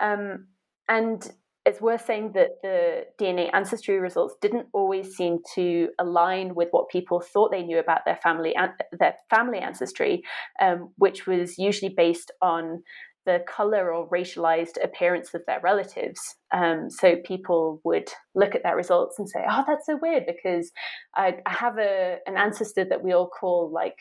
Um, 0.00 0.48
and 0.88 1.32
it's 1.64 1.80
worth 1.80 2.04
saying 2.04 2.32
that 2.34 2.60
the 2.62 3.04
DNA 3.20 3.48
ancestry 3.52 3.98
results 3.98 4.34
didn't 4.40 4.66
always 4.72 5.14
seem 5.14 5.38
to 5.54 5.88
align 5.98 6.54
with 6.54 6.68
what 6.72 6.88
people 6.88 7.20
thought 7.20 7.52
they 7.52 7.62
knew 7.62 7.78
about 7.78 8.00
their 8.04 8.16
family 8.16 8.54
and 8.56 8.72
their 8.98 9.14
family 9.30 9.58
ancestry, 9.58 10.22
um, 10.60 10.90
which 10.96 11.26
was 11.26 11.58
usually 11.58 11.92
based 11.96 12.32
on 12.40 12.82
the 13.24 13.44
color 13.46 13.92
or 13.92 14.08
racialized 14.10 14.82
appearance 14.82 15.32
of 15.34 15.42
their 15.46 15.60
relatives. 15.60 16.20
Um, 16.52 16.90
so 16.90 17.14
people 17.24 17.80
would 17.84 18.08
look 18.34 18.56
at 18.56 18.64
their 18.64 18.74
results 18.74 19.20
and 19.20 19.28
say, 19.28 19.44
"Oh, 19.48 19.62
that's 19.64 19.86
so 19.86 19.96
weird," 20.02 20.24
because 20.26 20.72
I, 21.14 21.36
I 21.46 21.52
have 21.52 21.78
a 21.78 22.18
an 22.26 22.36
ancestor 22.36 22.84
that 22.86 23.04
we 23.04 23.12
all 23.12 23.28
call 23.28 23.70
like 23.72 23.98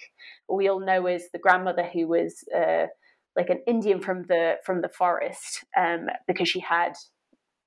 we 0.50 0.68
all 0.68 0.80
know 0.80 1.06
as 1.06 1.26
the 1.32 1.40
grandmother 1.40 1.84
who 1.84 2.08
was. 2.08 2.44
Uh, 2.56 2.88
like 3.34 3.50
an 3.50 3.62
Indian 3.66 4.02
from 4.02 4.24
the 4.24 4.56
from 4.66 4.82
the 4.82 4.90
forest, 4.90 5.64
um, 5.78 6.08
because 6.28 6.50
she 6.50 6.60
had 6.60 6.92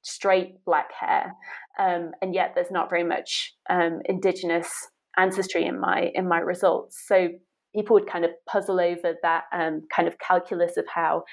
straight 0.04 0.64
black 0.64 0.90
hair, 0.98 1.34
um, 1.78 2.12
and 2.22 2.34
yet 2.34 2.52
there's 2.54 2.70
not 2.70 2.88
very 2.88 3.04
much 3.04 3.54
um, 3.68 4.00
indigenous 4.04 4.88
ancestry 5.16 5.64
in 5.64 5.80
my 5.80 6.10
in 6.14 6.28
my 6.28 6.38
results. 6.38 7.02
So 7.06 7.28
people 7.74 7.94
would 7.94 8.06
kind 8.06 8.24
of 8.24 8.30
puzzle 8.46 8.80
over 8.80 9.14
that 9.22 9.44
um, 9.52 9.82
kind 9.94 10.06
of 10.06 10.18
calculus 10.18 10.76
of 10.76 10.84
how 10.94 11.24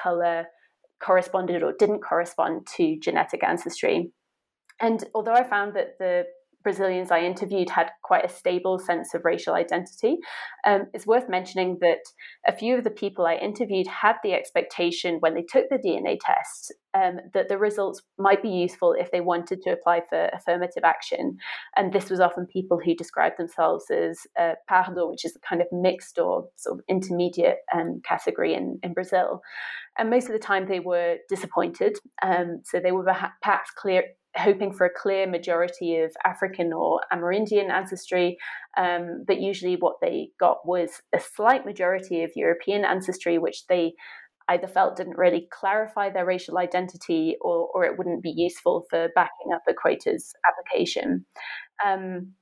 color 0.00 0.46
corresponded 1.00 1.62
or 1.62 1.72
didn't 1.78 2.00
correspond 2.00 2.66
to 2.76 2.98
genetic 3.00 3.42
ancestry. 3.42 4.12
And 4.80 5.02
although 5.14 5.34
I 5.34 5.42
found 5.42 5.74
that 5.74 5.98
the 5.98 6.24
Brazilians 6.62 7.10
I 7.10 7.20
interviewed 7.20 7.70
had 7.70 7.90
quite 8.02 8.24
a 8.24 8.28
stable 8.28 8.78
sense 8.78 9.14
of 9.14 9.24
racial 9.24 9.54
identity. 9.54 10.18
Um, 10.66 10.86
it's 10.92 11.06
worth 11.06 11.28
mentioning 11.28 11.78
that 11.80 12.00
a 12.46 12.52
few 12.52 12.76
of 12.76 12.84
the 12.84 12.90
people 12.90 13.26
I 13.26 13.36
interviewed 13.36 13.86
had 13.86 14.16
the 14.22 14.32
expectation 14.32 15.18
when 15.20 15.34
they 15.34 15.42
took 15.42 15.68
the 15.68 15.78
DNA 15.78 16.18
test 16.20 16.72
um, 16.94 17.18
that 17.34 17.48
the 17.48 17.58
results 17.58 18.02
might 18.18 18.42
be 18.42 18.48
useful 18.48 18.94
if 18.98 19.10
they 19.10 19.20
wanted 19.20 19.62
to 19.62 19.70
apply 19.70 20.02
for 20.08 20.30
affirmative 20.32 20.84
action. 20.84 21.38
And 21.76 21.92
this 21.92 22.10
was 22.10 22.20
often 22.20 22.46
people 22.46 22.80
who 22.84 22.94
described 22.94 23.38
themselves 23.38 23.84
as 23.90 24.20
uh, 24.38 24.54
pardo, 24.68 25.10
which 25.10 25.24
is 25.24 25.36
a 25.36 25.40
kind 25.40 25.60
of 25.60 25.68
mixed 25.70 26.18
or 26.18 26.48
sort 26.56 26.78
of 26.78 26.84
intermediate 26.88 27.58
um, 27.74 28.00
category 28.04 28.54
in, 28.54 28.78
in 28.82 28.94
Brazil. 28.94 29.42
And 29.98 30.10
most 30.10 30.26
of 30.26 30.32
the 30.32 30.38
time 30.38 30.66
they 30.66 30.80
were 30.80 31.16
disappointed. 31.28 31.98
Um, 32.22 32.60
so 32.64 32.80
they 32.80 32.92
were 32.92 33.04
perhaps 33.42 33.70
clear, 33.76 34.04
hoping 34.36 34.72
for 34.72 34.86
a 34.86 34.94
clear 34.94 35.26
majority 35.26 35.96
of 35.96 36.12
African 36.24 36.72
or 36.72 37.00
Amerindian 37.12 37.70
ancestry, 37.70 38.38
um, 38.76 39.24
but 39.26 39.40
usually 39.40 39.76
what 39.76 39.96
they 40.00 40.30
got 40.38 40.58
was 40.66 40.90
a 41.14 41.20
slight 41.20 41.64
majority 41.64 42.22
of 42.22 42.30
European 42.36 42.84
ancestry, 42.84 43.38
which 43.38 43.66
they 43.68 43.94
either 44.48 44.66
felt 44.66 44.96
didn't 44.96 45.18
really 45.18 45.46
clarify 45.52 46.10
their 46.10 46.24
racial 46.24 46.58
identity 46.58 47.36
or, 47.40 47.68
or 47.74 47.84
it 47.84 47.98
wouldn't 47.98 48.22
be 48.22 48.32
useful 48.34 48.86
for 48.88 49.08
backing 49.14 49.52
up 49.54 49.62
a 49.68 49.74
quotas 49.74 50.32
application. 50.48 51.26
Um, 51.84 52.32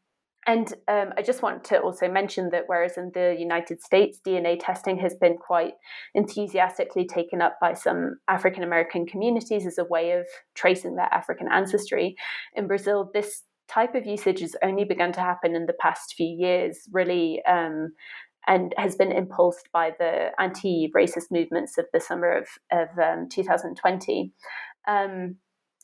and 0.47 0.73
um, 0.87 1.13
I 1.19 1.23
just 1.23 1.43
want 1.43 1.65
to 1.65 1.81
also 1.81 2.09
mention 2.09 2.51
that 2.51 2.65
whereas 2.67 2.97
in 2.97 3.11
the 3.15 3.35
United 3.37 3.83
States, 3.83 4.21
DNA 4.25 4.57
testing 4.61 4.97
has 4.99 5.15
been 5.15 5.37
quite 5.37 5.73
enthusiastically 6.15 7.07
taken 7.07 7.43
up 7.43 7.59
by 7.61 7.75
some 7.75 8.19
African 8.29 8.63
American 8.63 9.07
communities 9.07 9.67
as 9.67 9.79
a 9.79 9.85
way 9.85 10.13
of 10.13 10.27
tracing 10.55 10.95
their 10.95 11.13
African 11.13 11.49
ancestry, 11.51 12.15
in 12.55 12.69
Brazil, 12.69 13.11
this 13.13 13.43
type 13.69 13.97
of 13.97 14.07
usage 14.07 14.41
has 14.41 14.55
only 14.63 14.85
begun 14.85 15.13
to 15.13 15.21
happen 15.21 15.57
in 15.57 15.67
the 15.67 15.75
past 15.81 16.15
few 16.17 16.37
years, 16.39 16.89
really. 16.93 17.43
Um, 17.45 17.93
and 18.49 18.73
has 18.79 18.95
been 18.95 19.11
impulsed 19.11 19.69
by 19.73 19.91
the 19.99 20.29
anti-racist 20.39 21.33
movements 21.33 21.79
of 21.79 21.87
the 21.93 21.99
summer 21.99 22.31
of, 22.31 22.47
of 22.71 22.87
um, 22.97 23.29
2020. 23.29 24.33
Um, 24.87 25.39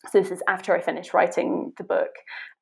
so 0.08 0.20
this 0.20 0.30
is 0.30 0.42
after 0.46 0.72
I 0.72 0.80
finished 0.80 1.12
writing 1.12 1.72
the 1.76 1.82
book. 1.82 2.10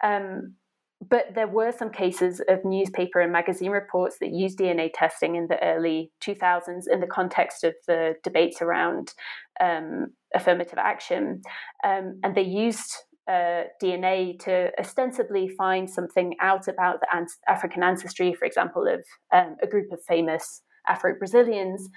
Um, 0.03 0.55
but 1.01 1.35
there 1.35 1.49
were 1.49 1.73
some 1.73 1.91
cases 1.91 2.43
of 2.49 2.65
newspaper 2.65 3.21
and 3.21 3.33
magazine 3.33 3.71
reports 3.71 4.19
that 4.21 4.33
used 4.33 4.59
DNA 4.59 4.91
testing 4.93 5.37
in 5.37 5.47
the 5.49 5.63
early 5.63 6.13
2000s 6.23 6.83
in 6.91 7.01
the 7.01 7.07
context 7.07 7.65
of 7.65 7.75
the 7.87 8.15
debates 8.23 8.61
around 8.61 9.15
um, 9.61 10.09
affirmative 10.35 10.79
action. 10.79 11.41
Um, 11.85 12.21
and 12.23 12.35
they 12.35 12.43
used 12.43 12.95
uh, 13.29 13.65
DNA 13.83 14.39
to 14.41 14.71
ostensibly 14.79 15.49
find 15.57 15.89
something 15.89 16.35
out 16.41 16.69
about 16.69 17.01
the 17.01 17.27
African 17.49 17.83
ancestry, 17.83 18.35
for 18.35 18.45
example, 18.45 18.87
of 18.87 19.03
um, 19.33 19.57
a 19.63 19.67
group 19.67 19.93
of 19.93 20.01
famous 20.07 20.63
Afro 20.89 21.15
Brazilians. 21.19 21.89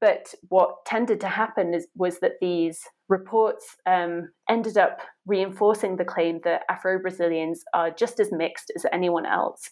But 0.00 0.34
what 0.48 0.84
tended 0.86 1.20
to 1.20 1.28
happen 1.28 1.74
is, 1.74 1.88
was 1.96 2.20
that 2.20 2.34
these 2.40 2.80
reports 3.08 3.76
um, 3.86 4.30
ended 4.48 4.76
up 4.76 5.00
reinforcing 5.26 5.96
the 5.96 6.04
claim 6.04 6.40
that 6.44 6.62
Afro 6.68 6.98
Brazilians 7.00 7.64
are 7.74 7.90
just 7.90 8.20
as 8.20 8.30
mixed 8.30 8.70
as 8.76 8.84
anyone 8.92 9.26
else. 9.26 9.70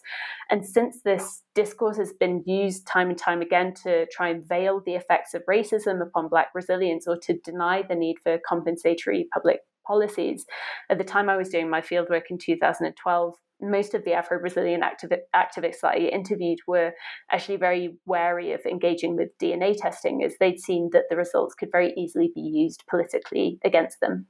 And 0.49 0.65
since 0.65 1.01
this 1.03 1.43
discourse 1.55 1.97
has 1.97 2.13
been 2.13 2.43
used 2.45 2.87
time 2.87 3.09
and 3.09 3.17
time 3.17 3.41
again 3.41 3.73
to 3.83 4.07
try 4.07 4.29
and 4.29 4.47
veil 4.47 4.81
the 4.85 4.95
effects 4.95 5.33
of 5.33 5.43
racism 5.49 6.01
upon 6.01 6.29
Black 6.29 6.51
Brazilians 6.51 7.07
or 7.07 7.17
to 7.19 7.37
deny 7.43 7.83
the 7.87 7.95
need 7.95 8.17
for 8.23 8.39
compensatory 8.47 9.27
public 9.33 9.59
policies, 9.87 10.45
at 10.89 10.97
the 10.97 11.03
time 11.03 11.29
I 11.29 11.37
was 11.37 11.49
doing 11.49 11.69
my 11.69 11.81
fieldwork 11.81 12.23
in 12.29 12.37
2012, 12.37 13.35
most 13.61 13.93
of 13.93 14.03
the 14.03 14.13
Afro 14.13 14.39
Brazilian 14.39 14.81
activi- 14.81 15.21
activists 15.35 15.79
that 15.81 15.93
I 15.93 15.97
interviewed 15.97 16.59
were 16.67 16.93
actually 17.31 17.57
very 17.57 17.95
wary 18.05 18.51
of 18.51 18.65
engaging 18.65 19.15
with 19.15 19.37
DNA 19.39 19.75
testing 19.75 20.23
as 20.23 20.35
they'd 20.39 20.59
seen 20.59 20.89
that 20.93 21.05
the 21.09 21.15
results 21.15 21.55
could 21.55 21.71
very 21.71 21.93
easily 21.97 22.31
be 22.35 22.41
used 22.41 22.83
politically 22.87 23.59
against 23.63 23.99
them. 23.99 24.27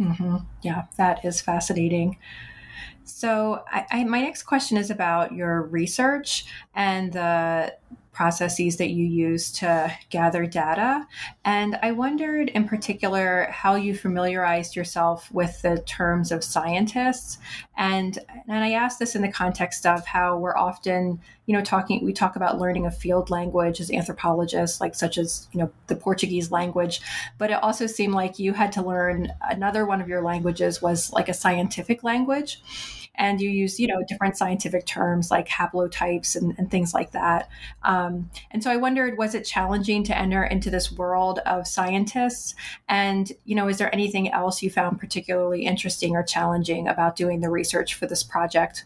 Mm-hmm. 0.00 0.36
Yeah, 0.62 0.84
that 0.96 1.24
is 1.24 1.40
fascinating. 1.40 2.18
So, 3.04 3.64
I, 3.70 3.86
I, 3.90 4.04
my 4.04 4.22
next 4.22 4.44
question 4.44 4.76
is 4.76 4.90
about 4.90 5.32
your 5.32 5.62
research 5.62 6.46
and 6.74 7.12
the 7.12 7.74
processes 8.14 8.76
that 8.76 8.90
you 8.90 9.04
use 9.04 9.50
to 9.50 9.92
gather 10.08 10.46
data. 10.46 11.06
And 11.44 11.76
I 11.82 11.90
wondered 11.90 12.48
in 12.50 12.66
particular 12.66 13.48
how 13.50 13.74
you 13.74 13.94
familiarized 13.94 14.76
yourself 14.76 15.30
with 15.32 15.60
the 15.62 15.82
terms 15.86 16.30
of 16.32 16.44
scientists. 16.44 17.38
And, 17.76 18.16
and 18.48 18.64
I 18.64 18.72
asked 18.72 19.00
this 19.00 19.16
in 19.16 19.22
the 19.22 19.32
context 19.32 19.84
of 19.84 20.06
how 20.06 20.38
we're 20.38 20.56
often, 20.56 21.20
you 21.46 21.56
know, 21.56 21.62
talking, 21.62 22.04
we 22.04 22.12
talk 22.12 22.36
about 22.36 22.60
learning 22.60 22.86
a 22.86 22.90
field 22.90 23.30
language 23.30 23.80
as 23.80 23.90
anthropologists, 23.90 24.80
like 24.80 24.94
such 24.94 25.18
as, 25.18 25.48
you 25.52 25.60
know, 25.60 25.70
the 25.88 25.96
Portuguese 25.96 26.52
language. 26.52 27.00
But 27.36 27.50
it 27.50 27.62
also 27.62 27.86
seemed 27.86 28.14
like 28.14 28.38
you 28.38 28.52
had 28.52 28.70
to 28.72 28.82
learn 28.82 29.32
another 29.42 29.84
one 29.84 30.00
of 30.00 30.08
your 30.08 30.22
languages 30.22 30.80
was 30.80 31.12
like 31.12 31.28
a 31.28 31.34
scientific 31.34 32.04
language 32.04 32.62
and 33.16 33.40
you 33.40 33.50
use 33.50 33.78
you 33.78 33.86
know 33.86 34.02
different 34.06 34.36
scientific 34.36 34.86
terms 34.86 35.30
like 35.30 35.48
haplotypes 35.48 36.36
and, 36.36 36.54
and 36.58 36.70
things 36.70 36.94
like 36.94 37.12
that. 37.12 37.48
Um, 37.82 38.30
and 38.50 38.62
so 38.62 38.70
i 38.70 38.76
wondered 38.76 39.18
was 39.18 39.34
it 39.34 39.44
challenging 39.44 40.04
to 40.04 40.16
enter 40.16 40.44
into 40.44 40.70
this 40.70 40.92
world 40.92 41.40
of 41.40 41.66
scientists? 41.66 42.54
And 42.88 43.30
you 43.44 43.54
know 43.54 43.68
is 43.68 43.78
there 43.78 43.92
anything 43.94 44.30
else 44.30 44.62
you 44.62 44.70
found 44.70 44.98
particularly 44.98 45.66
interesting 45.66 46.16
or 46.16 46.22
challenging 46.22 46.88
about 46.88 47.16
doing 47.16 47.40
the 47.40 47.50
research 47.50 47.94
for 47.94 48.06
this 48.06 48.22
project? 48.22 48.84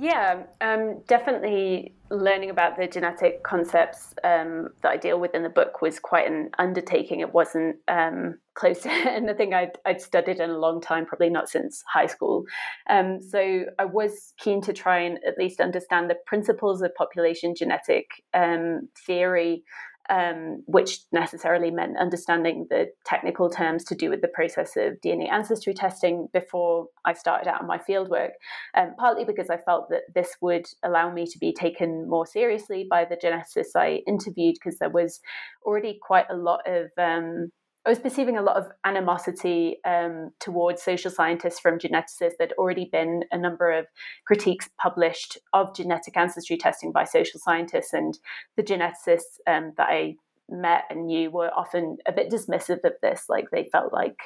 Yeah, 0.00 0.44
um, 0.60 1.00
definitely 1.08 1.92
learning 2.10 2.50
about 2.50 2.76
the 2.76 2.86
genetic 2.86 3.42
concepts 3.42 4.14
um, 4.24 4.68
that 4.82 4.90
I 4.90 4.96
deal 4.96 5.20
with 5.20 5.34
in 5.34 5.42
the 5.42 5.48
book 5.48 5.82
was 5.82 5.98
quite 5.98 6.26
an 6.26 6.50
undertaking. 6.58 7.20
It 7.20 7.34
wasn't 7.34 7.76
um, 7.86 8.38
close 8.54 8.80
to 8.80 8.90
anything 9.10 9.54
I'd, 9.54 9.78
I'd, 9.84 10.00
studied 10.00 10.40
in 10.40 10.50
a 10.50 10.58
long 10.58 10.80
time, 10.80 11.06
probably 11.06 11.30
not 11.30 11.48
since 11.48 11.82
high 11.92 12.06
school. 12.06 12.44
Um, 12.88 13.20
so 13.22 13.64
I 13.78 13.84
was 13.84 14.32
keen 14.38 14.62
to 14.62 14.72
try 14.72 15.00
and 15.00 15.18
at 15.26 15.38
least 15.38 15.60
understand 15.60 16.08
the 16.08 16.16
principles 16.26 16.82
of 16.82 16.94
population 16.94 17.54
genetic 17.54 18.06
um, 18.32 18.88
theory 19.06 19.64
um, 20.08 20.62
which 20.66 21.00
necessarily 21.12 21.70
meant 21.70 21.98
understanding 21.98 22.66
the 22.70 22.86
technical 23.04 23.50
terms 23.50 23.84
to 23.84 23.94
do 23.94 24.10
with 24.10 24.22
the 24.22 24.28
process 24.28 24.76
of 24.76 24.94
DNA 25.04 25.30
ancestry 25.30 25.74
testing 25.74 26.28
before 26.32 26.86
I 27.04 27.12
started 27.12 27.48
out 27.48 27.60
on 27.60 27.66
my 27.66 27.78
fieldwork, 27.78 28.30
um, 28.76 28.94
partly 28.98 29.24
because 29.24 29.50
I 29.50 29.58
felt 29.58 29.90
that 29.90 30.02
this 30.14 30.36
would 30.40 30.66
allow 30.82 31.12
me 31.12 31.26
to 31.26 31.38
be 31.38 31.52
taken 31.52 32.08
more 32.08 32.26
seriously 32.26 32.86
by 32.88 33.04
the 33.04 33.16
geneticists 33.16 33.76
I 33.76 34.02
interviewed, 34.06 34.56
because 34.62 34.78
there 34.78 34.90
was 34.90 35.20
already 35.64 35.98
quite 36.02 36.26
a 36.30 36.36
lot 36.36 36.60
of 36.66 36.90
um, 36.96 37.50
I 37.88 37.90
was 37.90 38.00
perceiving 38.00 38.36
a 38.36 38.42
lot 38.42 38.58
of 38.58 38.70
animosity 38.84 39.78
um, 39.86 40.32
towards 40.40 40.82
social 40.82 41.10
scientists 41.10 41.58
from 41.58 41.78
geneticists. 41.78 42.32
There'd 42.38 42.52
already 42.58 42.84
been 42.84 43.24
a 43.32 43.38
number 43.38 43.70
of 43.70 43.86
critiques 44.26 44.68
published 44.76 45.38
of 45.54 45.74
genetic 45.74 46.14
ancestry 46.14 46.58
testing 46.58 46.92
by 46.92 47.04
social 47.04 47.40
scientists, 47.40 47.94
and 47.94 48.18
the 48.58 48.62
geneticists 48.62 49.38
um, 49.46 49.72
that 49.78 49.88
I 49.88 50.16
met 50.50 50.82
and 50.90 51.06
knew 51.06 51.30
were 51.30 51.50
often 51.56 51.96
a 52.06 52.12
bit 52.12 52.30
dismissive 52.30 52.84
of 52.84 52.92
this. 53.00 53.24
Like 53.30 53.46
they 53.52 53.70
felt 53.72 53.90
like 53.90 54.18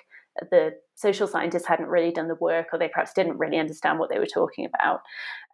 the 0.51 0.73
social 0.97 1.29
scientists 1.29 1.67
hadn't 1.67 1.87
really 1.87 2.11
done 2.11 2.27
the 2.27 2.35
work, 2.35 2.67
or 2.73 2.81
they 2.81 2.89
perhaps 2.89 3.13
didn't 3.13 3.39
really 3.39 3.59
understand 3.61 4.01
what 4.01 4.11
they 4.11 4.19
were 4.19 4.27
talking 4.27 4.67
about. 4.67 5.03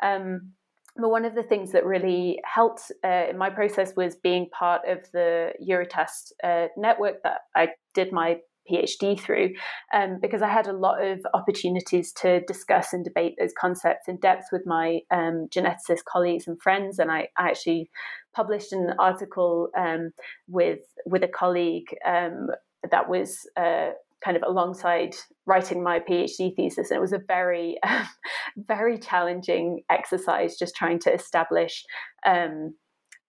Um, 0.03 0.53
but 0.99 1.11
one 1.11 1.24
of 1.24 1.34
the 1.34 1.42
things 1.42 1.72
that 1.72 1.86
really 1.86 2.40
helped 2.44 2.90
uh, 3.05 3.26
in 3.30 3.38
my 3.38 3.51
process 3.51 3.94
was 3.96 4.16
being 4.16 4.49
part 4.51 4.82
of 4.86 5.11
the 5.12 5.53
EUROTAST 5.66 6.32
uh, 6.42 6.66
network 6.76 7.22
that 7.22 7.42
I 7.55 7.68
did 7.94 8.12
my 8.12 8.38
PhD 8.70 9.18
through, 9.18 9.55
um, 9.94 10.18
because 10.20 10.42
I 10.42 10.49
had 10.49 10.66
a 10.66 10.72
lot 10.72 11.03
of 11.03 11.20
opportunities 11.34 12.12
to 12.14 12.40
discuss 12.46 12.92
and 12.92 13.05
debate 13.05 13.36
those 13.38 13.53
concepts 13.59 14.09
in 14.09 14.18
depth 14.18 14.46
with 14.53 14.66
my 14.66 15.01
um, 15.11 15.49
geneticist 15.51 16.05
colleagues 16.07 16.46
and 16.46 16.61
friends. 16.61 16.99
And 16.99 17.11
I, 17.11 17.28
I 17.38 17.49
actually 17.49 17.90
published 18.34 18.72
an 18.72 18.92
article 18.99 19.68
um, 19.76 20.11
with 20.49 20.80
with 21.07 21.22
a 21.22 21.28
colleague 21.28 21.96
um, 22.07 22.49
that 22.90 23.09
was 23.09 23.49
uh, 23.57 23.90
kind 24.25 24.37
of 24.37 24.43
alongside 24.43 25.14
writing 25.47 25.83
my 25.83 26.01
PhD 26.01 26.55
thesis. 26.55 26.91
And 26.91 26.99
it 26.99 27.01
was 27.01 27.12
a 27.12 27.21
very, 27.27 27.79
very 28.57 28.99
challenging 28.99 29.83
exercise 29.91 30.57
just 30.59 30.75
trying 30.75 30.99
to 31.01 31.12
establish 31.12 31.85
um, 32.27 32.75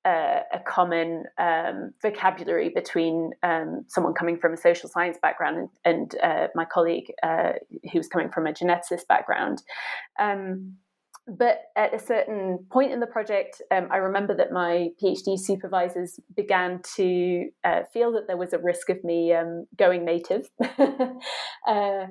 a, 0.06 0.42
a, 0.54 0.60
common 0.66 1.26
um, 1.38 1.92
vocabulary 2.02 2.70
between 2.70 3.32
um, 3.44 3.86
someone 3.88 4.14
coming 4.14 4.38
from 4.38 4.54
a 4.54 4.58
social 4.58 4.90
science 4.90 5.18
background 5.22 5.58
and, 5.58 5.70
and 5.86 6.16
uh, 6.24 6.48
my 6.56 6.66
colleague 6.66 7.12
uh, 7.22 7.54
was 7.94 8.08
coming 8.08 8.30
from 8.30 8.48
a 8.48 8.54
geneticist 8.54 9.08
background. 9.08 9.62
But 11.28 11.62
at 11.76 11.94
a 11.94 12.00
certain 12.00 12.66
point 12.72 12.92
in 12.92 13.00
the 13.00 13.08
project, 13.08 13.62
um, 13.72 13.88
I 13.92 13.98
remember 13.98 14.36
that 14.36 14.52
my 14.52 14.90
PhD 15.02 15.38
supervisors 15.38 16.20
began 16.36 16.82
to 16.96 17.50
uh, 17.64 17.82
feel 17.94 18.12
that 18.14 18.26
there 18.28 18.38
was 18.38 18.54
a 18.54 18.58
risk 18.60 18.90
of 18.90 19.04
me 19.04 19.34
um, 19.34 19.66
going 19.78 20.06
native. 20.06 20.50
uh, 21.68 22.08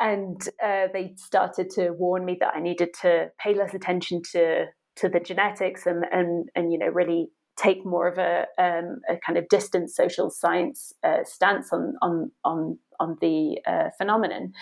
and 0.00 0.48
uh, 0.62 0.86
they 0.92 1.14
started 1.16 1.70
to 1.70 1.90
warn 1.90 2.24
me 2.24 2.36
that 2.40 2.54
I 2.54 2.60
needed 2.60 2.90
to 3.02 3.30
pay 3.38 3.54
less 3.54 3.74
attention 3.74 4.22
to 4.32 4.66
to 4.96 5.08
the 5.08 5.20
genetics 5.20 5.86
and 5.86 6.04
and 6.10 6.48
and 6.54 6.72
you 6.72 6.78
know 6.78 6.88
really 6.88 7.28
take 7.56 7.84
more 7.84 8.06
of 8.06 8.18
a, 8.18 8.46
um, 8.62 9.00
a 9.08 9.16
kind 9.26 9.36
of 9.36 9.48
distant 9.48 9.90
social 9.90 10.30
science 10.30 10.92
uh, 11.02 11.24
stance 11.24 11.72
on 11.72 11.94
on 12.00 12.30
on 12.44 12.78
on 13.00 13.16
the 13.20 13.58
uh, 13.66 13.90
phenomenon. 13.96 14.52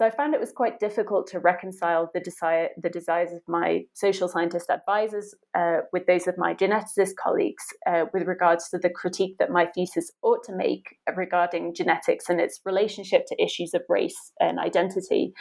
So 0.00 0.06
I 0.06 0.10
found 0.10 0.32
it 0.32 0.40
was 0.40 0.50
quite 0.50 0.80
difficult 0.80 1.26
to 1.26 1.40
reconcile 1.40 2.10
the 2.14 2.20
desire, 2.20 2.70
the 2.82 2.88
desires 2.88 3.32
of 3.32 3.42
my 3.46 3.84
social 3.92 4.28
scientist 4.28 4.70
advisors 4.70 5.34
uh, 5.54 5.80
with 5.92 6.06
those 6.06 6.26
of 6.26 6.38
my 6.38 6.54
geneticist 6.54 7.16
colleagues 7.22 7.64
uh, 7.86 8.06
with 8.14 8.22
regards 8.26 8.70
to 8.70 8.78
the 8.78 8.88
critique 8.88 9.36
that 9.38 9.50
my 9.50 9.66
thesis 9.66 10.10
ought 10.22 10.42
to 10.44 10.56
make 10.56 10.96
regarding 11.14 11.74
genetics 11.74 12.30
and 12.30 12.40
its 12.40 12.60
relationship 12.64 13.26
to 13.26 13.44
issues 13.44 13.74
of 13.74 13.82
race 13.90 14.32
and 14.40 14.58
identity. 14.58 15.34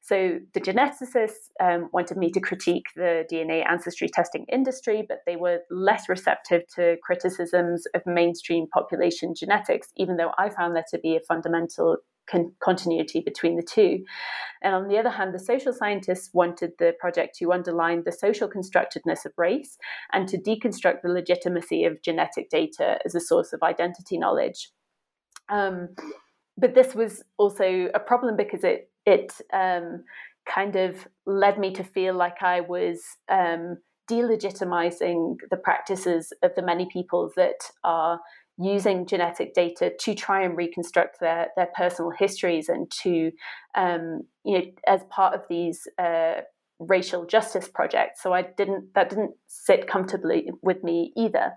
So 0.00 0.38
the 0.52 0.60
geneticists 0.60 1.50
um, 1.60 1.88
wanted 1.92 2.16
me 2.16 2.30
to 2.30 2.40
critique 2.40 2.86
the 2.94 3.24
DNA 3.28 3.68
ancestry 3.68 4.06
testing 4.06 4.46
industry, 4.52 5.04
but 5.08 5.22
they 5.26 5.34
were 5.34 5.62
less 5.72 6.08
receptive 6.08 6.62
to 6.76 6.98
criticisms 7.02 7.82
of 7.96 8.02
mainstream 8.06 8.68
population 8.72 9.34
genetics, 9.36 9.88
even 9.96 10.18
though 10.18 10.30
I 10.38 10.50
found 10.50 10.76
there 10.76 10.84
to 10.90 11.00
be 11.00 11.16
a 11.16 11.20
fundamental 11.26 11.96
con- 12.30 12.52
continuity 12.62 13.20
between 13.20 13.56
the 13.56 13.62
two. 13.62 14.04
And 14.62 14.74
on 14.74 14.88
the 14.88 14.98
other 14.98 15.10
hand, 15.10 15.34
the 15.34 15.38
social 15.38 15.72
scientists 15.72 16.30
wanted 16.32 16.72
the 16.78 16.94
project 16.98 17.36
to 17.38 17.52
underline 17.52 18.02
the 18.04 18.12
social 18.12 18.48
constructedness 18.48 19.24
of 19.24 19.32
race 19.36 19.76
and 20.12 20.28
to 20.28 20.38
deconstruct 20.38 21.02
the 21.02 21.10
legitimacy 21.10 21.84
of 21.84 22.02
genetic 22.02 22.48
data 22.50 22.98
as 23.04 23.14
a 23.14 23.20
source 23.20 23.52
of 23.52 23.62
identity 23.62 24.18
knowledge. 24.18 24.70
Um, 25.50 25.88
but 26.56 26.74
this 26.74 26.94
was 26.94 27.22
also 27.36 27.88
a 27.94 28.00
problem 28.00 28.36
because 28.36 28.64
it 28.64 28.90
it 29.06 29.32
um, 29.52 30.04
kind 30.46 30.76
of 30.76 31.06
led 31.26 31.58
me 31.58 31.72
to 31.74 31.84
feel 31.84 32.14
like 32.14 32.42
I 32.42 32.60
was 32.60 33.02
um, 33.30 33.78
delegitimizing 34.10 35.36
the 35.50 35.56
practices 35.56 36.32
of 36.42 36.54
the 36.54 36.62
many 36.62 36.86
people 36.90 37.30
that 37.36 37.70
are 37.82 38.20
using 38.58 39.06
genetic 39.06 39.52
data 39.54 39.92
to 39.98 40.14
try 40.14 40.42
and 40.42 40.56
reconstruct 40.56 41.18
their, 41.20 41.48
their 41.56 41.68
personal 41.76 42.10
histories 42.10 42.68
and 42.68 42.90
to, 42.90 43.32
um, 43.74 44.22
you 44.44 44.58
know, 44.58 44.64
as 44.86 45.02
part 45.10 45.34
of 45.34 45.42
these 45.48 45.88
uh, 45.98 46.34
racial 46.78 47.26
justice 47.26 47.68
projects. 47.68 48.22
So 48.22 48.32
I 48.32 48.42
didn't 48.42 48.94
that 48.94 49.10
didn't 49.10 49.32
sit 49.46 49.86
comfortably 49.86 50.50
with 50.62 50.82
me 50.82 51.12
either. 51.16 51.52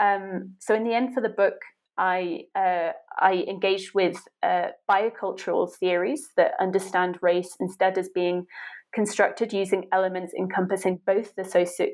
Um, 0.00 0.54
so 0.58 0.74
in 0.74 0.84
the 0.84 0.94
end, 0.94 1.14
for 1.14 1.20
the 1.20 1.28
book, 1.28 1.54
I 1.96 2.42
uh, 2.54 2.92
I 3.18 3.44
engaged 3.48 3.94
with 3.94 4.16
uh, 4.42 4.68
biocultural 4.90 5.72
theories 5.72 6.30
that 6.36 6.52
understand 6.60 7.18
race 7.22 7.56
instead 7.60 7.96
as 7.98 8.08
being 8.08 8.46
constructed 8.94 9.52
using 9.52 9.86
elements 9.92 10.32
encompassing 10.38 11.00
both 11.06 11.34
the 11.34 11.44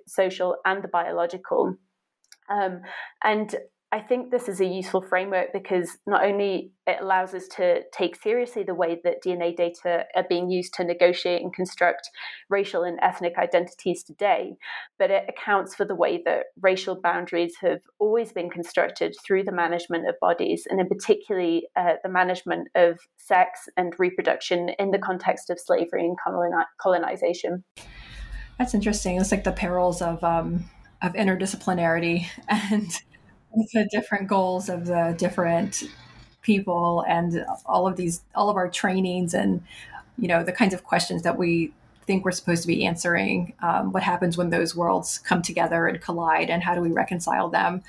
social 0.07 0.57
and 0.64 0.84
the 0.84 0.88
biological. 0.88 1.76
Um, 2.51 2.82
and 3.22 3.55
I 3.93 3.99
think 3.99 4.30
this 4.30 4.49
is 4.49 4.61
a 4.61 4.64
useful 4.64 5.03
framework 5.03 5.53
because 5.53 5.99
not 6.07 6.24
only 6.24 6.70
it 6.86 6.99
allows 7.01 7.34
us 7.34 7.49
to 7.57 7.80
take 7.93 8.14
seriously 8.14 8.62
the 8.62 8.74
way 8.74 9.01
that 9.03 9.20
DNA 9.20 9.57
data 9.57 10.05
are 10.14 10.26
being 10.28 10.49
used 10.49 10.74
to 10.74 10.84
negotiate 10.84 11.43
and 11.43 11.53
construct 11.53 12.09
racial 12.49 12.84
and 12.84 13.01
ethnic 13.03 13.36
identities 13.36 14.05
today, 14.05 14.55
but 14.97 15.11
it 15.11 15.24
accounts 15.28 15.74
for 15.74 15.84
the 15.84 15.97
way 15.97 16.22
that 16.24 16.47
racial 16.61 17.01
boundaries 17.01 17.55
have 17.62 17.80
always 17.99 18.32
been 18.32 18.49
constructed 18.49 19.16
through 19.24 19.43
the 19.43 19.51
management 19.51 20.09
of 20.09 20.14
bodies, 20.20 20.68
and 20.70 20.78
in 20.78 20.86
particularly 20.86 21.66
uh, 21.74 21.95
the 22.05 22.11
management 22.11 22.68
of 22.76 22.97
sex 23.16 23.68
and 23.76 23.93
reproduction 23.99 24.68
in 24.78 24.93
the 24.93 24.99
context 24.99 25.51
of 25.51 25.59
slavery 25.59 26.07
and 26.07 26.16
colonization. 26.80 27.64
That's 28.57 28.72
interesting. 28.72 29.20
It's 29.20 29.32
like 29.32 29.43
the 29.43 29.51
perils 29.51 30.01
of 30.01 30.22
um, 30.22 30.70
of 31.03 31.14
interdisciplinarity 31.14 32.26
and 32.49 32.91
the 33.55 33.88
different 33.90 34.28
goals 34.28 34.68
of 34.68 34.86
the 34.86 35.14
different 35.18 35.84
people 36.42 37.05
and 37.09 37.44
all 37.66 37.86
of 37.86 37.96
these 37.96 38.22
all 38.34 38.48
of 38.48 38.57
our 38.57 38.68
trainings 38.68 39.34
and 39.34 39.62
you 40.18 40.28
know 40.28 40.42
the 40.42 40.53
kinds 40.53 40.72
of 40.72 40.84
questions 40.84 41.22
that 41.22 41.36
we 41.36 41.72
think 42.11 42.24
we're 42.24 42.32
supposed 42.32 42.62
to 42.62 42.68
be 42.68 42.84
answering 42.84 43.53
um, 43.62 43.92
what 43.92 44.03
happens 44.03 44.36
when 44.36 44.51
those 44.51 44.74
worlds 44.74 45.18
come 45.18 45.42
together 45.42 45.86
and 45.86 46.01
collide 46.01 46.51
and 46.51 46.62
how 46.62 46.74
do 46.74 46.80
we 46.80 46.90
reconcile 46.90 47.48
them? 47.48 47.82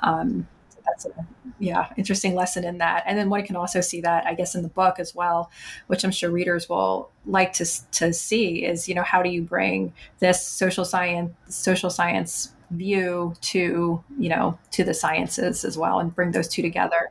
Um, 0.00 0.48
that's 0.84 1.06
a 1.06 1.26
yeah 1.60 1.92
interesting 1.96 2.34
lesson 2.34 2.64
in 2.64 2.78
that. 2.78 3.04
And 3.06 3.18
then 3.18 3.30
one 3.30 3.44
can 3.44 3.56
also 3.56 3.80
see 3.80 4.00
that 4.00 4.26
i 4.26 4.34
guess 4.34 4.54
in 4.54 4.62
the 4.62 4.68
book 4.68 4.98
as 4.98 5.14
well 5.14 5.50
which 5.88 6.04
i'm 6.04 6.10
sure 6.10 6.30
readers 6.30 6.68
will 6.68 7.10
like 7.26 7.52
to, 7.54 7.66
to 7.92 8.12
see 8.12 8.64
is 8.64 8.88
you 8.88 8.94
know 8.94 9.02
how 9.02 9.22
do 9.22 9.28
you 9.28 9.42
bring 9.42 9.92
this 10.18 10.44
social 10.46 10.84
science 10.84 11.32
social 11.48 11.90
science 11.90 12.52
view 12.70 13.34
to 13.40 14.02
you 14.18 14.28
know 14.28 14.58
to 14.70 14.84
the 14.84 14.94
sciences 14.94 15.64
as 15.64 15.78
well 15.78 15.98
and 15.98 16.14
bring 16.14 16.32
those 16.32 16.48
two 16.48 16.62
together. 16.62 17.10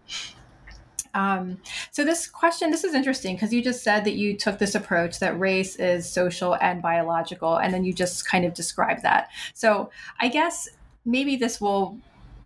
Um, 1.14 1.58
so 1.92 2.04
this 2.04 2.28
question 2.28 2.70
this 2.70 2.84
is 2.84 2.94
interesting 2.94 3.36
because 3.36 3.52
you 3.52 3.64
just 3.64 3.84
said 3.84 4.04
that 4.06 4.14
you 4.14 4.38
took 4.38 4.60
this 4.60 4.76
approach 4.76 5.20
that 5.20 5.40
race 5.40 5.76
is 5.78 6.08
social 6.10 6.56
and 6.62 6.82
biological 6.82 7.58
and 7.58 7.74
then 7.74 7.84
you 7.84 7.94
just 7.94 8.28
kind 8.28 8.46
of 8.46 8.54
described 8.54 9.04
that. 9.04 9.30
So 9.54 9.90
i 10.20 10.28
guess 10.28 10.70
maybe 11.06 11.36
this 11.36 11.60
will 11.60 11.98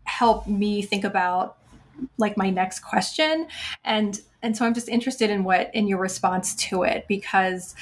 help 0.03 0.47
me 0.47 0.81
think 0.81 1.03
about 1.03 1.57
like 2.17 2.37
my 2.37 2.49
next 2.49 2.79
question. 2.79 3.47
And 3.83 4.19
and 4.41 4.55
so 4.55 4.65
i'm 4.65 4.73
just 4.73 4.89
interested 4.89 5.29
in 5.29 5.43
what 5.43 5.69
in 5.73 5.87
your 5.87 5.99
response 5.99 6.55
to 6.55 6.83
it 6.83 7.05
because 7.07 7.75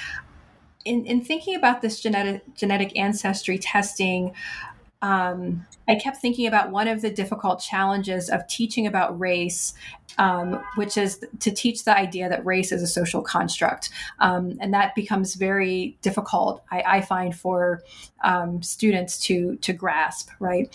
in, 0.85 1.05
in 1.05 1.21
thinking 1.21 1.55
about 1.55 1.81
this 1.81 1.99
genetic 1.99 2.41
genetic 2.55 2.97
ancestry 2.97 3.57
testing 3.57 4.33
um, 5.01 5.65
I 5.87 5.95
kept 5.95 6.17
thinking 6.17 6.47
about 6.47 6.71
one 6.71 6.87
of 6.87 7.01
the 7.01 7.09
difficult 7.09 7.61
challenges 7.61 8.29
of 8.29 8.45
teaching 8.47 8.85
about 8.85 9.17
race, 9.19 9.73
um, 10.17 10.61
which 10.75 10.97
is 10.97 11.23
to 11.39 11.51
teach 11.51 11.85
the 11.85 11.97
idea 11.97 12.27
that 12.29 12.45
race 12.45 12.71
is 12.71 12.83
a 12.83 12.87
social 12.87 13.21
construct. 13.21 13.89
Um, 14.19 14.57
and 14.59 14.73
that 14.73 14.93
becomes 14.95 15.35
very 15.35 15.97
difficult, 16.01 16.63
I, 16.69 16.83
I 16.85 17.01
find, 17.01 17.35
for 17.35 17.81
um, 18.23 18.61
students 18.61 19.19
to, 19.25 19.55
to 19.57 19.73
grasp, 19.73 20.29
right? 20.39 20.73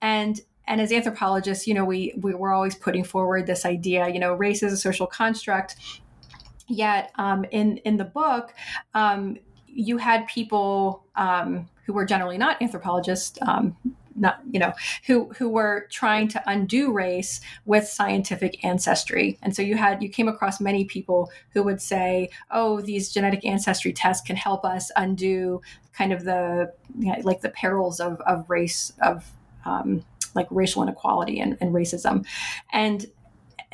And 0.00 0.40
and 0.66 0.80
as 0.80 0.92
anthropologists, 0.92 1.66
you 1.66 1.74
know, 1.74 1.84
we, 1.84 2.14
we 2.16 2.32
were 2.32 2.50
always 2.50 2.74
putting 2.74 3.04
forward 3.04 3.46
this 3.46 3.66
idea, 3.66 4.08
you 4.08 4.18
know, 4.18 4.32
race 4.32 4.62
is 4.62 4.72
a 4.72 4.78
social 4.78 5.06
construct. 5.06 5.76
Yet 6.68 7.12
um, 7.16 7.44
in 7.50 7.76
in 7.78 7.98
the 7.98 8.04
book, 8.06 8.54
um, 8.94 9.36
you 9.74 9.98
had 9.98 10.26
people 10.26 11.04
um, 11.16 11.68
who 11.84 11.92
were 11.92 12.04
generally 12.04 12.38
not 12.38 12.60
anthropologists, 12.62 13.38
um, 13.42 13.76
not 14.16 14.40
you 14.50 14.60
know, 14.60 14.72
who 15.06 15.32
who 15.36 15.48
were 15.48 15.86
trying 15.90 16.28
to 16.28 16.42
undo 16.46 16.92
race 16.92 17.40
with 17.64 17.86
scientific 17.88 18.64
ancestry, 18.64 19.38
and 19.42 19.54
so 19.54 19.60
you 19.62 19.76
had 19.76 20.02
you 20.02 20.08
came 20.08 20.28
across 20.28 20.60
many 20.60 20.84
people 20.84 21.30
who 21.50 21.62
would 21.62 21.82
say, 21.82 22.30
"Oh, 22.50 22.80
these 22.80 23.12
genetic 23.12 23.44
ancestry 23.44 23.92
tests 23.92 24.24
can 24.24 24.36
help 24.36 24.64
us 24.64 24.90
undo 24.96 25.60
kind 25.92 26.12
of 26.12 26.24
the 26.24 26.72
you 26.98 27.12
know, 27.12 27.18
like 27.22 27.40
the 27.40 27.50
perils 27.50 28.00
of 28.00 28.20
of 28.22 28.48
race 28.48 28.92
of." 29.02 29.30
Um, 29.66 30.04
like 30.34 30.48
racial 30.50 30.82
inequality 30.82 31.38
and, 31.38 31.56
and 31.60 31.72
racism 31.72 32.26
and 32.72 33.06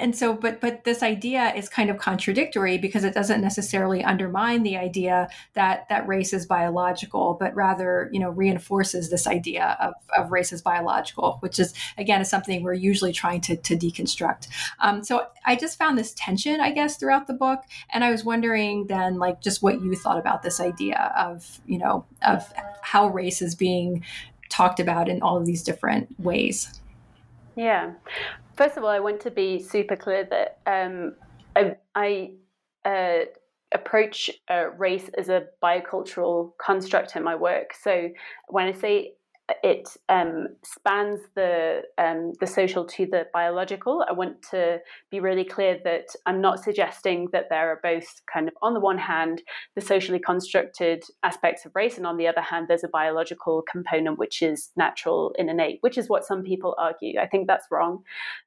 and 0.00 0.16
so 0.16 0.34
but 0.34 0.60
but 0.60 0.84
this 0.84 1.02
idea 1.02 1.52
is 1.54 1.68
kind 1.68 1.90
of 1.90 1.98
contradictory 1.98 2.78
because 2.78 3.04
it 3.04 3.14
doesn't 3.14 3.40
necessarily 3.40 4.02
undermine 4.02 4.62
the 4.62 4.76
idea 4.76 5.28
that 5.54 5.88
that 5.88 6.06
race 6.08 6.32
is 6.32 6.46
biological 6.46 7.36
but 7.38 7.54
rather 7.54 8.08
you 8.12 8.18
know 8.18 8.30
reinforces 8.30 9.10
this 9.10 9.26
idea 9.26 9.76
of, 9.80 9.94
of 10.16 10.32
race 10.32 10.52
as 10.52 10.62
biological 10.62 11.36
which 11.40 11.58
is 11.58 11.74
again 11.98 12.20
is 12.20 12.28
something 12.28 12.62
we're 12.62 12.72
usually 12.72 13.12
trying 13.12 13.40
to, 13.40 13.56
to 13.56 13.76
deconstruct. 13.76 14.48
Um, 14.80 15.04
so 15.04 15.26
i 15.44 15.54
just 15.54 15.78
found 15.78 15.98
this 15.98 16.12
tension 16.14 16.60
i 16.60 16.70
guess 16.70 16.96
throughout 16.96 17.26
the 17.26 17.34
book 17.34 17.60
and 17.90 18.02
i 18.02 18.10
was 18.10 18.24
wondering 18.24 18.86
then 18.86 19.18
like 19.18 19.40
just 19.42 19.62
what 19.62 19.82
you 19.82 19.94
thought 19.94 20.18
about 20.18 20.42
this 20.42 20.60
idea 20.60 21.12
of 21.16 21.60
you 21.66 21.78
know 21.78 22.06
of 22.26 22.52
how 22.82 23.08
race 23.08 23.42
is 23.42 23.54
being 23.54 24.04
talked 24.48 24.80
about 24.80 25.08
in 25.08 25.22
all 25.22 25.36
of 25.36 25.46
these 25.46 25.62
different 25.62 26.08
ways. 26.18 26.80
Yeah 27.54 27.92
first 28.60 28.76
of 28.76 28.84
all, 28.84 28.90
I 28.90 29.00
want 29.00 29.20
to 29.20 29.30
be 29.30 29.58
super 29.58 29.96
clear 29.96 30.24
that 30.24 30.58
um, 30.66 31.14
I, 31.56 31.76
I 31.94 32.32
uh, 32.84 33.24
approach 33.72 34.30
uh, 34.50 34.68
race 34.76 35.08
as 35.16 35.30
a 35.30 35.46
biocultural 35.62 36.52
construct 36.58 37.16
in 37.16 37.24
my 37.24 37.34
work. 37.34 37.72
So 37.72 38.10
when 38.48 38.66
I 38.66 38.72
say 38.72 39.14
it 39.62 39.88
um, 40.08 40.48
spans 40.64 41.20
the 41.34 41.82
um, 41.98 42.32
the 42.40 42.46
social 42.46 42.84
to 42.84 43.06
the 43.06 43.26
biological. 43.32 44.04
I 44.08 44.12
want 44.12 44.42
to 44.50 44.80
be 45.10 45.20
really 45.20 45.44
clear 45.44 45.78
that 45.84 46.06
I'm 46.26 46.40
not 46.40 46.62
suggesting 46.62 47.28
that 47.32 47.48
there 47.50 47.68
are 47.70 47.80
both 47.82 48.22
kind 48.32 48.48
of 48.48 48.54
on 48.62 48.74
the 48.74 48.80
one 48.80 48.98
hand 48.98 49.42
the 49.74 49.80
socially 49.80 50.18
constructed 50.18 51.02
aspects 51.22 51.64
of 51.64 51.72
race, 51.74 51.96
and 51.96 52.06
on 52.06 52.16
the 52.16 52.26
other 52.26 52.40
hand 52.40 52.66
there's 52.68 52.84
a 52.84 52.88
biological 52.88 53.62
component 53.70 54.18
which 54.18 54.42
is 54.42 54.70
natural 54.76 55.34
and 55.38 55.50
innate, 55.50 55.78
which 55.80 55.98
is 55.98 56.08
what 56.08 56.24
some 56.24 56.42
people 56.42 56.74
argue. 56.78 57.18
I 57.20 57.26
think 57.26 57.46
that's 57.46 57.66
wrong. 57.70 58.02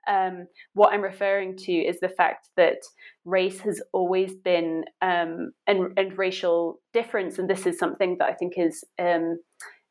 Um, 0.08 0.48
what 0.74 0.94
I'm 0.94 1.02
referring 1.02 1.58
to 1.58 1.72
is 1.72 2.00
the 2.00 2.10
fact 2.10 2.50
that 2.58 2.80
race 3.26 3.62
has 3.62 3.82
always 3.94 4.36
been 4.36 4.86
um, 5.02 5.52
and, 5.68 5.98
and 5.98 6.18
racial 6.18 6.80
difference, 6.94 7.40
and 7.40 7.50
this 7.50 7.66
is 7.66 7.78
something 7.78 8.18
that 8.20 8.30
I 8.30 8.34
think 8.34 8.54
is 8.58 8.84
um, 9.00 9.40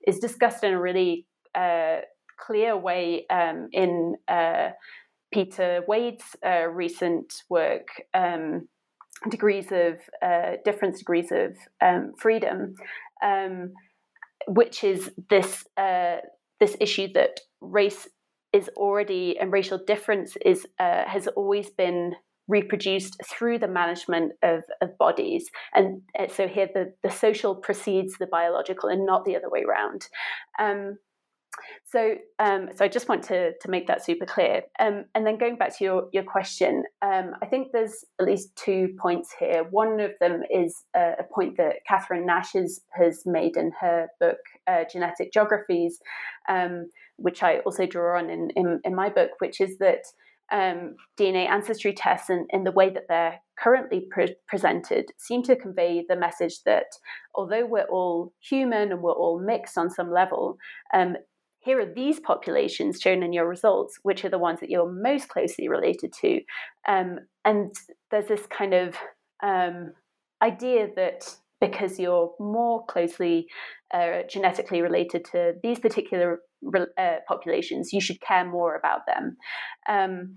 is 0.07 0.19
discussed 0.19 0.65
in 0.65 0.75
a 0.75 0.81
really 0.81 1.27
uh, 1.55 1.99
clear 2.39 2.77
way 2.77 3.27
um, 3.29 3.69
in 3.73 4.17
uh, 4.29 4.71
Peter 5.33 5.83
Wade's 5.89 6.37
uh, 6.45 6.67
recent 6.69 7.43
work, 7.49 7.89
um, 8.15 8.69
degrees 9.31 9.73
of 9.73 9.99
uh, 10.21 10.57
different 10.65 10.97
degrees 10.97 11.33
of 11.33 11.57
um, 11.81 12.13
freedom, 12.19 12.75
um, 13.25 13.73
which 14.49 14.85
is 14.85 15.11
this 15.31 15.65
uh, 15.77 16.17
this 16.61 16.77
issue 16.81 17.09
that 17.15 17.41
race 17.61 18.09
is 18.53 18.69
already 18.77 19.39
and 19.39 19.53
racial 19.53 19.79
difference 19.87 20.37
is 20.45 20.67
uh, 20.79 21.05
has 21.07 21.27
always 21.29 21.71
been 21.71 22.15
reproduced 22.49 23.17
through 23.25 23.59
the 23.59 23.69
management 23.69 24.33
of, 24.43 24.65
of 24.81 24.97
bodies. 24.99 25.51
And 25.75 26.03
uh, 26.19 26.29
so 26.29 26.49
here 26.49 26.69
the, 26.73 26.93
the 27.03 27.11
social 27.11 27.55
precedes 27.55 28.19
the 28.19 28.27
biological 28.27 28.89
and 28.89 29.07
not 29.07 29.25
the 29.25 29.37
other 29.37 29.49
way 29.49 29.63
around. 29.63 30.09
Um, 30.59 30.99
so, 31.85 32.15
um, 32.39 32.71
so 32.75 32.85
I 32.85 32.89
just 32.89 33.09
want 33.09 33.23
to, 33.25 33.53
to 33.59 33.71
make 33.71 33.87
that 33.87 34.05
super 34.05 34.25
clear. 34.25 34.63
Um, 34.81 35.05
and 35.15 35.27
then 35.27 35.37
going 35.37 35.57
back 35.57 35.77
to 35.77 35.85
your, 35.85 36.09
your 36.13 36.23
question, 36.23 36.85
um, 37.03 37.33
I 37.43 37.47
think 37.47 37.69
there's 37.73 38.05
at 38.19 38.27
least 38.27 38.57
two 38.57 38.95
points 39.01 39.35
here. 39.39 39.65
One 39.71 40.01
of 40.01 40.13
them 40.19 40.43
is 40.51 40.85
a, 40.97 41.13
a 41.21 41.25
point 41.35 41.59
that 41.59 41.77
Catherine 41.87 42.27
Nash 42.27 42.55
has, 42.55 42.81
has 42.93 43.23
made 43.27 43.57
in 43.57 43.71
her 43.81 44.09
book, 44.19 44.39
uh, 44.67 44.85
Genetic 44.91 45.33
Geographies, 45.33 46.01
um, 46.49 46.89
which 47.17 47.43
I 47.43 47.59
also 47.59 47.87
draw 47.87 48.19
on 48.19 48.31
in, 48.31 48.51
in, 48.57 48.81
in 48.85 48.95
my 48.95 49.11
book, 49.11 49.33
which 49.39 49.61
is 49.61 49.77
that 49.79 50.05
um, 50.53 50.97
DNA 51.19 51.49
ancestry 51.49 51.93
tests 51.93 52.29
and 52.29 52.47
in, 52.51 52.65
the 52.65 52.71
way 52.71 52.91
that 52.91 53.05
they're 53.09 53.41
currently 53.59 54.07
pre- 54.11 54.37
presented 54.47 55.07
seem 55.19 55.43
to 55.45 55.57
convey 55.57 56.05
the 56.09 56.17
message 56.17 56.63
that 56.65 56.87
although 57.35 57.67
we're 57.67 57.89
all 57.91 58.33
human 58.41 58.93
and 58.93 59.03
we're 59.03 59.13
all 59.13 59.41
mixed 59.41 59.79
on 59.79 59.91
some 59.91 60.13
level, 60.13 60.59
um, 60.95 61.17
here 61.61 61.81
are 61.81 61.95
these 61.95 62.21
populations 62.21 63.01
shown 63.01 63.23
in 63.23 63.33
your 63.33 63.49
results, 63.49 63.99
which 64.03 64.25
are 64.25 64.29
the 64.29 64.39
ones 64.39 64.61
that 64.61 64.71
you're 64.71 64.91
most 64.91 65.29
closely 65.29 65.69
related 65.69 66.13
to. 66.21 66.41
Um, 66.87 67.21
and 67.45 67.73
there's 68.11 68.27
this 68.27 68.47
kind 68.47 68.75
of 68.75 68.97
um, 69.43 69.93
idea 70.43 70.89
that 70.97 71.35
because 71.61 71.99
you're 71.99 72.35
more 72.41 72.85
closely 72.87 73.47
uh, 73.95 74.23
genetically 74.29 74.83
related 74.83 75.25
to 75.25 75.55
these 75.63 75.79
particular 75.79 76.41
uh, 76.99 77.17
populations, 77.29 77.93
you 77.93 78.01
should 78.01 78.21
care 78.21 78.45
more 78.45 78.77
about 78.77 79.01
them. 79.07 79.37
Um, 79.89 80.37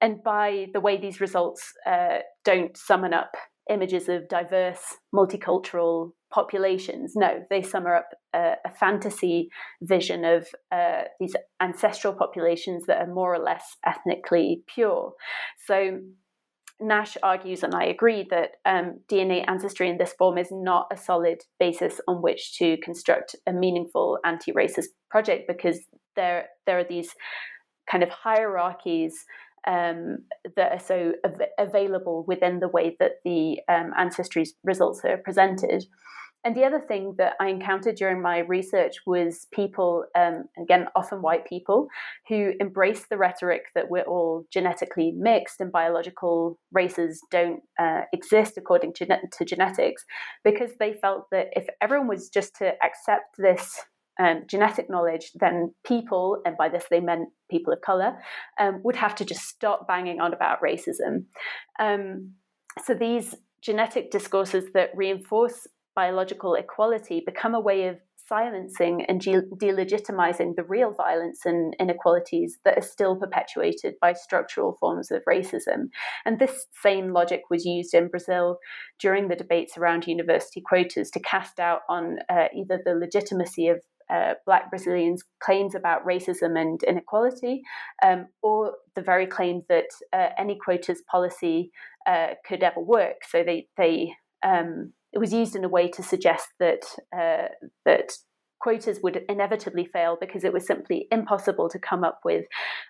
and 0.00 0.22
by 0.22 0.66
the 0.72 0.80
way, 0.80 0.98
these 0.98 1.20
results 1.20 1.72
uh, 1.86 2.18
don't 2.44 2.76
summon 2.76 3.14
up 3.14 3.32
images 3.68 4.08
of 4.08 4.28
diverse, 4.28 4.94
multicultural 5.14 6.12
populations. 6.32 7.14
No, 7.16 7.44
they 7.50 7.62
sum 7.62 7.86
up 7.86 8.08
a, 8.34 8.54
a 8.64 8.70
fantasy 8.70 9.48
vision 9.82 10.24
of 10.24 10.46
uh, 10.70 11.02
these 11.18 11.34
ancestral 11.60 12.12
populations 12.12 12.84
that 12.86 12.98
are 12.98 13.12
more 13.12 13.34
or 13.34 13.42
less 13.42 13.64
ethnically 13.84 14.62
pure. 14.72 15.14
So 15.66 15.98
Nash 16.80 17.16
argues, 17.22 17.62
and 17.62 17.74
I 17.74 17.84
agree, 17.84 18.26
that 18.30 18.56
um, 18.66 19.00
DNA 19.10 19.44
ancestry 19.48 19.88
in 19.88 19.96
this 19.96 20.12
form 20.12 20.36
is 20.36 20.48
not 20.50 20.88
a 20.92 20.96
solid 20.96 21.42
basis 21.58 22.00
on 22.06 22.20
which 22.20 22.58
to 22.58 22.76
construct 22.82 23.34
a 23.46 23.52
meaningful 23.52 24.18
anti-racist 24.24 24.88
project 25.10 25.48
because 25.48 25.78
there 26.16 26.48
there 26.66 26.78
are 26.78 26.84
these 26.84 27.14
kind 27.90 28.02
of 28.02 28.10
hierarchies 28.10 29.24
um, 29.66 30.18
that 30.56 30.72
are 30.72 30.78
so 30.78 31.12
av- 31.24 31.40
available 31.58 32.24
within 32.28 32.60
the 32.60 32.68
way 32.68 32.96
that 33.00 33.12
the 33.24 33.58
um, 33.68 33.92
ancestry 33.96 34.44
results 34.62 35.00
are 35.04 35.18
presented. 35.18 35.84
And 36.46 36.54
the 36.54 36.64
other 36.64 36.78
thing 36.78 37.16
that 37.18 37.32
I 37.40 37.48
encountered 37.48 37.96
during 37.96 38.22
my 38.22 38.38
research 38.38 38.98
was 39.04 39.48
people, 39.52 40.04
um, 40.14 40.44
again, 40.62 40.86
often 40.94 41.20
white 41.20 41.44
people, 41.44 41.88
who 42.28 42.52
embrace 42.60 43.06
the 43.10 43.16
rhetoric 43.16 43.62
that 43.74 43.90
we're 43.90 44.04
all 44.04 44.46
genetically 44.52 45.10
mixed 45.10 45.60
and 45.60 45.72
biological 45.72 46.56
races 46.70 47.20
don't 47.32 47.62
uh, 47.80 48.02
exist 48.12 48.56
according 48.56 48.92
to, 48.94 49.06
to 49.06 49.44
genetics, 49.44 50.04
because 50.44 50.70
they 50.78 50.92
felt 50.92 51.24
that 51.32 51.48
if 51.54 51.66
everyone 51.80 52.06
was 52.06 52.28
just 52.28 52.54
to 52.58 52.74
accept 52.80 53.36
this 53.38 53.82
um, 54.20 54.44
genetic 54.46 54.88
knowledge, 54.88 55.32
then 55.34 55.74
people, 55.84 56.40
and 56.46 56.56
by 56.56 56.68
this 56.68 56.84
they 56.92 57.00
meant 57.00 57.28
people 57.50 57.72
of 57.72 57.80
color, 57.80 58.16
um, 58.60 58.80
would 58.84 58.94
have 58.94 59.16
to 59.16 59.24
just 59.24 59.42
stop 59.42 59.88
banging 59.88 60.20
on 60.20 60.32
about 60.32 60.62
racism. 60.62 61.24
Um, 61.80 62.34
so 62.84 62.94
these 62.94 63.34
genetic 63.62 64.12
discourses 64.12 64.66
that 64.74 64.90
reinforce 64.94 65.66
biological 65.96 66.54
equality 66.54 67.22
become 67.26 67.54
a 67.54 67.60
way 67.60 67.88
of 67.88 67.96
silencing 68.28 69.04
and 69.06 69.20
delegitimizing 69.20 70.56
the 70.56 70.64
real 70.64 70.92
violence 70.92 71.40
and 71.44 71.74
inequalities 71.78 72.58
that 72.64 72.76
are 72.76 72.82
still 72.82 73.16
perpetuated 73.16 73.94
by 74.00 74.12
structural 74.12 74.76
forms 74.80 75.10
of 75.10 75.22
racism. 75.28 75.88
And 76.24 76.38
this 76.38 76.66
same 76.82 77.12
logic 77.12 77.42
was 77.50 77.64
used 77.64 77.94
in 77.94 78.08
Brazil 78.08 78.58
during 78.98 79.28
the 79.28 79.36
debates 79.36 79.76
around 79.76 80.06
university 80.06 80.60
quotas 80.60 81.10
to 81.12 81.20
cast 81.20 81.56
doubt 81.56 81.82
on 81.88 82.18
uh, 82.28 82.46
either 82.54 82.80
the 82.84 82.94
legitimacy 82.94 83.68
of 83.68 83.80
uh, 84.08 84.34
Black 84.44 84.70
Brazilians' 84.70 85.24
claims 85.40 85.74
about 85.74 86.06
racism 86.06 86.60
and 86.60 86.80
inequality, 86.84 87.62
um, 88.04 88.26
or 88.40 88.74
the 88.94 89.02
very 89.02 89.26
claim 89.26 89.62
that 89.68 89.86
uh, 90.12 90.28
any 90.38 90.56
quotas 90.64 91.02
policy 91.10 91.72
uh, 92.06 92.28
could 92.46 92.62
ever 92.62 92.80
work. 92.80 93.16
So 93.28 93.42
they 93.42 93.66
they 93.76 94.12
um, 94.44 94.92
it 95.16 95.18
was 95.18 95.32
used 95.32 95.56
in 95.56 95.64
a 95.64 95.68
way 95.68 95.88
to 95.88 96.02
suggest 96.02 96.48
that 96.60 96.84
uh, 97.16 97.48
that 97.86 98.12
quotas 98.60 99.00
would 99.02 99.22
inevitably 99.28 99.86
fail 99.86 100.16
because 100.20 100.44
it 100.44 100.52
was 100.52 100.66
simply 100.66 101.08
impossible 101.10 101.68
to 101.70 101.78
come 101.78 102.04
up 102.04 102.20
with 102.24 102.44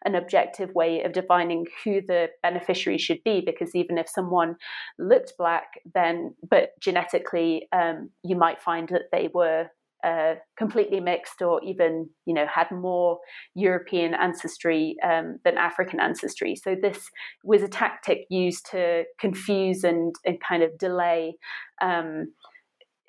an 0.04 0.14
objective 0.16 0.74
way 0.74 1.02
of 1.02 1.12
defining 1.12 1.66
who 1.84 2.00
the 2.00 2.28
beneficiary 2.42 2.98
should 2.98 3.18
be 3.24 3.42
because 3.44 3.74
even 3.74 3.96
if 3.98 4.08
someone 4.08 4.56
looked 4.98 5.32
black 5.38 5.66
then 5.94 6.34
but 6.48 6.70
genetically 6.80 7.68
um, 7.72 8.10
you 8.24 8.36
might 8.36 8.60
find 8.60 8.88
that 8.88 9.02
they 9.12 9.28
were 9.32 9.66
uh, 10.06 10.36
completely 10.56 11.00
mixed 11.00 11.42
or 11.42 11.60
even 11.64 12.08
you 12.26 12.34
know 12.34 12.46
had 12.46 12.70
more 12.70 13.18
European 13.54 14.14
ancestry 14.14 14.94
um, 15.02 15.38
than 15.44 15.58
African 15.58 15.98
ancestry. 15.98 16.54
So 16.54 16.76
this 16.80 17.10
was 17.42 17.62
a 17.62 17.68
tactic 17.68 18.20
used 18.30 18.70
to 18.70 19.04
confuse 19.18 19.82
and, 19.82 20.14
and 20.24 20.38
kind 20.40 20.62
of 20.62 20.78
delay 20.78 21.34
um, 21.82 22.32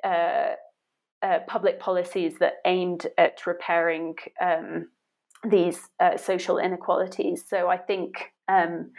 uh, 0.04 0.54
uh, 1.22 1.40
public 1.48 1.80
policies 1.80 2.34
that 2.40 2.54
aimed 2.66 3.06
at 3.18 3.46
repairing 3.46 4.16
um, 4.42 4.90
these 5.48 5.80
uh, 6.00 6.18
social 6.18 6.58
inequalities. 6.58 7.44
So 7.48 7.70
I 7.70 7.78
think 7.78 8.32
um, 8.48 8.92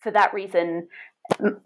for 0.00 0.12
that 0.12 0.32
reason, 0.32 0.86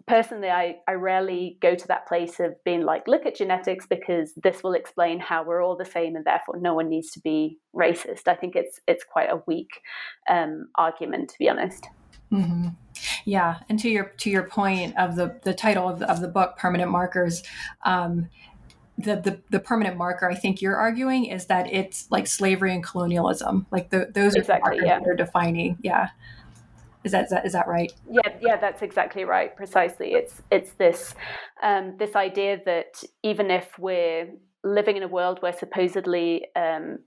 personally 0.07 0.49
I, 0.49 0.77
I 0.87 0.93
rarely 0.93 1.57
go 1.61 1.75
to 1.75 1.87
that 1.87 2.07
place 2.07 2.39
of 2.39 2.61
being 2.63 2.81
like 2.81 3.07
look 3.07 3.25
at 3.25 3.35
genetics 3.35 3.85
because 3.85 4.33
this 4.35 4.63
will 4.63 4.73
explain 4.73 5.19
how 5.19 5.43
we're 5.43 5.63
all 5.63 5.75
the 5.75 5.85
same 5.85 6.15
and 6.15 6.25
therefore 6.25 6.57
no 6.59 6.73
one 6.73 6.89
needs 6.89 7.11
to 7.11 7.19
be 7.19 7.59
racist. 7.75 8.27
I 8.27 8.35
think 8.35 8.55
it's 8.55 8.79
it's 8.87 9.03
quite 9.03 9.29
a 9.29 9.41
weak 9.47 9.81
um, 10.29 10.67
argument 10.75 11.29
to 11.29 11.39
be 11.39 11.49
honest. 11.49 11.87
Mm-hmm. 12.31 12.69
yeah 13.25 13.59
and 13.69 13.79
to 13.79 13.89
your 13.89 14.05
to 14.17 14.31
your 14.31 14.43
point 14.43 14.97
of 14.97 15.15
the 15.15 15.39
the 15.43 15.53
title 15.53 15.87
of 15.87 15.99
the, 15.99 16.09
of 16.09 16.21
the 16.21 16.27
book 16.27 16.57
permanent 16.57 16.89
markers 16.89 17.43
um, 17.83 18.29
the, 18.97 19.17
the, 19.17 19.39
the 19.51 19.59
permanent 19.59 19.95
marker 19.95 20.29
I 20.29 20.33
think 20.33 20.61
you're 20.61 20.75
arguing 20.75 21.25
is 21.25 21.45
that 21.45 21.71
it's 21.71 22.09
like 22.09 22.27
slavery 22.27 22.73
and 22.73 22.83
colonialism. 22.83 23.67
Like 23.69 23.89
the, 23.89 24.09
those 24.13 24.35
exactly, 24.35 24.77
are 24.77 24.81
the 24.81 24.87
yeah. 24.87 24.99
that 24.99 25.07
are 25.07 25.15
defining. 25.15 25.77
Yeah 25.81 26.09
is 27.05 27.11
that, 27.11 27.25
is 27.25 27.29
that 27.29 27.45
is 27.45 27.53
that 27.53 27.67
right? 27.67 27.93
Yeah, 28.09 28.37
yeah, 28.41 28.57
that's 28.57 28.81
exactly 28.81 29.23
right. 29.23 29.55
Precisely. 29.55 30.13
It's 30.13 30.41
it's 30.51 30.73
this 30.73 31.15
um, 31.63 31.95
this 31.97 32.15
idea 32.15 32.59
that 32.65 33.03
even 33.23 33.51
if 33.51 33.77
we're 33.77 34.29
living 34.63 34.97
in 34.97 35.03
a 35.03 35.07
world 35.07 35.41
where 35.41 35.53
supposedly 35.53 36.45
um, 36.55 36.97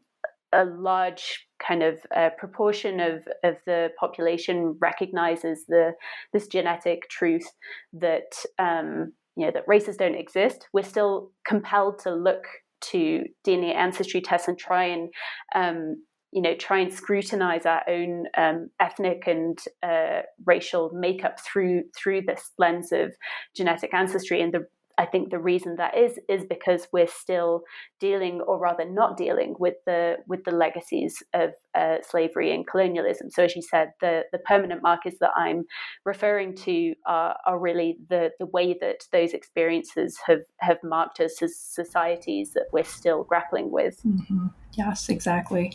a 0.53 0.65
large 0.65 1.47
kind 1.59 1.83
of 1.83 1.99
uh, 2.17 2.31
proportion 2.39 3.01
of, 3.01 3.27
of 3.45 3.57
the 3.67 3.89
population 3.99 4.77
recognizes 4.81 5.65
the 5.67 5.93
this 6.33 6.47
genetic 6.47 7.09
truth 7.11 7.47
that 7.93 8.33
um, 8.59 9.13
you 9.37 9.45
know 9.45 9.51
that 9.53 9.65
races 9.67 9.97
don't 9.97 10.15
exist, 10.15 10.69
we're 10.73 10.83
still 10.83 11.33
compelled 11.47 11.99
to 12.01 12.15
look 12.15 12.45
to 12.81 13.25
DNA 13.45 13.75
ancestry 13.75 14.21
tests 14.21 14.47
and 14.47 14.57
try 14.57 14.85
and 14.85 15.09
um, 15.55 15.97
you 16.33 16.43
know, 16.43 16.55
try 16.55 16.81
and 16.81 16.93
scrutinize 16.93 17.64
our 17.64 17.83
own 17.89 18.24
um, 18.37 18.68
ethnic 18.81 19.24
and 19.26 19.59
uh, 19.83 20.22
racial 20.45 20.91
makeup 20.93 21.39
through 21.41 21.85
through 21.97 22.22
this 22.22 22.51
lens 22.59 22.93
of 22.93 23.14
genetic 23.57 23.95
ancestry. 23.95 24.41
And 24.41 24.53
the 24.53 24.66
I 24.99 25.07
think 25.07 25.31
the 25.31 25.39
reason 25.39 25.76
that 25.76 25.97
is 25.97 26.18
is 26.29 26.45
because 26.45 26.89
we're 26.93 27.07
still 27.07 27.62
dealing, 28.01 28.41
or 28.41 28.59
rather 28.59 28.85
not 28.85 29.16
dealing, 29.16 29.55
with 29.59 29.76
the 29.87 30.16
with 30.26 30.45
the 30.45 30.51
legacies 30.51 31.22
of 31.33 31.51
uh, 31.79 31.99
slavery 32.03 32.53
and 32.53 32.66
colonialism. 32.66 33.31
So, 33.31 33.45
as 33.45 33.55
you 33.55 33.62
said, 33.62 33.93
the 34.01 34.24
the 34.33 34.39
permanent 34.39 34.83
markers 34.83 35.14
that 35.20 35.31
I'm 35.37 35.64
referring 36.05 36.57
to 36.57 36.95
are, 37.07 37.37
are 37.47 37.59
really 37.59 37.99
the 38.09 38.31
the 38.39 38.47
way 38.47 38.76
that 38.81 39.05
those 39.12 39.33
experiences 39.33 40.18
have 40.26 40.43
have 40.61 40.79
marked 40.83 41.20
us 41.20 41.41
as 41.43 41.57
societies 41.57 42.53
that 42.55 42.66
we're 42.72 42.85
still 42.85 43.24
grappling 43.24 43.70
with. 43.70 44.01
Mm-hmm. 44.05 44.49
Yes, 44.79 45.09
exactly. 45.09 45.72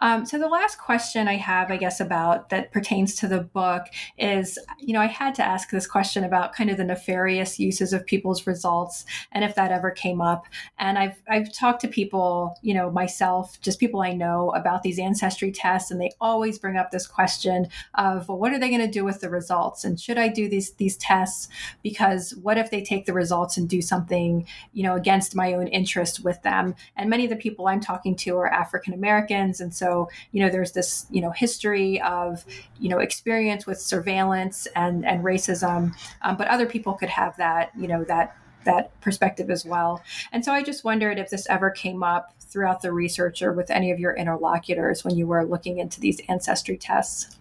Um, 0.00 0.24
so 0.26 0.38
the 0.38 0.48
last 0.48 0.78
question 0.78 1.26
I 1.26 1.36
have, 1.36 1.72
I 1.72 1.76
guess, 1.76 1.98
about 1.98 2.50
that 2.50 2.70
pertains 2.72 3.16
to 3.16 3.26
the 3.26 3.40
book 3.40 3.86
is, 4.16 4.58
you 4.78 4.92
know, 4.92 5.00
I 5.00 5.06
had 5.06 5.34
to 5.36 5.44
ask 5.44 5.70
this 5.70 5.88
question 5.88 6.22
about 6.22 6.54
kind 6.54 6.70
of 6.70 6.76
the 6.76 6.84
nefarious 6.84 7.58
uses 7.58 7.92
of 7.92 8.06
people's 8.06 8.46
results 8.46 9.06
and 9.32 9.44
if 9.44 9.56
that 9.56 9.72
ever 9.72 9.90
came 9.90 10.20
up. 10.20 10.46
And 10.78 10.98
I've 10.98 11.20
I've 11.28 11.52
talked 11.52 11.80
to 11.80 11.88
people, 11.88 12.56
you 12.62 12.74
know, 12.74 12.90
myself, 12.92 13.60
just 13.60 13.80
people 13.80 14.02
I 14.02 14.12
know 14.12 14.50
about 14.50 14.82
these 14.84 15.00
ancestry 15.00 15.43
tests, 15.52 15.90
and 15.90 16.00
they 16.00 16.10
always 16.20 16.58
bring 16.58 16.76
up 16.76 16.90
this 16.90 17.06
question 17.06 17.68
of, 17.94 18.28
well, 18.28 18.38
what 18.38 18.52
are 18.52 18.58
they 18.58 18.68
going 18.68 18.80
to 18.80 18.90
do 18.90 19.04
with 19.04 19.20
the 19.20 19.30
results? 19.30 19.84
And 19.84 20.00
should 20.00 20.18
I 20.18 20.28
do 20.28 20.48
these 20.48 20.72
these 20.72 20.96
tests? 20.96 21.48
Because 21.82 22.34
what 22.42 22.58
if 22.58 22.70
they 22.70 22.82
take 22.82 23.06
the 23.06 23.12
results 23.12 23.56
and 23.56 23.68
do 23.68 23.82
something, 23.82 24.46
you 24.72 24.82
know, 24.82 24.94
against 24.94 25.34
my 25.34 25.54
own 25.54 25.68
interest 25.68 26.24
with 26.24 26.42
them? 26.42 26.74
And 26.96 27.10
many 27.10 27.24
of 27.24 27.30
the 27.30 27.36
people 27.36 27.66
I'm 27.66 27.80
talking 27.80 28.16
to 28.16 28.36
are 28.36 28.52
African 28.52 28.94
Americans, 28.94 29.60
and 29.60 29.74
so 29.74 30.08
you 30.32 30.40
know 30.42 30.50
there's 30.50 30.72
this 30.72 31.06
you 31.10 31.20
know 31.20 31.30
history 31.30 32.00
of 32.00 32.44
you 32.78 32.88
know 32.88 32.98
experience 32.98 33.66
with 33.66 33.80
surveillance 33.80 34.66
and 34.76 35.04
and 35.04 35.24
racism, 35.24 35.94
um, 36.22 36.36
but 36.36 36.48
other 36.48 36.66
people 36.66 36.94
could 36.94 37.08
have 37.08 37.36
that 37.36 37.70
you 37.76 37.88
know 37.88 38.04
that 38.04 38.36
that 38.64 38.98
perspective 39.00 39.50
as 39.50 39.64
well. 39.64 40.02
And 40.32 40.44
so 40.44 40.52
I 40.52 40.62
just 40.62 40.84
wondered 40.84 41.18
if 41.18 41.30
this 41.30 41.46
ever 41.48 41.70
came 41.70 42.02
up 42.02 42.34
throughout 42.40 42.82
the 42.82 42.92
research 42.92 43.42
or 43.42 43.52
with 43.52 43.70
any 43.70 43.90
of 43.90 43.98
your 43.98 44.14
interlocutors 44.14 45.04
when 45.04 45.16
you 45.16 45.26
were 45.26 45.44
looking 45.44 45.78
into 45.78 46.00
these 46.00 46.20
ancestry 46.28 46.76
tests. 46.76 47.36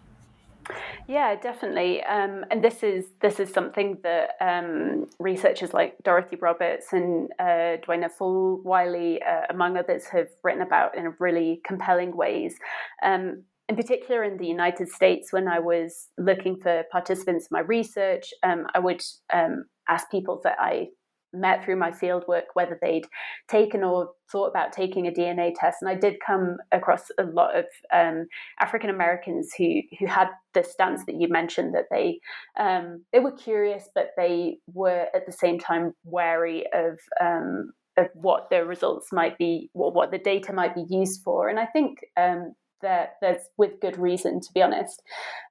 Yeah, 1.08 1.36
definitely. 1.36 2.04
Um, 2.04 2.46
and 2.50 2.64
this 2.64 2.84
is 2.84 3.06
this 3.22 3.40
is 3.40 3.52
something 3.52 3.98
that 4.04 4.32
um, 4.40 5.10
researchers 5.20 5.74
like 5.74 5.96
Dorothy 6.04 6.38
Roberts 6.38 6.94
and 6.94 7.30
uh, 7.40 7.78
Duana 7.86 8.10
Fullwiley, 8.10 9.18
uh, 9.28 9.48
among 9.50 9.78
others, 9.78 10.06
have 10.06 10.30
written 10.44 10.62
about 10.62 10.98
in 10.98 11.14
really 11.20 11.62
compelling 11.66 12.16
ways. 12.16 12.56
Um, 13.04 13.44
in 13.70 13.76
particular, 13.76 14.24
in 14.24 14.38
the 14.38 14.48
United 14.48 14.90
States, 14.90 15.32
when 15.32 15.48
I 15.48 15.60
was 15.60 16.10
looking 16.18 16.58
for 16.60 16.84
participants 16.92 17.46
in 17.46 17.56
my 17.56 17.62
research, 17.62 18.34
um, 18.44 18.68
I 18.74 18.80
would 18.80 19.02
um, 19.34 19.66
ask 19.88 20.10
people 20.10 20.42
that 20.44 20.58
I 20.60 20.88
met 21.34 21.64
through 21.64 21.78
my 21.78 21.92
fieldwork 21.92 22.44
whether 22.54 22.78
they'd 22.82 23.08
taken 23.48 23.84
or 23.84 24.12
thought 24.32 24.48
about 24.48 24.72
taking 24.72 25.08
a 25.08 25.12
DNA 25.12 25.54
test, 25.58 25.78
and 25.82 25.90
I 25.90 25.96
did 25.96 26.16
come 26.26 26.58
across 26.72 27.04
a 27.20 27.24
lot 27.24 27.58
of 27.58 27.66
um, 27.94 28.28
African 28.60 28.90
Americans 28.90 29.52
who 29.58 29.82
who 30.00 30.08
had 30.08 30.30
the 30.54 30.64
stance 30.64 31.06
that 31.06 31.20
you 31.20 31.28
mentioned 31.28 31.74
that 31.76 31.86
they 31.92 32.20
um, 32.60 33.04
they 33.12 33.20
were 33.20 33.32
curious, 33.32 33.90
but 33.94 34.12
they 34.18 34.58
were 34.74 35.08
at 35.14 35.26
the 35.26 35.32
same 35.32 35.60
time 35.60 35.94
wary 36.04 36.66
of. 36.74 37.00
Um, 37.22 37.72
of 37.96 38.08
what 38.16 38.50
the 38.50 38.66
results 38.66 39.12
might 39.12 39.38
be, 39.38 39.70
what, 39.74 39.94
what 39.94 40.10
the 40.10 40.18
data 40.18 40.52
might 40.52 40.74
be 40.74 40.84
used 40.90 41.22
for, 41.22 41.48
and 41.48 41.60
I 41.60 41.68
think 41.68 42.00
um, 42.18 42.56
that 42.84 43.16
there's 43.22 43.42
with 43.58 43.80
good 43.82 43.98
reason, 43.98 44.40
to 44.40 44.50
be 44.54 44.62
honest. 44.62 45.02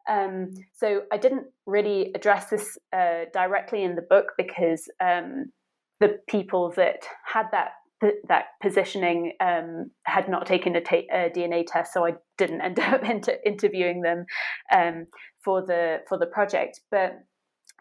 Um, 0.08 0.52
so 0.72 1.02
I 1.10 1.16
didn't 1.16 1.46
really 1.66 2.12
address 2.14 2.46
this 2.46 2.78
uh, 2.92 3.24
directly 3.32 3.82
in 3.82 3.96
the 3.96 4.02
book 4.02 4.32
because 4.38 4.88
um, 5.00 5.46
the 6.02 6.18
people 6.28 6.72
that 6.76 7.06
had 7.24 7.46
that 7.52 7.74
that 8.26 8.46
positioning 8.60 9.32
um, 9.38 9.92
had 10.02 10.28
not 10.28 10.44
taken 10.44 10.74
a, 10.74 10.80
ta- 10.80 11.08
a, 11.12 11.30
DNA 11.30 11.64
test, 11.64 11.94
so 11.94 12.04
I 12.04 12.14
didn't 12.36 12.60
end 12.68 12.80
up 12.80 13.04
inter- 13.08 13.38
interviewing 13.46 14.02
them 14.02 14.26
um, 14.74 15.06
for 15.44 15.64
the 15.64 16.00
for 16.08 16.18
the 16.18 16.26
project. 16.26 16.80
But 16.90 17.24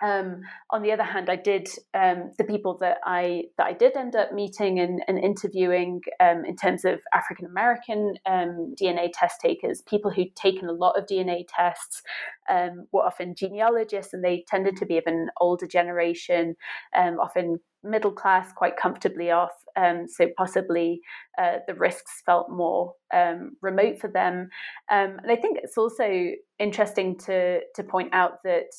um, 0.02 0.41
on 0.72 0.82
the 0.82 0.91
other 0.91 1.04
hand, 1.04 1.30
I 1.30 1.36
did 1.36 1.70
um, 1.93 2.32
the 2.38 2.43
people 2.43 2.78
that 2.80 2.97
I 3.06 3.43
that 3.58 3.68
I 3.68 3.74
did 3.74 3.95
end 3.95 4.16
up 4.16 4.34
meeting 4.34 4.80
and, 4.80 5.04
and 5.08 5.20
interviewing 5.20 6.02
um, 6.20 6.43
in 6.43 6.56
terms 6.56 6.86
of 6.86 7.02
African 7.14 7.45
American 7.45 8.16
um, 8.26 8.74
DNA 8.82 9.12
test 9.14 9.39
takers, 9.41 9.82
people 9.84 10.10
who'd 10.10 10.36
taken 10.36 10.68
a 10.68 10.74
lot 10.74 10.97
of 10.97 11.06
DNA 11.06 11.45
tests, 11.47 12.02
um, 12.49 12.88
were 12.91 13.06
often 13.06 13.36
genealogists, 13.36 14.14
and 14.14 14.24
they 14.24 14.43
tended 14.47 14.76
to 14.78 14.86
be 14.88 14.97
of 14.97 15.04
an 15.06 15.30
older 15.39 15.68
generation, 15.68 16.56
um, 16.97 17.20
often 17.20 17.60
middle 17.84 18.12
class, 18.12 18.52
quite 18.54 18.78
comfortably 18.78 19.30
off. 19.30 19.52
so 20.08 20.28
possibly 20.36 21.02
uh, 21.38 21.58
the 21.68 21.76
risks 21.76 22.24
felt 22.26 22.49
more 22.49 22.93
remote 23.62 23.99
for 23.99 24.08
them. 24.08 24.49
and 24.89 25.20
I 25.30 25.36
think 25.36 25.60
it's 25.62 25.78
also 25.78 26.32
interesting 26.58 27.18
to 27.20 27.60
to 27.76 27.84
point 27.84 28.10
out 28.14 28.43
that 28.43 28.72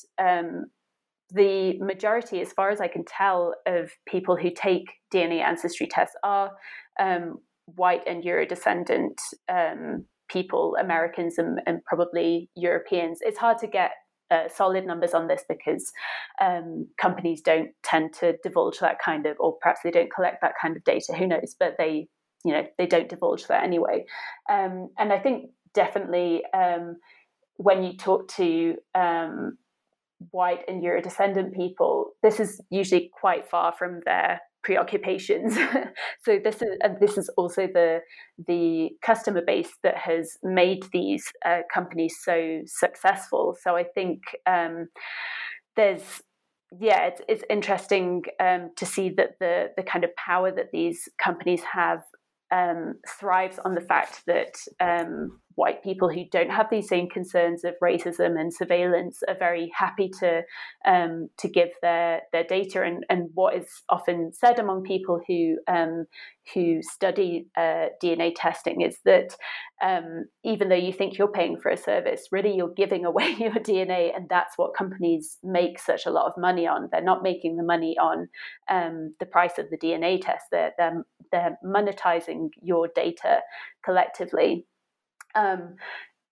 the 1.32 1.78
majority, 1.78 2.40
as 2.40 2.52
far 2.52 2.70
as 2.70 2.80
I 2.80 2.88
can 2.88 3.04
tell, 3.04 3.54
of 3.66 3.90
people 4.06 4.36
who 4.36 4.50
take 4.50 4.84
DNA 5.12 5.40
ancestry 5.40 5.86
tests 5.86 6.16
are 6.22 6.50
um, 7.00 7.38
white 7.66 8.02
and 8.06 8.22
Eurodescendant 8.22 9.18
um, 9.48 10.04
people, 10.28 10.76
Americans 10.80 11.38
and, 11.38 11.60
and, 11.66 11.84
probably 11.84 12.50
Europeans. 12.54 13.18
It's 13.22 13.38
hard 13.38 13.58
to 13.58 13.66
get 13.66 13.92
uh, 14.30 14.48
solid 14.48 14.86
numbers 14.86 15.14
on 15.14 15.26
this 15.26 15.44
because 15.48 15.92
um, 16.40 16.88
companies 17.00 17.40
don't 17.40 17.70
tend 17.82 18.12
to 18.14 18.36
divulge 18.42 18.78
that 18.80 18.98
kind 19.04 19.26
of, 19.26 19.36
or 19.40 19.56
perhaps 19.60 19.80
they 19.84 19.90
don't 19.90 20.12
collect 20.12 20.40
that 20.42 20.54
kind 20.60 20.76
of 20.76 20.84
data. 20.84 21.14
Who 21.16 21.26
knows? 21.26 21.54
But 21.58 21.74
they, 21.78 22.08
you 22.44 22.52
know, 22.52 22.64
they 22.78 22.86
don't 22.86 23.08
divulge 23.08 23.46
that 23.46 23.62
anyway. 23.62 24.04
Um, 24.50 24.88
and 24.98 25.12
I 25.12 25.18
think 25.18 25.50
definitely 25.74 26.42
um, 26.54 26.96
when 27.56 27.82
you 27.82 27.96
talk 27.96 28.28
to 28.36 28.74
um, 28.94 29.58
white 30.30 30.64
and 30.68 30.82
Eurodescendant 30.82 31.54
people, 31.54 32.12
this 32.22 32.40
is 32.40 32.60
usually 32.70 33.10
quite 33.18 33.48
far 33.48 33.72
from 33.72 34.00
their 34.04 34.40
preoccupations. 34.62 35.54
so 36.24 36.38
this 36.42 36.62
is 36.62 36.78
and 36.82 36.98
this 37.00 37.18
is 37.18 37.28
also 37.36 37.66
the 37.66 38.00
the 38.46 38.90
customer 39.04 39.42
base 39.44 39.72
that 39.82 39.96
has 39.96 40.38
made 40.42 40.84
these 40.92 41.24
uh, 41.44 41.60
companies 41.72 42.14
so 42.22 42.60
successful. 42.66 43.56
So 43.60 43.76
I 43.76 43.84
think 43.84 44.20
um, 44.46 44.88
there's 45.76 46.22
yeah, 46.80 47.06
it's, 47.06 47.20
it's 47.28 47.44
interesting 47.50 48.22
um, 48.40 48.70
to 48.76 48.86
see 48.86 49.10
that 49.10 49.32
the 49.40 49.70
the 49.76 49.82
kind 49.82 50.04
of 50.04 50.16
power 50.16 50.50
that 50.50 50.70
these 50.72 51.08
companies 51.22 51.62
have 51.64 52.02
um, 52.52 52.94
thrives 53.18 53.58
on 53.64 53.74
the 53.74 53.80
fact 53.80 54.22
that 54.26 54.54
um, 54.80 55.40
white 55.54 55.82
people 55.82 56.08
who 56.08 56.24
don't 56.30 56.50
have 56.50 56.66
these 56.70 56.88
same 56.88 57.08
concerns 57.08 57.64
of 57.64 57.74
racism 57.82 58.38
and 58.38 58.52
surveillance 58.52 59.22
are 59.28 59.36
very 59.38 59.70
happy 59.74 60.10
to 60.20 60.42
um, 60.84 61.28
to 61.38 61.48
give 61.48 61.70
their 61.82 62.22
their 62.32 62.44
data 62.44 62.82
and, 62.82 63.04
and 63.08 63.30
what 63.34 63.54
is 63.54 63.68
often 63.88 64.32
said 64.32 64.58
among 64.58 64.82
people 64.82 65.20
who 65.26 65.58
um, 65.68 66.06
who 66.54 66.82
study 66.82 67.46
uh, 67.56 67.86
DNA 68.02 68.32
testing 68.34 68.80
is 68.80 68.98
that 69.04 69.36
um, 69.82 70.26
even 70.44 70.68
though 70.68 70.74
you 70.74 70.92
think 70.92 71.16
you're 71.16 71.28
paying 71.28 71.58
for 71.60 71.70
a 71.70 71.76
service, 71.76 72.28
really 72.30 72.54
you're 72.54 72.72
giving 72.74 73.04
away 73.04 73.34
your 73.38 73.52
DNA, 73.52 74.14
and 74.14 74.28
that's 74.28 74.58
what 74.58 74.76
companies 74.76 75.38
make 75.42 75.78
such 75.78 76.06
a 76.06 76.10
lot 76.10 76.26
of 76.26 76.40
money 76.40 76.66
on. 76.66 76.88
They're 76.90 77.02
not 77.02 77.22
making 77.22 77.56
the 77.56 77.62
money 77.62 77.96
on 78.00 78.28
um, 78.68 79.14
the 79.20 79.26
price 79.26 79.58
of 79.58 79.70
the 79.70 79.78
DNA 79.78 80.20
test. 80.20 80.46
They're, 80.50 80.72
they're 80.78 81.04
they're 81.30 81.58
monetizing 81.64 82.50
your 82.60 82.88
data 82.94 83.40
collectively. 83.84 84.66
Um, 85.34 85.76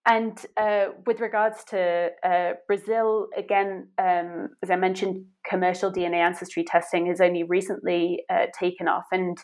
and 0.05 0.43
uh, 0.57 0.87
with 1.05 1.19
regards 1.19 1.63
to 1.65 2.09
uh, 2.23 2.53
Brazil, 2.65 3.27
again, 3.37 3.89
um, 3.99 4.49
as 4.63 4.71
I 4.71 4.75
mentioned, 4.75 5.25
commercial 5.47 5.91
DNA 5.91 6.15
ancestry 6.15 6.63
testing 6.63 7.05
has 7.05 7.21
only 7.21 7.43
recently 7.43 8.23
uh, 8.27 8.47
taken 8.59 8.87
off. 8.87 9.05
And 9.11 9.37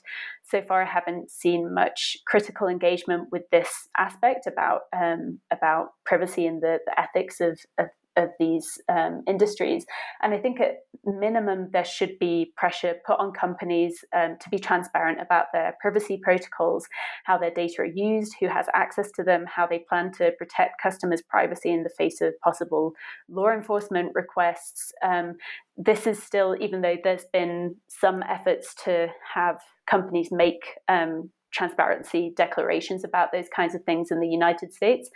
so 0.43 0.63
far, 0.63 0.81
I 0.81 0.85
haven't 0.85 1.29
seen 1.29 1.75
much 1.75 2.17
critical 2.25 2.67
engagement 2.67 3.27
with 3.31 3.43
this 3.51 3.69
aspect 3.97 4.47
about 4.47 4.81
um, 4.95 5.39
about 5.51 5.89
privacy 6.07 6.47
and 6.47 6.59
the, 6.59 6.79
the 6.87 6.99
ethics 6.99 7.39
of, 7.39 7.59
of 7.77 7.87
of 8.17 8.29
these 8.39 8.79
um, 8.89 9.23
industries. 9.27 9.85
And 10.21 10.33
I 10.33 10.39
think 10.39 10.59
at 10.59 10.79
minimum, 11.05 11.69
there 11.71 11.85
should 11.85 12.19
be 12.19 12.51
pressure 12.57 12.95
put 13.05 13.19
on 13.19 13.31
companies 13.31 14.03
um, 14.13 14.37
to 14.41 14.49
be 14.49 14.59
transparent 14.59 15.21
about 15.21 15.45
their 15.53 15.77
privacy 15.81 16.19
protocols, 16.21 16.87
how 17.23 17.37
their 17.37 17.51
data 17.51 17.75
are 17.79 17.85
used, 17.85 18.35
who 18.39 18.47
has 18.47 18.65
access 18.73 19.11
to 19.11 19.23
them, 19.23 19.45
how 19.47 19.65
they 19.67 19.79
plan 19.87 20.11
to 20.13 20.31
protect 20.37 20.81
customers' 20.81 21.21
privacy 21.21 21.71
in 21.71 21.83
the 21.83 21.89
face 21.97 22.19
of 22.21 22.33
possible 22.41 22.93
law 23.29 23.49
enforcement 23.49 24.11
requests. 24.13 24.91
Um, 25.03 25.35
this 25.77 26.07
is 26.07 26.21
still, 26.21 26.55
even 26.59 26.81
though 26.81 26.97
there's 27.03 27.25
been 27.31 27.75
some 27.87 28.23
efforts 28.23 28.73
to 28.85 29.07
have 29.33 29.57
companies 29.85 30.29
make 30.31 30.63
um, 30.89 31.29
transparency 31.51 32.33
declarations 32.35 33.03
about 33.03 33.31
those 33.31 33.47
kinds 33.55 33.73
of 33.73 33.83
things 33.83 34.11
in 34.11 34.19
the 34.19 34.27
United 34.27 34.73
States. 34.73 35.09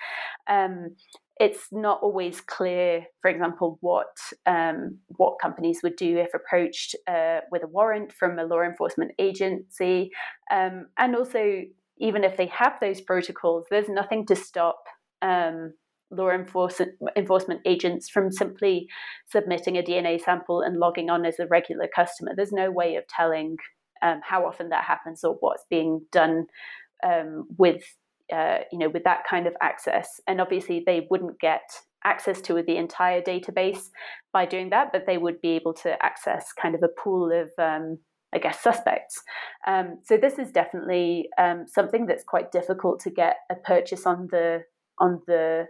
Um, 0.49 0.95
it's 1.41 1.69
not 1.71 1.99
always 2.03 2.39
clear, 2.39 3.03
for 3.19 3.31
example, 3.31 3.79
what 3.81 4.15
um, 4.45 4.99
what 5.07 5.39
companies 5.41 5.79
would 5.81 5.95
do 5.95 6.19
if 6.19 6.35
approached 6.35 6.95
uh, 7.07 7.39
with 7.51 7.63
a 7.63 7.67
warrant 7.67 8.13
from 8.13 8.37
a 8.37 8.43
law 8.43 8.61
enforcement 8.61 9.11
agency, 9.17 10.11
um, 10.51 10.85
and 10.99 11.15
also 11.15 11.63
even 11.97 12.23
if 12.23 12.37
they 12.37 12.45
have 12.45 12.73
those 12.79 13.01
protocols, 13.01 13.65
there's 13.71 13.89
nothing 13.89 14.23
to 14.27 14.35
stop 14.35 14.83
um, 15.23 15.73
law 16.11 16.29
enforcement 16.29 16.91
enforcement 17.17 17.61
agents 17.65 18.07
from 18.07 18.31
simply 18.31 18.87
submitting 19.27 19.77
a 19.77 19.81
DNA 19.81 20.21
sample 20.21 20.61
and 20.61 20.77
logging 20.77 21.09
on 21.09 21.25
as 21.25 21.39
a 21.39 21.47
regular 21.47 21.89
customer. 21.95 22.33
There's 22.35 22.51
no 22.51 22.69
way 22.69 22.97
of 22.97 23.07
telling 23.07 23.57
um, 24.03 24.21
how 24.23 24.45
often 24.45 24.69
that 24.69 24.83
happens 24.83 25.23
or 25.23 25.37
what's 25.39 25.65
being 25.71 26.05
done 26.11 26.45
um, 27.03 27.47
with 27.57 27.81
uh, 28.31 28.59
you 28.71 28.79
know, 28.79 28.89
with 28.89 29.03
that 29.03 29.23
kind 29.29 29.47
of 29.47 29.53
access. 29.61 30.19
And 30.27 30.41
obviously, 30.41 30.83
they 30.85 31.07
wouldn't 31.09 31.39
get 31.39 31.61
access 32.03 32.41
to 32.41 32.63
the 32.65 32.77
entire 32.77 33.21
database 33.21 33.89
by 34.33 34.45
doing 34.45 34.69
that, 34.71 34.91
but 34.91 35.05
they 35.05 35.17
would 35.17 35.39
be 35.41 35.49
able 35.49 35.73
to 35.73 36.03
access 36.03 36.51
kind 36.53 36.75
of 36.75 36.81
a 36.83 37.01
pool 37.01 37.31
of, 37.31 37.49
um, 37.63 37.99
I 38.33 38.39
guess, 38.39 38.59
suspects. 38.61 39.21
Um, 39.67 39.99
so 40.03 40.17
this 40.17 40.39
is 40.39 40.51
definitely 40.51 41.29
um, 41.37 41.65
something 41.67 42.05
that's 42.05 42.23
quite 42.23 42.51
difficult 42.51 42.99
to 43.01 43.09
get 43.09 43.37
a 43.51 43.55
purchase 43.55 44.05
on 44.05 44.27
the 44.31 44.63
on 44.99 45.21
the 45.27 45.65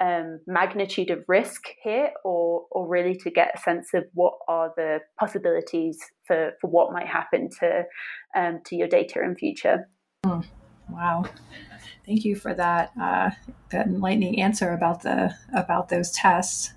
um, 0.00 0.40
magnitude 0.46 1.10
of 1.10 1.24
risk 1.28 1.62
here, 1.82 2.10
or 2.24 2.66
or 2.70 2.88
really 2.88 3.14
to 3.16 3.30
get 3.30 3.52
a 3.54 3.58
sense 3.58 3.94
of 3.94 4.04
what 4.12 4.34
are 4.48 4.72
the 4.76 5.00
possibilities 5.18 5.98
for 6.26 6.52
for 6.60 6.68
what 6.70 6.92
might 6.92 7.06
happen 7.06 7.48
to 7.60 7.84
um, 8.36 8.60
to 8.66 8.76
your 8.76 8.88
data 8.88 9.22
in 9.22 9.36
future. 9.36 9.88
Mm, 10.26 10.44
wow 10.90 11.24
thank 12.06 12.24
you 12.24 12.36
for 12.36 12.54
that 12.54 12.92
uh, 13.00 13.30
that 13.70 13.86
enlightening 13.86 14.40
answer 14.40 14.72
about 14.72 15.02
the 15.02 15.34
about 15.54 15.88
those 15.88 16.10
tests. 16.12 16.72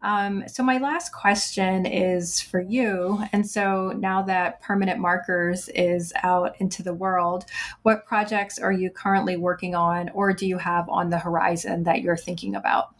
Um, 0.00 0.44
so 0.48 0.62
my 0.62 0.78
last 0.78 1.12
question 1.12 1.84
is 1.84 2.40
for 2.40 2.58
you. 2.58 3.22
And 3.32 3.48
so 3.48 3.92
now 3.96 4.22
that 4.22 4.60
permanent 4.62 4.98
markers 4.98 5.68
is 5.68 6.12
out 6.22 6.58
into 6.58 6.82
the 6.82 6.94
world, 6.94 7.44
what 7.82 8.06
projects 8.06 8.58
are 8.58 8.72
you 8.72 8.90
currently 8.90 9.36
working 9.36 9.74
on, 9.74 10.08
or 10.10 10.32
do 10.32 10.46
you 10.46 10.58
have 10.58 10.88
on 10.88 11.10
the 11.10 11.18
horizon 11.18 11.84
that 11.84 12.00
you're 12.00 12.16
thinking 12.16 12.56
about? 12.56 12.94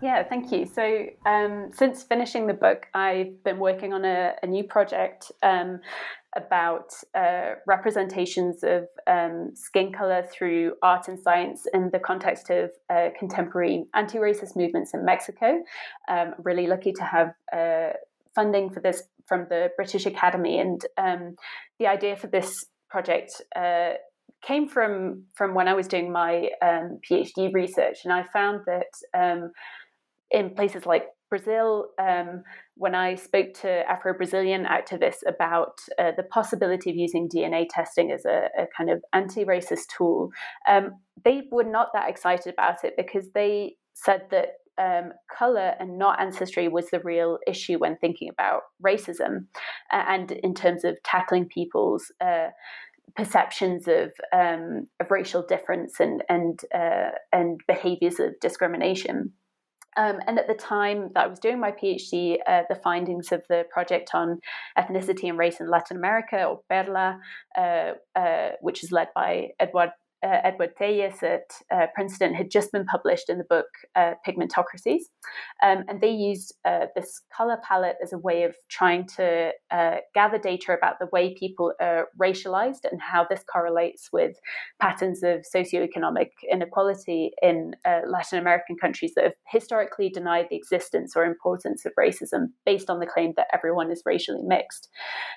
Yeah, 0.00 0.22
thank 0.22 0.52
you. 0.52 0.64
So, 0.64 1.06
um, 1.26 1.70
since 1.74 2.04
finishing 2.04 2.46
the 2.46 2.54
book, 2.54 2.86
I've 2.94 3.42
been 3.42 3.58
working 3.58 3.92
on 3.92 4.04
a, 4.04 4.34
a 4.42 4.46
new 4.46 4.62
project 4.62 5.32
um, 5.42 5.80
about 6.36 6.92
uh, 7.14 7.54
representations 7.66 8.62
of 8.62 8.86
um, 9.06 9.50
skin 9.54 9.92
color 9.92 10.26
through 10.30 10.74
art 10.82 11.08
and 11.08 11.18
science 11.18 11.66
in 11.72 11.90
the 11.90 11.98
context 11.98 12.50
of 12.50 12.70
uh, 12.90 13.08
contemporary 13.18 13.84
anti 13.94 14.18
racist 14.18 14.56
movements 14.56 14.92
in 14.94 15.04
Mexico. 15.04 15.62
Um, 16.08 16.34
really 16.38 16.66
lucky 16.66 16.92
to 16.92 17.04
have 17.04 17.34
uh, 17.52 17.94
funding 18.34 18.70
for 18.70 18.80
this 18.80 19.02
from 19.26 19.46
the 19.48 19.70
British 19.76 20.06
Academy. 20.06 20.58
And 20.58 20.80
um, 20.96 21.36
the 21.78 21.86
idea 21.86 22.16
for 22.16 22.26
this 22.26 22.64
project 22.88 23.32
uh, 23.56 23.92
came 24.42 24.68
from 24.68 25.24
from 25.34 25.54
when 25.54 25.68
I 25.68 25.74
was 25.74 25.88
doing 25.88 26.12
my 26.12 26.50
um, 26.62 26.98
PhD 27.08 27.52
research, 27.52 27.98
and 28.04 28.12
I 28.12 28.24
found 28.32 28.60
that 28.66 28.92
um, 29.18 29.52
in 30.30 30.50
places 30.50 30.86
like 30.86 31.06
Brazil, 31.30 31.88
um, 32.00 32.42
when 32.76 32.94
I 32.94 33.14
spoke 33.14 33.54
to 33.62 33.68
Afro 33.90 34.14
Brazilian 34.14 34.64
activists 34.64 35.22
about 35.26 35.80
uh, 35.98 36.12
the 36.16 36.22
possibility 36.22 36.90
of 36.90 36.96
using 36.96 37.28
DNA 37.28 37.66
testing 37.68 38.10
as 38.12 38.24
a, 38.24 38.48
a 38.58 38.66
kind 38.76 38.90
of 38.90 39.02
anti 39.12 39.44
racist 39.44 39.88
tool, 39.96 40.30
um, 40.68 40.92
they 41.24 41.42
were 41.50 41.64
not 41.64 41.88
that 41.94 42.08
excited 42.08 42.52
about 42.52 42.84
it 42.84 42.94
because 42.96 43.30
they 43.34 43.74
said 43.94 44.22
that 44.30 44.48
um, 44.78 45.12
color 45.36 45.74
and 45.80 45.98
not 45.98 46.20
ancestry 46.20 46.68
was 46.68 46.90
the 46.90 47.00
real 47.00 47.38
issue 47.46 47.78
when 47.78 47.96
thinking 47.96 48.28
about 48.28 48.62
racism 48.84 49.46
uh, 49.92 50.04
and 50.08 50.30
in 50.30 50.54
terms 50.54 50.84
of 50.84 50.96
tackling 51.02 51.46
people's. 51.46 52.12
Uh, 52.20 52.48
perceptions 53.16 53.88
of 53.88 54.12
um, 54.34 54.86
of 55.00 55.10
racial 55.10 55.42
difference 55.42 55.98
and 55.98 56.22
and 56.28 56.60
uh, 56.74 57.10
and 57.32 57.60
behaviors 57.66 58.20
of 58.20 58.38
discrimination. 58.40 59.32
Um, 59.96 60.20
and 60.26 60.38
at 60.38 60.46
the 60.46 60.54
time 60.54 61.10
that 61.14 61.24
I 61.24 61.26
was 61.26 61.38
doing 61.38 61.58
my 61.58 61.72
PhD, 61.72 62.38
uh, 62.46 62.62
the 62.68 62.76
findings 62.76 63.32
of 63.32 63.42
the 63.48 63.64
project 63.70 64.10
on 64.14 64.40
ethnicity 64.78 65.28
and 65.28 65.38
race 65.38 65.60
in 65.60 65.68
Latin 65.70 65.96
America, 65.96 66.44
or 66.44 66.60
PERLA, 66.70 67.18
uh, 67.56 67.92
uh, 68.18 68.50
which 68.60 68.84
is 68.84 68.92
led 68.92 69.08
by 69.14 69.48
Edward 69.58 69.90
uh, 70.22 70.40
Edward 70.44 70.76
Telles 70.76 71.22
at 71.22 71.50
uh, 71.72 71.86
Princeton 71.94 72.34
had 72.34 72.50
just 72.50 72.72
been 72.72 72.84
published 72.84 73.28
in 73.28 73.38
the 73.38 73.44
book 73.44 73.66
uh, 73.94 74.14
Pigmentocracies. 74.26 75.02
Um, 75.62 75.84
and 75.88 76.00
they 76.00 76.10
used 76.10 76.54
uh, 76.64 76.86
this 76.96 77.22
color 77.34 77.58
palette 77.66 77.96
as 78.02 78.12
a 78.12 78.18
way 78.18 78.42
of 78.42 78.54
trying 78.68 79.06
to 79.16 79.52
uh, 79.70 79.96
gather 80.14 80.38
data 80.38 80.72
about 80.72 80.98
the 80.98 81.08
way 81.12 81.34
people 81.34 81.72
are 81.80 82.08
racialized 82.20 82.84
and 82.90 83.00
how 83.00 83.26
this 83.28 83.44
correlates 83.50 84.08
with 84.12 84.36
patterns 84.80 85.22
of 85.22 85.44
socioeconomic 85.54 86.30
inequality 86.50 87.30
in 87.42 87.76
uh, 87.84 88.00
Latin 88.06 88.38
American 88.38 88.76
countries 88.76 89.12
that 89.14 89.24
have 89.24 89.34
historically 89.46 90.08
denied 90.08 90.46
the 90.50 90.56
existence 90.56 91.14
or 91.14 91.24
importance 91.24 91.84
of 91.84 91.92
racism 91.98 92.46
based 92.66 92.90
on 92.90 92.98
the 92.98 93.06
claim 93.06 93.34
that 93.36 93.48
everyone 93.52 93.90
is 93.90 94.02
racially 94.04 94.42
mixed. 94.42 94.88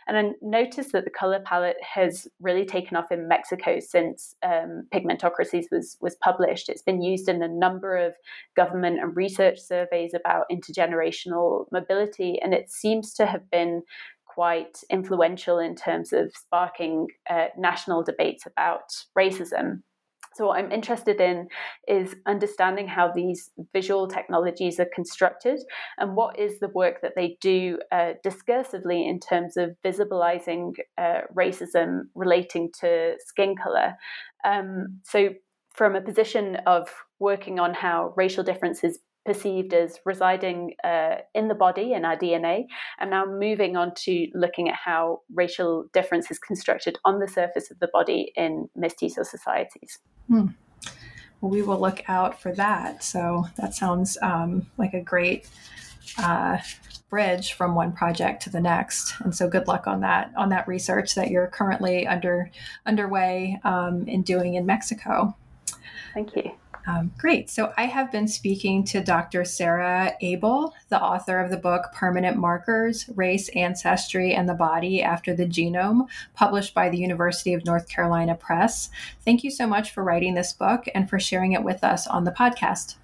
And 0.07 0.17
I 0.17 0.31
noticed 0.41 0.91
that 0.93 1.03
the 1.05 1.11
color 1.11 1.39
palette 1.45 1.77
has 1.81 2.27
really 2.41 2.65
taken 2.65 2.97
off 2.97 3.11
in 3.11 3.27
Mexico 3.27 3.79
since. 3.79 4.35
Um, 4.41 4.70
um, 4.71 4.87
Pigmentocracies 4.93 5.65
was 5.71 5.97
was 6.01 6.15
published. 6.15 6.69
It's 6.69 6.81
been 6.81 7.01
used 7.01 7.27
in 7.29 7.41
a 7.41 7.47
number 7.47 7.95
of 7.95 8.13
government 8.55 8.99
and 8.99 9.15
research 9.15 9.59
surveys 9.59 10.13
about 10.13 10.45
intergenerational 10.51 11.65
mobility, 11.71 12.39
and 12.41 12.53
it 12.53 12.69
seems 12.69 13.13
to 13.15 13.25
have 13.25 13.49
been 13.49 13.83
quite 14.25 14.79
influential 14.89 15.59
in 15.59 15.75
terms 15.75 16.13
of 16.13 16.31
sparking 16.35 17.07
uh, 17.29 17.47
national 17.57 18.03
debates 18.03 18.45
about 18.45 18.83
racism. 19.17 19.81
So, 20.35 20.47
what 20.47 20.59
I'm 20.59 20.71
interested 20.71 21.19
in 21.19 21.47
is 21.87 22.15
understanding 22.25 22.87
how 22.87 23.11
these 23.13 23.51
visual 23.73 24.07
technologies 24.07 24.79
are 24.79 24.87
constructed 24.93 25.59
and 25.97 26.15
what 26.15 26.39
is 26.39 26.59
the 26.59 26.69
work 26.69 27.01
that 27.01 27.13
they 27.15 27.37
do 27.41 27.79
uh, 27.91 28.13
discursively 28.25 29.09
in 29.09 29.19
terms 29.19 29.57
of 29.57 29.75
visibilizing 29.85 30.73
uh, 30.97 31.21
racism 31.35 32.03
relating 32.15 32.71
to 32.79 33.15
skin 33.19 33.55
color. 33.61 33.95
Um, 34.45 35.01
so, 35.03 35.29
from 35.73 35.95
a 35.95 36.01
position 36.01 36.57
of 36.65 36.89
working 37.19 37.59
on 37.59 37.73
how 37.73 38.13
racial 38.15 38.43
differences 38.43 38.99
perceived 39.25 39.73
as 39.73 39.99
residing 40.05 40.73
uh, 40.83 41.17
in 41.35 41.47
the 41.47 41.55
body 41.55 41.93
in 41.93 42.05
our 42.05 42.17
DNA, 42.17 42.65
and 42.99 43.11
now 43.11 43.25
moving 43.25 43.75
on 43.75 43.93
to 43.95 44.27
looking 44.33 44.69
at 44.69 44.75
how 44.75 45.21
racial 45.33 45.85
difference 45.93 46.31
is 46.31 46.39
constructed 46.39 46.97
on 47.05 47.19
the 47.19 47.27
surface 47.27 47.69
of 47.71 47.79
the 47.79 47.89
body 47.93 48.31
in 48.35 48.69
mestizo 48.75 49.23
societies. 49.23 49.99
Hmm. 50.27 50.47
Well, 51.39 51.51
we 51.51 51.61
will 51.61 51.79
look 51.79 52.03
out 52.07 52.39
for 52.39 52.51
that. 52.53 53.03
So 53.03 53.47
that 53.57 53.73
sounds 53.73 54.17
um, 54.21 54.67
like 54.77 54.93
a 54.93 55.01
great 55.01 55.49
uh, 56.17 56.59
bridge 57.09 57.53
from 57.53 57.75
one 57.75 57.91
project 57.91 58.43
to 58.43 58.49
the 58.49 58.61
next. 58.61 59.13
And 59.19 59.35
so, 59.35 59.47
good 59.47 59.67
luck 59.67 59.87
on 59.87 60.01
that 60.01 60.31
on 60.35 60.49
that 60.49 60.67
research 60.67 61.15
that 61.15 61.29
you're 61.29 61.47
currently 61.47 62.07
under 62.07 62.49
underway 62.85 63.59
um, 63.63 64.07
in 64.07 64.23
doing 64.23 64.55
in 64.55 64.65
Mexico. 64.65 65.35
Thank 66.13 66.35
you. 66.35 66.51
Um, 66.87 67.11
great. 67.17 67.49
So 67.49 67.73
I 67.77 67.85
have 67.85 68.11
been 68.11 68.27
speaking 68.27 68.83
to 68.85 69.03
Dr. 69.03 69.45
Sarah 69.45 70.13
Abel, 70.21 70.73
the 70.89 71.01
author 71.01 71.39
of 71.39 71.51
the 71.51 71.57
book 71.57 71.91
Permanent 71.93 72.37
Markers 72.37 73.07
Race, 73.15 73.49
Ancestry, 73.49 74.33
and 74.33 74.49
the 74.49 74.53
Body 74.53 75.01
After 75.01 75.35
the 75.35 75.45
Genome, 75.45 76.07
published 76.33 76.73
by 76.73 76.89
the 76.89 76.97
University 76.97 77.53
of 77.53 77.65
North 77.65 77.87
Carolina 77.87 78.35
Press. 78.35 78.89
Thank 79.23 79.43
you 79.43 79.51
so 79.51 79.67
much 79.67 79.91
for 79.91 80.03
writing 80.03 80.33
this 80.33 80.53
book 80.53 80.85
and 80.95 81.09
for 81.09 81.19
sharing 81.19 81.53
it 81.53 81.63
with 81.63 81.83
us 81.83 82.07
on 82.07 82.23
the 82.23 82.31
podcast. 82.31 82.95